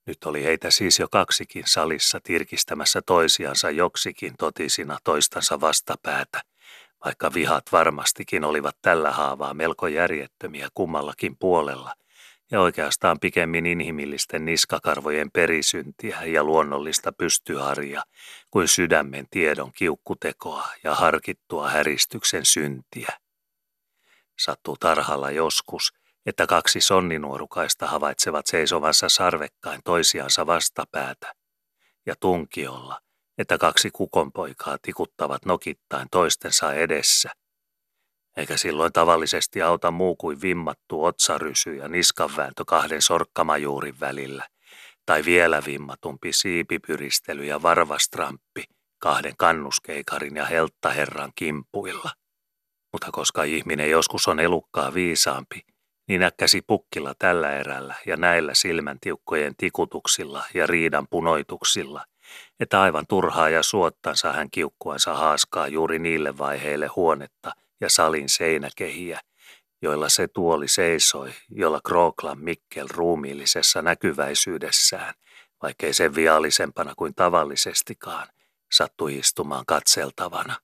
Nyt 0.08 0.24
oli 0.26 0.44
heitä 0.44 0.72
siis 0.72 1.00
jo 1.00 1.08
kaksikin 1.12 1.64
salissa 1.66 2.20
tirkistämässä 2.24 3.02
toisiansa 3.02 3.70
joksikin 3.70 4.34
totisina 4.38 4.98
toistansa 5.04 5.62
vastapäätä, 5.62 6.42
vaikka 7.06 7.34
vihat 7.34 7.64
varmastikin 7.72 8.44
olivat 8.44 8.78
tällä 8.82 9.12
haavaa 9.12 9.54
melko 9.54 9.88
järjettömiä 9.88 10.68
kummallakin 10.74 11.38
puolella, 11.40 11.94
ja 12.52 12.62
oikeastaan 12.62 13.20
pikemmin 13.20 13.66
inhimillisten 13.66 14.46
niskakarvojen 14.46 15.32
perisyntiä 15.32 16.24
ja 16.24 16.44
luonnollista 16.44 17.12
pystyharja 17.12 18.04
kuin 18.52 18.68
sydämen 18.68 19.28
tiedon 19.32 19.72
kiukkutekoa 19.74 20.68
ja 20.84 20.96
harkittua 20.96 21.70
häristyksen 21.70 22.46
syntiä. 22.46 23.18
Sattuu 24.40 24.78
tarhalla 24.80 25.32
joskus, 25.32 25.94
että 26.28 26.48
kaksi 26.48 26.82
sonninuorukaista 26.82 27.88
havaitsevat 27.88 28.46
seisovansa 28.46 29.10
sarvekkain 29.10 29.82
toisiansa 29.84 30.46
vastapäätä, 30.46 31.34
ja 32.06 32.16
tunkiolla, 32.20 33.00
että 33.38 33.58
kaksi 33.58 33.90
kukonpoikaa 33.92 34.78
tikuttavat 34.82 35.46
nokittain 35.46 36.08
toistensa 36.12 36.74
edessä. 36.74 37.32
Eikä 38.38 38.58
silloin 38.58 38.94
tavallisesti 38.94 39.62
auta 39.62 39.92
muu 39.92 40.16
kuin 40.16 40.42
vimmattu 40.42 41.04
otsarysy 41.04 41.76
ja 41.76 41.88
niskanvääntö 41.88 42.64
kahden 42.68 43.02
sorkkamajuurin 43.02 44.00
välillä, 44.00 44.48
tai 45.06 45.26
vielä 45.26 45.62
vimmatumpi 45.66 46.34
siipipyristely 46.34 47.46
ja 47.46 47.62
varvastramppi 47.62 48.64
kahden 49.00 49.34
kannuskeikarin 49.38 50.36
ja 50.36 50.46
helttaherran 50.46 51.32
kimpuilla. 51.36 52.12
Mutta 52.94 53.08
koska 53.12 53.44
ihminen 53.44 53.90
joskus 53.90 54.28
on 54.28 54.40
elukkaa 54.40 54.94
viisaampi, 54.94 55.62
niin 56.08 56.24
äkkäsi 56.24 56.62
pukkilla 56.62 57.14
tällä 57.20 57.58
erällä 57.58 57.96
ja 58.06 58.18
näillä 58.18 58.54
silmän 58.54 59.00
tiukkojen 59.00 59.56
tikutuksilla 59.58 60.44
ja 60.54 60.68
riidan 60.68 61.08
punoituksilla, 61.10 62.06
että 62.60 62.82
aivan 62.82 63.08
turhaa 63.08 63.50
ja 63.50 63.64
suottansa 63.64 64.34
hän 64.34 64.52
kiukkuansa 64.52 65.14
haaskaa 65.14 65.68
juuri 65.68 66.00
niille 66.00 66.38
vaiheille 66.38 66.88
huonetta 66.88 67.52
ja 67.82 67.90
salin 67.90 68.30
seinäkehiä, 68.30 69.20
joilla 69.82 70.10
se 70.10 70.28
tuoli 70.28 70.68
seisoi, 70.68 71.32
jolla 71.50 71.80
Krooklan 71.88 72.40
Mikkel 72.40 72.88
ruumiillisessa 72.92 73.82
näkyväisyydessään, 73.82 75.14
vaikkei 75.62 75.94
sen 75.94 76.16
viallisempana 76.16 76.94
kuin 76.96 77.16
tavallisestikaan, 77.16 78.28
sattui 78.72 79.18
istumaan 79.18 79.66
katseltavana. 79.68 80.56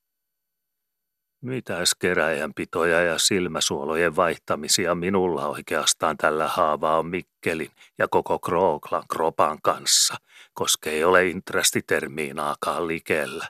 Mitäs 1.44 1.96
keräjänpitoja 2.00 3.02
ja 3.02 3.18
silmäsuolojen 3.18 4.16
vaihtamisia 4.16 4.96
minulla 4.96 5.48
oikeastaan 5.48 6.18
tällä 6.18 6.48
haavaa 6.48 7.00
on 7.00 7.08
Mikkelin 7.08 7.72
ja 7.98 8.08
koko 8.08 8.40
Krooklan 8.40 9.04
kropan 9.14 9.58
kanssa, 9.64 10.16
koska 10.54 10.90
ei 10.90 11.04
ole 11.04 11.28
intrastitermiinaakaan 11.28 12.88
likellä. 12.88 13.48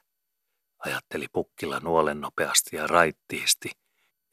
ajatteli 0.86 1.26
pukkilla 1.34 1.80
nuolen 1.80 2.22
nopeasti 2.22 2.76
ja 2.76 2.88
raittiisti, 2.88 3.72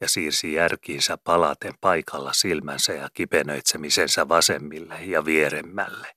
ja 0.01 0.09
siirsi 0.09 0.53
järkiinsä 0.53 1.17
palaten 1.23 1.73
paikalla 1.81 2.33
silmänsä 2.33 2.93
ja 2.93 3.09
kipenöitsemisensä 3.13 4.29
vasemmille 4.29 4.95
ja 5.05 5.25
vieremmälle. 5.25 6.07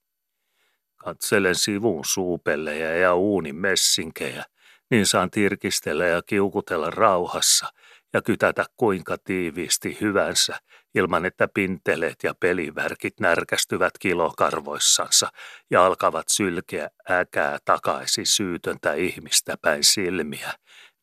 Katselen 0.97 1.55
sivun 1.55 2.05
suupellejä 2.07 2.97
ja 2.97 3.15
uunin 3.15 3.57
messinkejä, 3.57 4.45
niin 4.91 5.07
saan 5.07 5.30
tirkistellä 5.30 6.07
ja 6.07 6.22
kiukutella 6.22 6.91
rauhassa 6.91 7.66
ja 8.12 8.22
kytätä 8.22 8.64
kuinka 8.76 9.16
tiiviisti 9.24 9.99
hyvänsä, 10.01 10.59
ilman 10.95 11.26
että 11.26 11.49
pinteleet 11.55 12.16
ja 12.22 12.35
pelivärkit 12.41 13.20
närkästyvät 13.20 13.93
kilokarvoissansa 13.99 15.28
ja 15.70 15.87
alkavat 15.87 16.28
sylkeä 16.28 16.91
äkää 17.11 17.59
takaisin 17.64 18.26
syytöntä 18.26 18.95
ihmistä 18.95 19.57
päin 19.62 19.85
silmiä, 19.85 20.53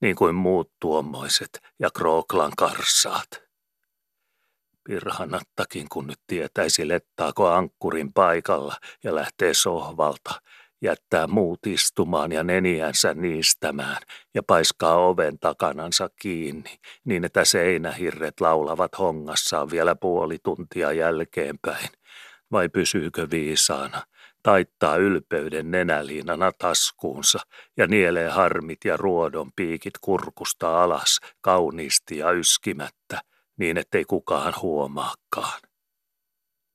niin 0.02 0.16
kuin 0.16 0.36
muut 0.36 0.72
tuommoiset 0.82 1.60
ja 1.80 1.90
Krooklan 1.98 2.52
karsaat. 2.58 3.30
Pirhanattakin 4.84 5.90
kun 5.90 6.08
nyt 6.08 6.20
tietäisi 6.28 6.88
lettaako 6.88 7.48
ankkurin 7.48 8.14
paikalla 8.14 8.76
ja 9.04 9.16
lähtee 9.16 9.54
sohvalta, 9.54 10.42
jättää 10.82 11.28
muut 11.28 11.68
istumaan 11.68 12.32
ja 12.32 12.44
neniänsä 12.44 13.14
niistämään 13.14 14.02
ja 14.34 14.44
paiskaa 14.44 15.08
oven 15.08 15.40
takanansa 15.40 16.10
kiinni, 16.22 16.80
niin 17.06 17.24
että 17.24 17.46
seinähirret 17.46 18.42
laulavat 18.42 19.00
hongassaan 19.00 19.72
vielä 19.72 19.96
puoli 19.96 20.38
tuntia 20.44 20.92
jälkeenpäin. 20.92 21.90
Vai 22.52 22.70
pysyykö 22.70 23.28
viisaana, 23.32 24.02
taittaa 24.44 24.98
ylpeyden 24.98 25.72
nenäliinana 25.72 26.52
taskuunsa 26.58 27.40
ja 27.78 27.88
nielee 27.88 28.30
harmit 28.30 28.80
ja 28.86 28.98
ruodon 28.98 29.52
piikit 29.56 29.94
kurkusta 30.02 30.84
alas 30.84 31.20
kauniisti 31.42 32.18
ja 32.18 32.32
yskimättä, 32.32 33.22
niin 33.58 33.78
ettei 33.78 34.06
kukaan 34.06 34.54
huomaakaan. 34.62 35.71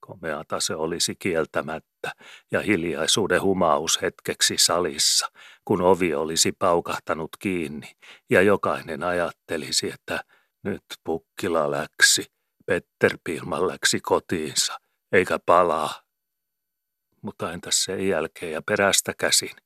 Komeata 0.06 0.60
se 0.60 0.74
olisi 0.74 1.14
kieltämättä 1.14 2.12
ja 2.50 2.60
hiljaisuuden 2.60 3.42
humaus 3.42 4.02
hetkeksi 4.02 4.54
salissa, 4.58 5.30
kun 5.64 5.82
ovi 5.82 6.14
olisi 6.14 6.52
paukahtanut 6.52 7.30
kiinni 7.38 7.90
ja 8.30 8.42
jokainen 8.42 9.02
ajattelisi, 9.02 9.90
että 9.90 10.20
nyt 10.64 10.82
pukkila 11.04 11.70
läksi, 11.70 12.24
Petter 12.66 13.18
Pilman 13.24 13.68
läksi 13.68 14.00
kotiinsa, 14.00 14.80
eikä 15.12 15.38
palaa. 15.46 16.02
Mutta 17.22 17.52
entäs 17.52 17.84
sen 17.84 18.08
jälkeen 18.08 18.52
ja 18.52 18.62
perästä 18.62 19.12
käsin? 19.18 19.56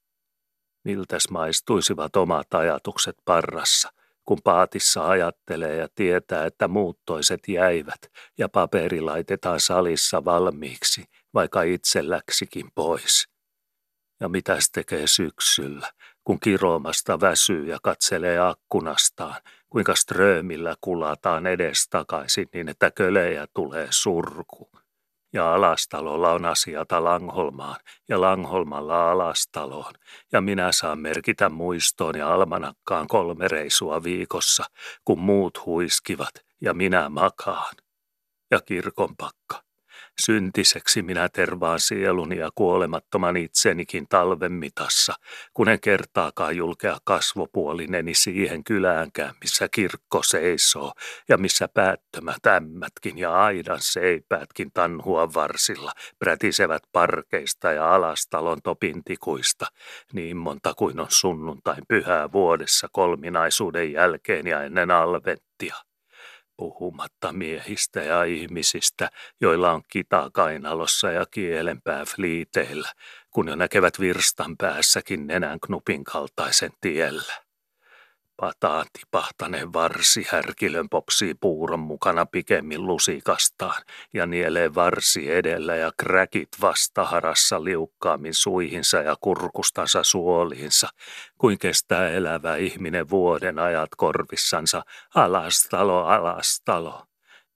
Miltäs 0.85 1.31
maistuisivat 1.31 2.17
omat 2.17 2.55
ajatukset 2.55 3.17
parrassa, 3.25 3.93
kun 4.31 4.39
paatissa 4.45 5.09
ajattelee 5.09 5.77
ja 5.77 5.89
tietää, 5.95 6.47
että 6.47 6.69
muut 6.69 7.01
toiset 7.07 7.41
jäivät 7.49 8.01
ja 8.39 8.49
paperi 8.49 9.01
laitetaan 9.01 9.61
salissa 9.61 10.25
valmiiksi, 10.25 11.05
vaikka 11.35 11.63
itse 11.63 12.11
läksikin 12.11 12.71
pois. 12.75 13.29
Ja 14.21 14.29
mitäs 14.29 14.71
tekee 14.71 15.07
syksyllä, 15.07 15.91
kun 16.25 16.41
kiroomasta 16.41 17.21
väsyy 17.21 17.67
ja 17.67 17.79
katselee 17.83 18.39
akkunastaan, 18.39 19.43
kuinka 19.69 19.95
ströömillä 19.95 20.75
kulataan 20.81 21.47
edestakaisin 21.47 22.49
niin, 22.55 22.69
että 22.69 22.91
kölejä 22.91 23.47
tulee 23.55 23.87
surku 23.91 24.71
ja 25.33 25.55
Alastalolla 25.55 26.33
on 26.33 26.45
asiata 26.45 27.05
Langholmaan 27.05 27.77
ja 28.09 28.21
Langholmalla 28.21 29.11
Alastaloon, 29.11 29.95
ja 30.33 30.41
minä 30.41 30.73
saan 30.73 30.99
merkitä 30.99 31.49
muistoon 31.49 32.19
ja 32.19 32.35
almanakkaan 32.35 33.07
kolme 33.07 33.49
reisua 33.49 34.03
viikossa, 34.03 34.65
kun 35.05 35.19
muut 35.19 35.67
huiskivat 35.67 36.35
ja 36.61 36.75
minä 36.75 37.09
makaan. 37.09 37.75
Ja 38.51 38.61
kirkonpakka. 38.61 39.70
Syntiseksi. 40.25 41.03
Minä 41.03 41.29
tervaan 41.29 41.81
sieluni 41.81 42.39
ja 42.39 42.51
kuolemattoman 42.55 43.37
itsenikin 43.37 44.07
talven 44.09 44.53
mitassa, 44.53 45.15
kun 45.55 45.69
en 45.69 45.81
kertaakaan 45.81 46.57
julkea 46.57 46.99
kasvopuolineni 47.05 48.15
siihen 48.15 48.65
kyläänkään, 48.65 49.35
missä 49.41 49.69
kirkko 49.69 50.23
seisoo 50.23 50.93
ja 51.29 51.39
missä 51.39 51.69
päättömät 51.75 52.47
ämmätkin 52.47 53.19
ja 53.19 53.45
aidan 53.45 53.79
seipäätkin 53.81 54.71
tanhua 54.75 55.35
varsilla 55.35 55.93
prätisevät 56.19 56.83
parkeista 56.93 57.73
ja 57.73 57.95
alastalon 57.95 58.59
topintikuista, 58.63 59.67
niin 60.13 60.37
monta 60.37 60.75
kuin 60.75 61.01
on 61.01 61.11
sunnuntain 61.11 61.83
pyhää 61.89 62.33
vuodessa 62.33 62.89
kolminaisuuden 62.93 63.93
jälkeen 63.93 64.47
ja 64.47 64.63
ennen 64.63 64.91
alvettia 64.91 65.90
puhumatta 66.61 67.33
miehistä 67.33 68.01
ja 68.01 68.25
ihmisistä, 68.25 69.11
joilla 69.41 69.73
on 69.73 69.83
kita 69.89 70.31
kainalossa 70.33 71.11
ja 71.11 71.27
kielenpää 71.31 72.05
fliiteillä, 72.05 72.93
kun 73.31 73.49
jo 73.49 73.57
näkevät 73.57 74.01
virstan 74.01 74.57
päässäkin 74.57 75.27
nenän 75.27 75.61
knupin 75.61 76.05
kaltaisen 76.05 76.71
tiellä. 76.81 77.50
Pataan 78.41 78.87
tipahtaneen 78.99 79.73
varsi 79.73 80.27
härkilön 80.31 80.89
popsii 80.89 81.35
puuron 81.35 81.81
mukana 81.81 82.27
pikemmin 82.27 82.87
lusikastaan 82.87 83.83
ja 84.15 84.27
nielee 84.27 84.75
varsi 84.75 85.33
edellä 85.33 85.77
ja 85.77 85.93
kräkit 85.97 86.49
vastaharassa 86.61 87.65
liukkaammin 87.65 88.35
suihinsa 88.35 88.99
ja 88.99 89.17
kurkustansa 89.21 90.03
suoliinsa, 90.03 90.89
kuin 91.39 91.59
kestää 91.59 92.09
elävä 92.09 92.57
ihminen 92.57 93.11
vuoden 93.11 93.59
ajat 93.59 93.91
korvissansa 93.97 94.83
alastalo, 95.15 96.05
alastalo. 96.05 97.03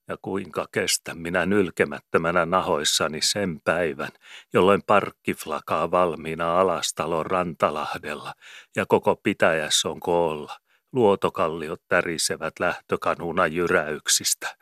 Ja 0.09 0.17
kuinka 0.23 0.67
kestän 0.73 1.19
minä 1.19 1.47
nylkemättömänä 1.47 2.47
nahoissani 2.47 3.19
sen 3.23 3.61
päivän, 3.65 4.13
jolloin 4.53 4.83
parkki 4.87 5.35
flakaa 5.35 5.91
valmiina 5.91 6.61
alastalon 6.61 7.27
rantalahdella 7.27 8.33
ja 8.77 8.87
koko 8.89 9.17
pitäjässä 9.17 9.89
on 9.89 10.01
koolla 10.01 10.64
Luotokalliot 10.95 11.83
tärisevät 11.89 12.59
lähtökanuna 12.61 13.47
jyräyksistä, 13.47 14.57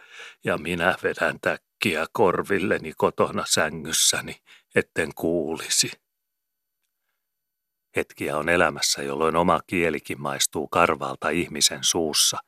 ja 0.45 0.59
minä 0.59 0.97
vedän 1.03 1.39
täkkiä 1.41 2.07
korvilleni 2.12 2.93
kotona 2.97 3.45
sängyssäni, 3.47 4.37
etten 4.74 5.14
kuulisi. 5.14 5.91
Hetkiä 7.97 8.37
on 8.37 8.49
elämässä, 8.49 9.03
jolloin 9.03 9.37
oma 9.37 9.61
kielikin 9.66 10.20
maistuu 10.20 10.68
karvalta 10.68 11.28
ihmisen 11.28 11.85
suussa, 11.85 12.39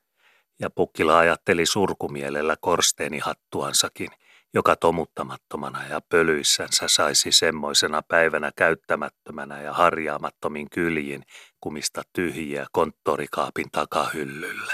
ja 0.59 0.69
pukkila 0.69 1.17
ajatteli 1.17 1.65
surkumielellä 1.65 2.55
korsteenihattuansakin– 2.61 4.09
joka 4.55 4.75
tomuttamattomana 4.75 5.87
ja 5.87 6.01
pölyissänsä 6.09 6.87
saisi 6.87 7.31
semmoisena 7.31 8.01
päivänä 8.01 8.51
käyttämättömänä 8.55 9.61
ja 9.61 9.73
harjaamattomin 9.73 10.69
kyljin 10.69 11.23
kumista 11.61 12.01
tyhjiä 12.13 12.65
konttorikaapin 12.71 13.71
takahyllyllä. 13.71 14.73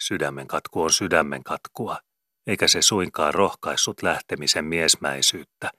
Sydämen 0.00 0.46
katku 0.46 0.82
on 0.82 0.92
sydämen 0.92 1.44
katkua, 1.44 1.98
eikä 2.46 2.68
se 2.68 2.82
suinkaan 2.82 3.34
rohkaissut 3.34 4.02
lähtemisen 4.02 4.64
miesmäisyyttä, 4.64 5.70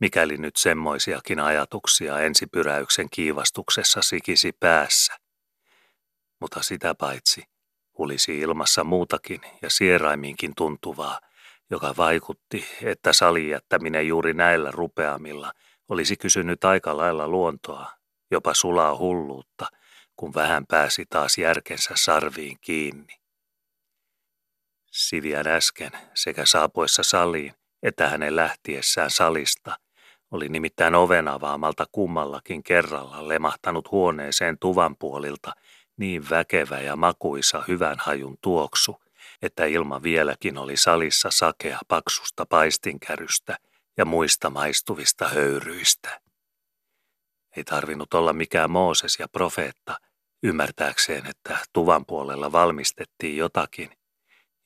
mikäli 0.00 0.36
nyt 0.36 0.56
semmoisiakin 0.56 1.40
ajatuksia 1.40 2.18
ensipyräyksen 2.18 3.06
kiivastuksessa 3.10 4.02
sikisi 4.02 4.52
päässä. 4.60 5.16
Mutta 6.40 6.62
sitä 6.62 6.94
paitsi 6.94 7.42
olisi 7.98 8.38
ilmassa 8.38 8.84
muutakin 8.84 9.40
ja 9.62 9.70
sieraiminkin 9.70 10.52
tuntuvaa, 10.56 11.20
joka 11.70 11.94
vaikutti, 11.96 12.64
että 12.82 13.12
salin 13.12 13.48
jättäminen 13.48 14.08
juuri 14.08 14.34
näillä 14.34 14.70
rupeamilla 14.70 15.52
olisi 15.88 16.16
kysynyt 16.16 16.64
aika 16.64 16.96
lailla 16.96 17.28
luontoa, 17.28 17.90
jopa 18.30 18.54
sulaa 18.54 18.96
hulluutta, 18.96 19.66
kun 20.16 20.34
vähän 20.34 20.66
pääsi 20.66 21.06
taas 21.10 21.38
järkensä 21.38 21.94
sarviin 21.94 22.58
kiinni. 22.60 23.20
Sivian 24.90 25.46
äsken 25.46 25.92
sekä 26.14 26.44
saapuessa 26.46 27.02
saliin 27.02 27.54
että 27.82 28.08
hänen 28.08 28.36
lähtiessään 28.36 29.10
salista 29.10 29.76
oli 30.30 30.48
nimittäin 30.48 30.94
oven 30.94 31.28
avaamalta 31.28 31.86
kummallakin 31.92 32.62
kerralla 32.62 33.28
lemahtanut 33.28 33.90
huoneeseen 33.90 34.58
tuvan 34.58 34.96
puolilta 34.96 35.52
niin 35.96 36.30
väkevä 36.30 36.80
ja 36.80 36.96
makuisa 36.96 37.64
hyvän 37.68 37.96
hajun 37.98 38.38
tuoksu– 38.42 38.96
että 39.42 39.64
ilma 39.64 40.02
vieläkin 40.02 40.58
oli 40.58 40.76
salissa 40.76 41.28
sakea 41.32 41.78
paksusta 41.88 42.46
paistinkärystä 42.46 43.56
ja 43.96 44.04
muista 44.04 44.50
maistuvista 44.50 45.28
höyryistä. 45.28 46.20
Ei 47.56 47.64
tarvinnut 47.64 48.14
olla 48.14 48.32
mikään 48.32 48.70
Mooses 48.70 49.18
ja 49.18 49.28
profeetta 49.28 49.96
ymmärtääkseen, 50.42 51.26
että 51.26 51.58
tuvan 51.72 52.06
puolella 52.06 52.52
valmistettiin 52.52 53.36
jotakin, 53.36 53.90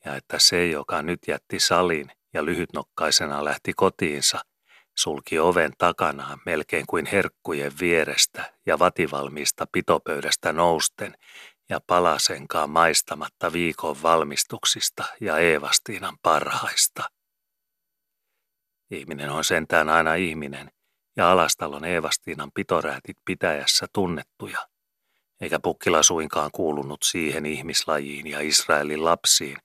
ja 0.04 0.16
että 0.16 0.38
se, 0.38 0.66
joka 0.66 1.02
nyt 1.02 1.20
jätti 1.28 1.60
salin 1.60 2.10
ja 2.34 2.44
lyhytnokkaisena 2.44 3.44
lähti 3.44 3.72
kotiinsa, 3.76 4.40
sulki 4.96 5.38
oven 5.38 5.72
takanaan 5.78 6.40
melkein 6.46 6.86
kuin 6.86 7.06
herkkujen 7.06 7.72
vierestä 7.80 8.52
ja 8.66 8.78
vativalmiista 8.78 9.66
pitopöydästä 9.72 10.52
nousten 10.52 11.14
ja 11.68 11.80
palasenkaan 11.86 12.70
maistamatta 12.70 13.52
viikon 13.52 14.02
valmistuksista 14.02 15.04
ja 15.20 15.38
Eevastiinan 15.38 16.18
parhaista. 16.22 17.10
Ihminen 18.90 19.30
on 19.30 19.44
sentään 19.44 19.88
aina 19.88 20.14
ihminen, 20.14 20.70
ja 21.16 21.30
Alastalon 21.30 21.84
Eevastiinan 21.84 22.50
pitoräätit 22.54 23.16
pitäjässä 23.24 23.86
tunnettuja, 23.92 24.68
eikä 25.40 25.60
Pukkila 25.60 26.02
suinkaan 26.02 26.50
kuulunut 26.52 27.02
siihen 27.02 27.46
ihmislajiin 27.46 28.26
ja 28.26 28.40
Israelin 28.40 29.04
lapsiin, 29.04 29.56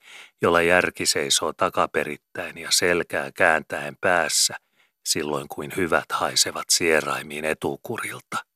jolla 0.42 0.62
järki 0.62 1.06
seisoo 1.06 1.54
takaperittäin 1.54 2.58
ja 2.58 2.72
selkää 2.72 3.32
kääntäen 3.32 3.98
päässä, 4.02 4.58
silloin 5.06 5.48
kuin 5.48 5.74
hyvät 5.78 6.12
haisevat 6.12 6.66
sieraimiin 6.70 7.46
etukurilta. 7.46 8.49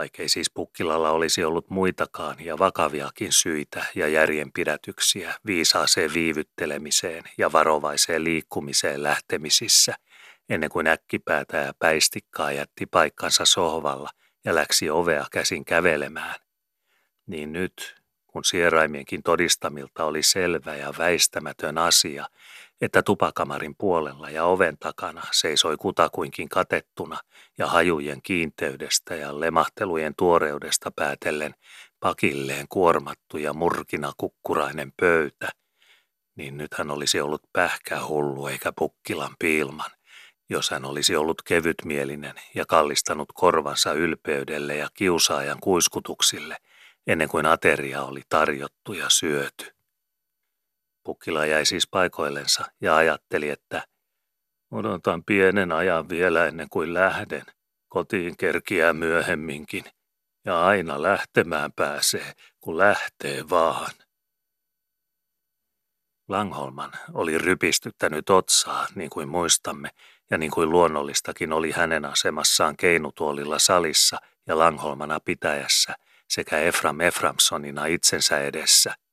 Vaikkei 0.00 0.28
siis 0.28 0.50
Pukkilalla 0.50 1.10
olisi 1.10 1.44
ollut 1.44 1.70
muitakaan 1.70 2.36
ja 2.44 2.58
vakaviakin 2.58 3.32
syitä 3.32 3.84
ja 3.94 4.08
järjenpidätyksiä 4.08 5.34
viisaaseen 5.46 6.14
viivyttelemiseen 6.14 7.24
ja 7.38 7.52
varovaiseen 7.52 8.24
liikkumiseen 8.24 9.02
lähtemisissä, 9.02 9.94
ennen 10.48 10.70
kuin 10.70 10.86
äkkipäätä 10.86 11.56
ja 11.56 11.72
päistikkaa 11.78 12.52
jätti 12.52 12.86
paikkansa 12.86 13.44
sohvalla 13.44 14.10
ja 14.44 14.54
läksi 14.54 14.90
ovea 14.90 15.26
käsin 15.32 15.64
kävelemään, 15.64 16.34
niin 17.26 17.52
nyt, 17.52 18.02
kun 18.26 18.44
sieraimienkin 18.44 19.22
todistamilta 19.22 20.04
oli 20.04 20.22
selvä 20.22 20.76
ja 20.76 20.94
väistämätön 20.98 21.78
asia, 21.78 22.26
että 22.80 23.02
tupakamarin 23.02 23.74
puolella 23.78 24.30
ja 24.30 24.44
oven 24.44 24.78
takana 24.78 25.22
seisoi 25.32 25.76
kutakuinkin 25.76 26.48
katettuna 26.48 27.18
ja 27.58 27.66
hajujen 27.66 28.22
kiinteydestä 28.22 29.14
ja 29.14 29.40
lemahtelujen 29.40 30.14
tuoreudesta 30.18 30.90
päätellen 30.90 31.54
pakilleen 32.00 32.66
kuormattu 32.68 33.38
ja 33.38 33.52
murkina 33.52 34.12
kukkurainen 34.16 34.92
pöytä, 35.00 35.48
niin 36.36 36.58
nyt 36.58 36.74
hän 36.74 36.90
olisi 36.90 37.20
ollut 37.20 37.42
pähkähullu 37.52 38.46
eikä 38.46 38.72
pukkilan 38.78 39.36
piilman, 39.38 39.90
jos 40.50 40.70
hän 40.70 40.84
olisi 40.84 41.16
ollut 41.16 41.42
kevytmielinen 41.42 42.34
ja 42.54 42.66
kallistanut 42.66 43.28
korvansa 43.34 43.92
ylpeydelle 43.92 44.76
ja 44.76 44.88
kiusaajan 44.94 45.58
kuiskutuksille, 45.60 46.56
ennen 47.06 47.28
kuin 47.28 47.46
ateria 47.46 48.02
oli 48.02 48.22
tarjottu 48.28 48.92
ja 48.92 49.06
syöty. 49.08 49.79
Pukkila 51.10 51.46
jäi 51.46 51.66
siis 51.66 51.88
paikoillensa 51.90 52.64
ja 52.80 52.96
ajatteli, 52.96 53.48
että 53.48 53.82
odotan 54.70 55.24
pienen 55.24 55.72
ajan 55.72 56.08
vielä 56.08 56.46
ennen 56.46 56.68
kuin 56.70 56.94
lähden. 56.94 57.42
Kotiin 57.88 58.36
kerkiää 58.36 58.92
myöhemminkin 58.92 59.84
ja 60.44 60.66
aina 60.66 61.02
lähtemään 61.02 61.72
pääsee, 61.72 62.32
kun 62.60 62.78
lähtee 62.78 63.44
vaan. 63.50 63.90
Langholman 66.28 66.92
oli 67.12 67.38
rypistyttänyt 67.38 68.30
otsaa, 68.30 68.86
niin 68.94 69.10
kuin 69.10 69.28
muistamme, 69.28 69.90
ja 70.30 70.38
niin 70.38 70.50
kuin 70.50 70.70
luonnollistakin 70.70 71.52
oli 71.52 71.70
hänen 71.70 72.04
asemassaan 72.04 72.76
keinutuolilla 72.76 73.58
salissa 73.58 74.18
ja 74.46 74.58
Langholmana 74.58 75.20
pitäjässä 75.20 75.94
sekä 76.28 76.58
Efram 76.58 77.00
Eframsonina 77.00 77.86
itsensä 77.86 78.40
edessä– 78.40 78.94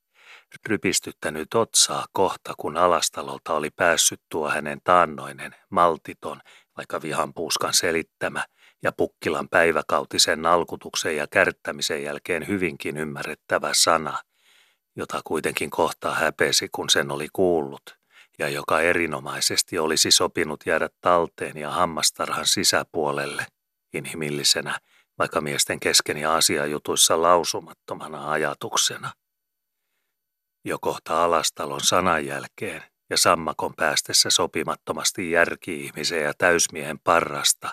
rypistyttänyt 0.68 1.54
otsaa 1.54 2.06
kohta, 2.12 2.54
kun 2.58 2.76
alastalolta 2.76 3.52
oli 3.52 3.70
päässyt 3.70 4.20
tuo 4.28 4.48
hänen 4.48 4.80
taannoinen, 4.84 5.54
maltiton, 5.70 6.40
vaikka 6.76 7.02
vihan 7.02 7.34
puuskan 7.34 7.74
selittämä 7.74 8.44
ja 8.82 8.92
Pukkilan 8.92 9.48
päiväkautisen 9.48 10.42
nalkutuksen 10.42 11.16
ja 11.16 11.26
kärttämisen 11.26 12.02
jälkeen 12.02 12.48
hyvinkin 12.48 12.96
ymmärrettävä 12.96 13.70
sana, 13.72 14.22
jota 14.96 15.20
kuitenkin 15.24 15.70
kohtaa 15.70 16.14
häpesi, 16.14 16.68
kun 16.72 16.90
sen 16.90 17.10
oli 17.10 17.28
kuullut, 17.32 17.98
ja 18.38 18.48
joka 18.48 18.80
erinomaisesti 18.80 19.78
olisi 19.78 20.10
sopinut 20.10 20.60
jäädä 20.66 20.88
talteen 21.00 21.56
ja 21.56 21.70
hammastarhan 21.70 22.46
sisäpuolelle, 22.46 23.46
inhimillisenä, 23.94 24.78
vaikka 25.18 25.40
miesten 25.40 25.80
kesken 25.80 26.16
ja 26.16 26.34
asiajutuissa 26.34 27.22
lausumattomana 27.22 28.30
ajatuksena. 28.30 29.12
Jo 30.64 30.78
kohta 30.80 31.24
alastalon 31.24 31.80
sanan 31.80 32.26
jälkeen 32.26 32.82
ja 33.10 33.16
sammakon 33.16 33.74
päästessä 33.74 34.30
sopimattomasti 34.30 35.30
järki-ihmisen 35.30 36.22
ja 36.22 36.32
täysmiehen 36.38 36.98
parrasta, 36.98 37.72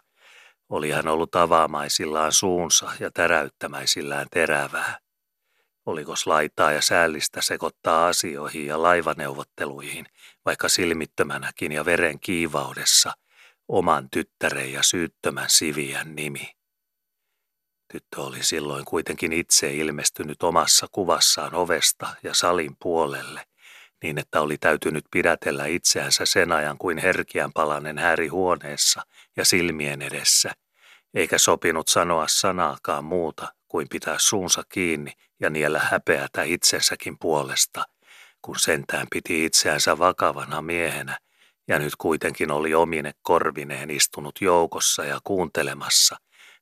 oli 0.70 0.92
hän 0.92 1.08
ollut 1.08 1.36
avaamaisillaan 1.36 2.32
suunsa 2.32 2.92
ja 3.00 3.12
täräyttämäisillään 3.12 4.28
terävää. 4.32 5.00
Olikos 5.86 6.28
laitaa 6.28 6.72
ja 6.72 6.82
säällistä 6.82 7.42
sekoittaa 7.42 8.08
asioihin 8.08 8.66
ja 8.66 8.82
laivaneuvotteluihin, 8.82 10.06
vaikka 10.46 10.70
silmittömänäkin 10.70 11.72
ja 11.72 11.86
veren 11.86 12.20
kiivaudessa, 12.20 13.12
oman 13.68 14.10
tyttären 14.10 14.74
ja 14.74 14.84
syyttömän 14.84 15.50
siviän 15.50 16.16
nimi. 16.16 16.52
Tyttö 17.92 18.22
oli 18.22 18.44
silloin 18.44 18.86
kuitenkin 18.86 19.34
itse 19.34 19.74
ilmestynyt 19.74 20.44
omassa 20.44 20.88
kuvassaan 20.92 21.54
ovesta 21.54 22.16
ja 22.24 22.34
salin 22.34 22.76
puolelle, 22.82 23.46
niin 24.04 24.18
että 24.18 24.42
oli 24.42 24.58
täytynyt 24.58 25.06
pidätellä 25.12 25.66
itseänsä 25.66 26.26
sen 26.26 26.52
ajan 26.52 26.78
kuin 26.78 26.98
herkiän 26.98 27.54
palanen 27.54 27.98
häri 27.98 28.28
huoneessa 28.28 29.02
ja 29.38 29.46
silmien 29.46 30.02
edessä, 30.02 30.52
eikä 31.14 31.38
sopinut 31.38 31.88
sanoa 31.88 32.26
sanaakaan 32.28 33.04
muuta 33.06 33.54
kuin 33.68 33.88
pitää 33.90 34.16
suunsa 34.20 34.64
kiinni 34.70 35.12
ja 35.40 35.50
niellä 35.50 35.80
häpeätä 35.80 36.44
itsensäkin 36.44 37.18
puolesta, 37.20 37.84
kun 38.42 38.60
sentään 38.60 39.08
piti 39.12 39.46
itseänsä 39.46 39.98
vakavana 39.98 40.62
miehenä 40.62 41.20
ja 41.68 41.80
nyt 41.80 41.96
kuitenkin 41.96 42.52
oli 42.52 42.74
omine 42.74 43.12
korvineen 43.22 43.92
istunut 43.92 44.42
joukossa 44.42 45.06
ja 45.06 45.20
kuuntelemassa, 45.24 46.18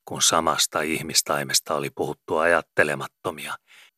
kun 0.05 0.21
samasta 0.21 0.81
ihmistaimesta 0.81 1.75
oli 1.75 1.89
puhuttu 1.89 2.37
ajattelemattomia 2.37 3.53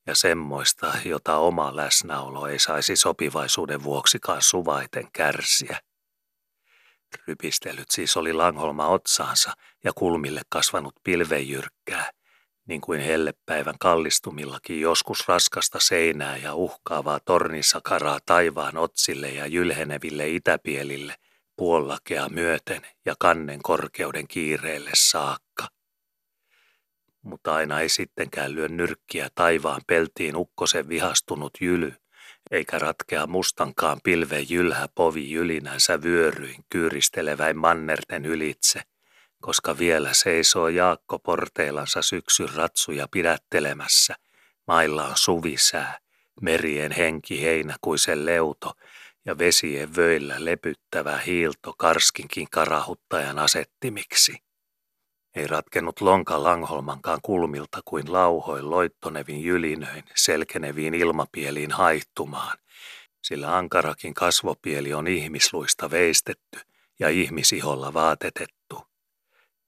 ja 0.07 0.15
semmoista, 0.15 0.93
jota 1.05 1.37
oma 1.37 1.75
läsnäolo 1.75 2.47
ei 2.47 2.59
saisi 2.59 2.95
sopivaisuuden 2.95 3.83
vuoksikaan 3.83 4.41
suvaiten 4.41 5.07
kärsiä. 5.13 5.79
Rypistelyt 7.27 7.91
siis 7.91 8.17
oli 8.17 8.33
Langholma 8.33 8.87
otsaansa 8.87 9.51
ja 9.83 9.93
kulmille 9.93 10.41
kasvanut 10.49 10.95
pilvejyrkkää, 11.03 12.11
niin 12.67 12.81
kuin 12.81 13.01
hellepäivän 13.01 13.75
kallistumillakin 13.79 14.81
joskus 14.81 15.27
raskasta 15.27 15.79
seinää 15.81 16.37
ja 16.37 16.53
uhkaavaa 16.53 17.19
tornisakaraa 17.25 18.19
taivaan 18.25 18.77
otsille 18.77 19.29
ja 19.29 19.45
jylheneville 19.47 20.29
itäpielille, 20.29 21.15
puollakea 21.55 22.29
myöten 22.29 22.81
ja 23.05 23.15
kannen 23.19 23.61
korkeuden 23.61 24.27
kiireelle 24.27 24.91
saakka 24.93 25.74
mutta 27.25 27.55
aina 27.55 27.79
ei 27.79 27.89
sittenkään 27.89 28.55
lyö 28.55 28.67
nyrkkiä 28.67 29.29
taivaan 29.35 29.81
peltiin 29.87 30.35
ukkosen 30.35 30.89
vihastunut 30.89 31.53
jyly, 31.61 31.93
eikä 32.51 32.79
ratkea 32.79 33.27
mustankaan 33.27 33.99
pilven 34.03 34.49
jylhä 34.49 34.89
povi 34.95 35.31
jylinänsä 35.31 36.01
vyöryin 36.01 36.65
kyyristeleväin 36.69 37.57
mannerten 37.57 38.25
ylitse, 38.25 38.81
koska 39.41 39.77
vielä 39.77 40.13
seisoo 40.13 40.67
Jaakko 40.67 41.19
porteilansa 41.19 42.01
syksyn 42.01 42.49
ratsuja 42.55 43.07
pidättelemässä. 43.11 44.15
Mailla 44.67 45.07
on 45.07 45.17
suvisää, 45.17 45.99
merien 46.41 46.91
henki 46.91 47.41
heinäkuisen 47.41 48.25
leuto 48.25 48.73
ja 49.25 49.37
vesien 49.37 49.95
vöillä 49.95 50.35
lepyttävä 50.37 51.17
hiilto 51.17 51.73
karskinkin 51.77 52.47
karahuttajan 52.51 53.39
asettimiksi. 53.39 54.44
Ei 55.35 55.47
ratkennut 55.47 56.01
lonka 56.01 56.43
Langholmankaan 56.43 57.19
kulmilta 57.23 57.79
kuin 57.85 58.13
lauhoin 58.13 58.69
loittonevin 58.69 59.43
jylinöin 59.43 60.03
selkeneviin 60.15 60.93
ilmapieliin 60.93 61.71
haihtumaan, 61.71 62.57
sillä 63.23 63.57
ankarakin 63.57 64.13
kasvopieli 64.13 64.93
on 64.93 65.07
ihmisluista 65.07 65.91
veistetty 65.91 66.59
ja 66.99 67.09
ihmisiholla 67.09 67.93
vaatetettu. 67.93 68.87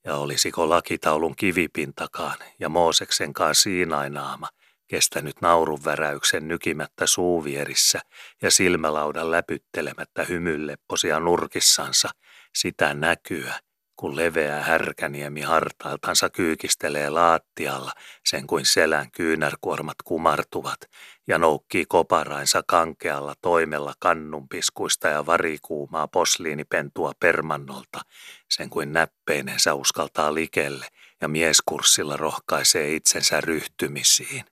Ja 0.03 0.15
olisiko 0.15 0.70
lakitaulun 0.70 1.36
kivipintakaan 1.36 2.38
ja 2.59 2.70
Mooseksenkaan 2.70 3.55
siinainaama 3.55 4.47
kestänyt 4.88 5.41
naurunväräyksen 5.41 6.47
nykimättä 6.47 7.07
suuvierissä 7.07 7.99
ja 8.41 8.51
silmälaudan 8.51 9.32
läpyttelemättä 9.32 10.24
hymyllepposia 10.24 11.20
nurkissansa 11.20 12.09
sitä 12.55 12.93
näkyä, 12.93 13.59
kun 13.97 14.15
leveä 14.15 14.61
härkäniemi 14.61 15.41
hartailtansa 15.41 16.29
kyykistelee 16.29 17.09
laattialla, 17.09 17.91
sen 18.25 18.47
kuin 18.47 18.65
selän 18.65 19.11
kyynärkuormat 19.11 19.95
kumartuvat, 20.05 20.79
ja 21.27 21.37
noukkii 21.37 21.85
koparainsa 21.85 22.63
kankealla 22.67 23.35
toimella 23.41 23.93
kannunpiskuista 23.99 25.07
ja 25.07 25.25
varikuumaa 25.25 26.07
posliinipentua 26.07 27.11
permannolta, 27.19 28.01
sen 28.49 28.69
kuin 28.69 28.93
näppeinensä 28.93 29.73
uskaltaa 29.73 30.33
likelle 30.33 30.87
ja 31.21 31.27
mieskurssilla 31.27 32.17
rohkaisee 32.17 32.95
itsensä 32.95 33.41
ryhtymisiin. 33.41 34.45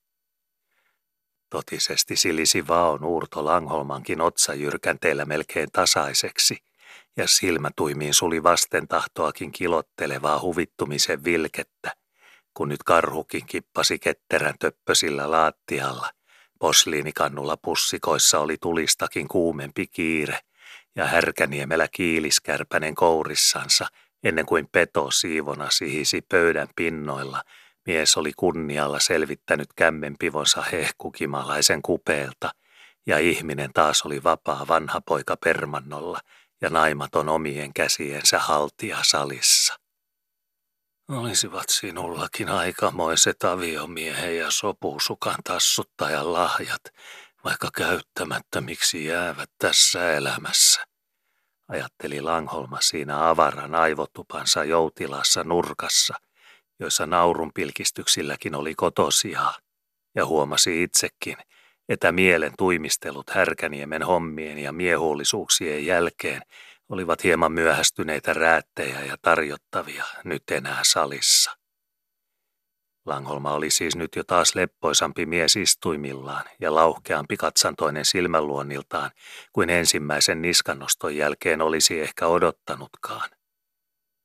Totisesti 1.50 2.16
silisi 2.16 2.68
vaon 2.68 3.04
uurto 3.04 3.46
Langholmankin 3.46 4.22
otsajyrkänteellä 4.22 5.26
melkein 5.26 5.72
tasaiseksi– 5.72 6.58
ja 7.18 7.28
silmätuimiin 7.28 8.14
suli 8.14 8.44
vasten 8.44 8.88
tahtoakin 8.88 9.52
kilottelevaa 9.52 10.40
huvittumisen 10.40 11.24
vilkettä, 11.24 11.92
kun 12.54 12.70
nyt 12.70 12.84
karhukin 12.84 13.46
kippasi 13.46 14.00
ketterän 14.00 14.54
töppösillä 14.60 15.32
laattialla. 15.32 16.10
Posliinikannulla 16.60 17.58
pussikoissa 17.58 18.40
oli 18.40 18.58
tulistakin 18.62 19.28
kuumempi 19.28 19.88
kiire, 19.88 20.40
ja 20.96 21.06
härkäniemellä 21.06 21.88
kiiliskärpänen 21.88 22.96
kourissansa, 22.96 23.88
ennen 24.24 24.46
kuin 24.46 24.68
peto 24.72 25.12
siivona 25.12 25.70
sihisi 25.70 26.22
pöydän 26.22 26.68
pinnoilla, 26.76 27.44
mies 27.86 28.18
oli 28.18 28.32
kunnialla 28.38 29.00
selvittänyt 29.00 29.68
kämmenpivonsa 29.76 30.62
hehkukimalaisen 30.62 31.82
kupeelta, 31.82 32.52
ja 33.08 33.20
ihminen 33.20 33.74
taas 33.74 34.02
oli 34.02 34.24
vapaa 34.24 34.68
vanha 34.68 35.02
poika 35.02 35.38
permannolla– 35.38 36.20
ja 36.62 36.70
naimaton 36.70 37.30
omien 37.30 37.74
käsiensä 37.74 38.40
haltia 38.40 38.98
salissa. 39.02 39.74
Olisivat 41.10 41.70
sinullakin 41.70 42.50
aikamoiset 42.50 43.44
aviomiehen 43.44 44.38
ja 44.38 44.52
sopusukan 44.52 45.36
tassuttajan 45.44 46.34
lahjat, 46.34 46.82
vaikka 47.44 47.70
käyttämättömiksi 47.78 49.06
jäävät 49.06 49.50
tässä 49.60 50.14
elämässä, 50.14 50.86
ajatteli 51.68 52.22
Langholma 52.22 52.82
siinä 52.82 53.30
avaran 53.30 53.76
aivotupansa 53.76 54.64
joutilassa 54.64 55.44
nurkassa, 55.44 56.14
joissa 56.80 57.06
naurun 57.06 57.52
pilkistyksilläkin 57.54 58.56
oli 58.56 58.76
kotosiaa, 58.76 59.54
ja 60.16 60.26
huomasi 60.26 60.84
itsekin– 60.84 61.38
että 61.90 62.12
mielen 62.12 62.54
tuimistelut 62.58 63.30
Härkäniemen 63.30 64.04
hommien 64.04 64.58
ja 64.58 64.72
miehuullisuuksien 64.72 65.86
jälkeen 65.86 66.42
olivat 66.90 67.24
hieman 67.24 67.52
myöhästyneitä 67.52 68.34
räättejä 68.34 69.04
ja 69.04 69.18
tarjottavia 69.22 70.06
nyt 70.24 70.44
enää 70.52 70.80
salissa. 70.84 71.52
Langholma 73.06 73.54
oli 73.54 73.70
siis 73.70 73.96
nyt 73.96 74.16
jo 74.16 74.24
taas 74.24 74.56
leppoisampi 74.56 75.26
mies 75.26 75.56
istuimillaan 75.56 76.46
ja 76.60 76.76
lauhkeampi 76.76 77.38
katsantoinen 77.38 78.06
silmänluonniltaan 78.06 79.12
kuin 79.54 79.70
ensimmäisen 79.70 80.42
niskannoston 80.42 81.16
jälkeen 81.16 81.62
olisi 81.62 82.02
ehkä 82.02 82.28
odottanutkaan. 82.28 83.30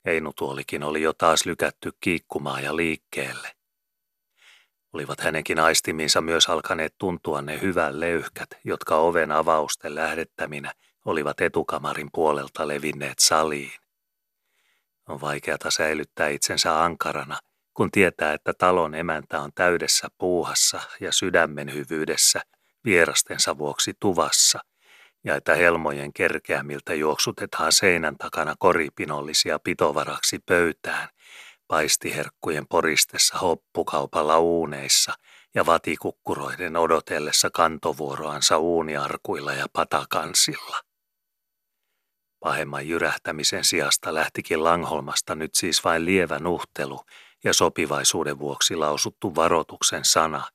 Einutuolikin 0.05 0.83
oli 0.83 1.03
jo 1.03 1.13
taas 1.13 1.47
lykätty 1.47 1.93
kiikkumaan 2.01 2.65
ja 2.65 2.77
liikkeelle. 2.77 3.60
Olivat 4.93 5.21
hänenkin 5.21 5.59
aistiminsa 5.59 6.21
myös 6.21 6.49
alkaneet 6.49 6.95
tuntua 6.99 7.43
ne 7.43 7.61
hyvän 7.61 8.01
löyhkät, 8.01 8.49
jotka 8.65 8.97
oven 8.97 9.33
avausten 9.33 9.95
lähdettäminä 9.95 10.73
olivat 11.05 11.41
etukamarin 11.41 12.09
puolelta 12.13 12.69
levinneet 12.69 13.19
saliin. 13.19 13.73
On 15.09 15.21
vaikeata 15.21 15.71
säilyttää 15.71 16.29
itsensä 16.29 16.83
ankarana, 16.83 17.39
kun 17.75 17.91
tietää, 17.91 18.33
että 18.33 18.53
talon 18.59 18.95
emäntä 18.95 19.41
on 19.41 19.51
täydessä 19.55 20.09
puuhassa 20.19 20.81
ja 21.01 21.13
sydämen 21.13 21.75
hyvyydessä 21.75 22.41
vierastensa 22.85 23.59
vuoksi 23.59 23.93
tuvassa, 24.01 24.59
ja 25.25 25.37
että 25.37 25.55
helmojen 25.55 26.13
kerkeämiltä 26.13 26.95
juoksutetaan 26.95 27.73
seinän 27.73 28.17
takana 28.17 28.55
koripinollisia 28.59 29.59
pitovaraksi 29.59 30.39
pöytään, 30.47 31.09
paistiherkkujen 31.71 32.67
poristessa 32.67 33.39
hoppukaupalla 33.39 34.39
uuneissa 34.39 35.13
ja 35.55 35.67
vatikukkuroiden 35.67 36.77
odotellessa 36.77 37.51
kantovuoroansa 37.51 38.59
uuniarkuilla 38.59 39.53
ja 39.53 39.67
patakansilla. 39.73 40.81
Pahemman 42.41 42.89
jyrähtämisen 42.89 43.65
sijasta 43.65 44.15
lähtikin 44.15 44.65
Langholmasta 44.65 45.35
nyt 45.35 45.55
siis 45.55 45.85
vain 45.85 46.05
lievä 46.05 46.39
nuhtelu 46.39 47.01
ja 47.45 47.55
sopivaisuuden 47.55 48.39
vuoksi 48.39 48.77
lausuttu 48.77 49.35
varoituksen 49.35 50.05
sana, 50.05 50.51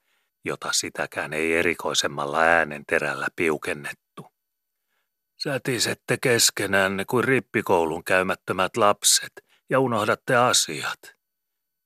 jota 0.45 0.69
sitäkään 0.71 1.33
ei 1.33 1.53
erikoisemmalla 1.53 2.39
äänen 2.39 2.83
terällä 2.87 3.27
piukennettu. 3.35 4.27
Sätisette 5.43 6.17
keskenään 6.21 7.03
kuin 7.07 7.23
rippikoulun 7.23 8.03
käymättömät 8.03 8.77
lapset– 8.77 9.31
ja 9.69 9.79
unohdatte 9.79 10.35
asiat. 10.35 10.99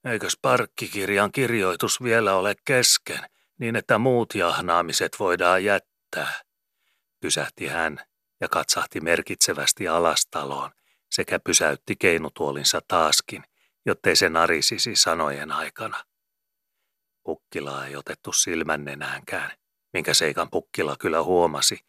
Eikös 0.05 0.37
parkkikirjan 0.41 1.31
kirjoitus 1.31 2.03
vielä 2.03 2.35
ole 2.35 2.55
kesken, 2.65 3.19
niin 3.57 3.75
että 3.75 3.97
muut 3.97 4.35
jahnaamiset 4.35 5.15
voidaan 5.19 5.63
jättää? 5.63 6.33
Pysähti 7.19 7.67
hän 7.67 7.99
ja 8.41 8.49
katsahti 8.49 9.01
merkitsevästi 9.01 9.87
alastaloon 9.87 10.71
sekä 11.11 11.39
pysäytti 11.39 11.95
keinutuolinsa 11.95 12.81
taaskin, 12.87 13.43
jottei 13.85 14.15
se 14.15 14.29
narisisi 14.29 14.95
sanojen 14.95 15.51
aikana. 15.51 16.03
Pukkila 17.23 17.85
ei 17.85 17.95
otettu 17.95 18.33
silmännenäänkään, 18.33 19.51
minkä 19.93 20.13
seikan 20.13 20.49
Pukkila 20.49 20.95
kyllä 20.99 21.23
huomasi, 21.23 21.79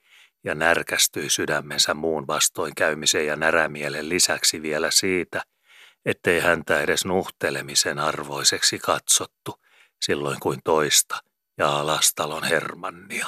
ja 0.45 0.55
närkästyi 0.55 1.30
sydämensä 1.30 1.95
muun 1.95 2.26
vastoinkäymisen 2.26 3.26
ja 3.26 3.36
närämielen 3.36 4.09
lisäksi 4.09 4.62
vielä 4.62 4.91
siitä, 4.91 5.43
ettei 6.05 6.40
häntä 6.40 6.80
edes 6.80 7.05
nuhtelemisen 7.05 7.98
arvoiseksi 7.98 8.78
katsottu, 8.78 9.61
silloin 10.03 10.40
kuin 10.40 10.61
toista 10.64 11.18
ja 11.59 11.78
alastalon 11.78 12.44
Hermannia. 12.44 13.26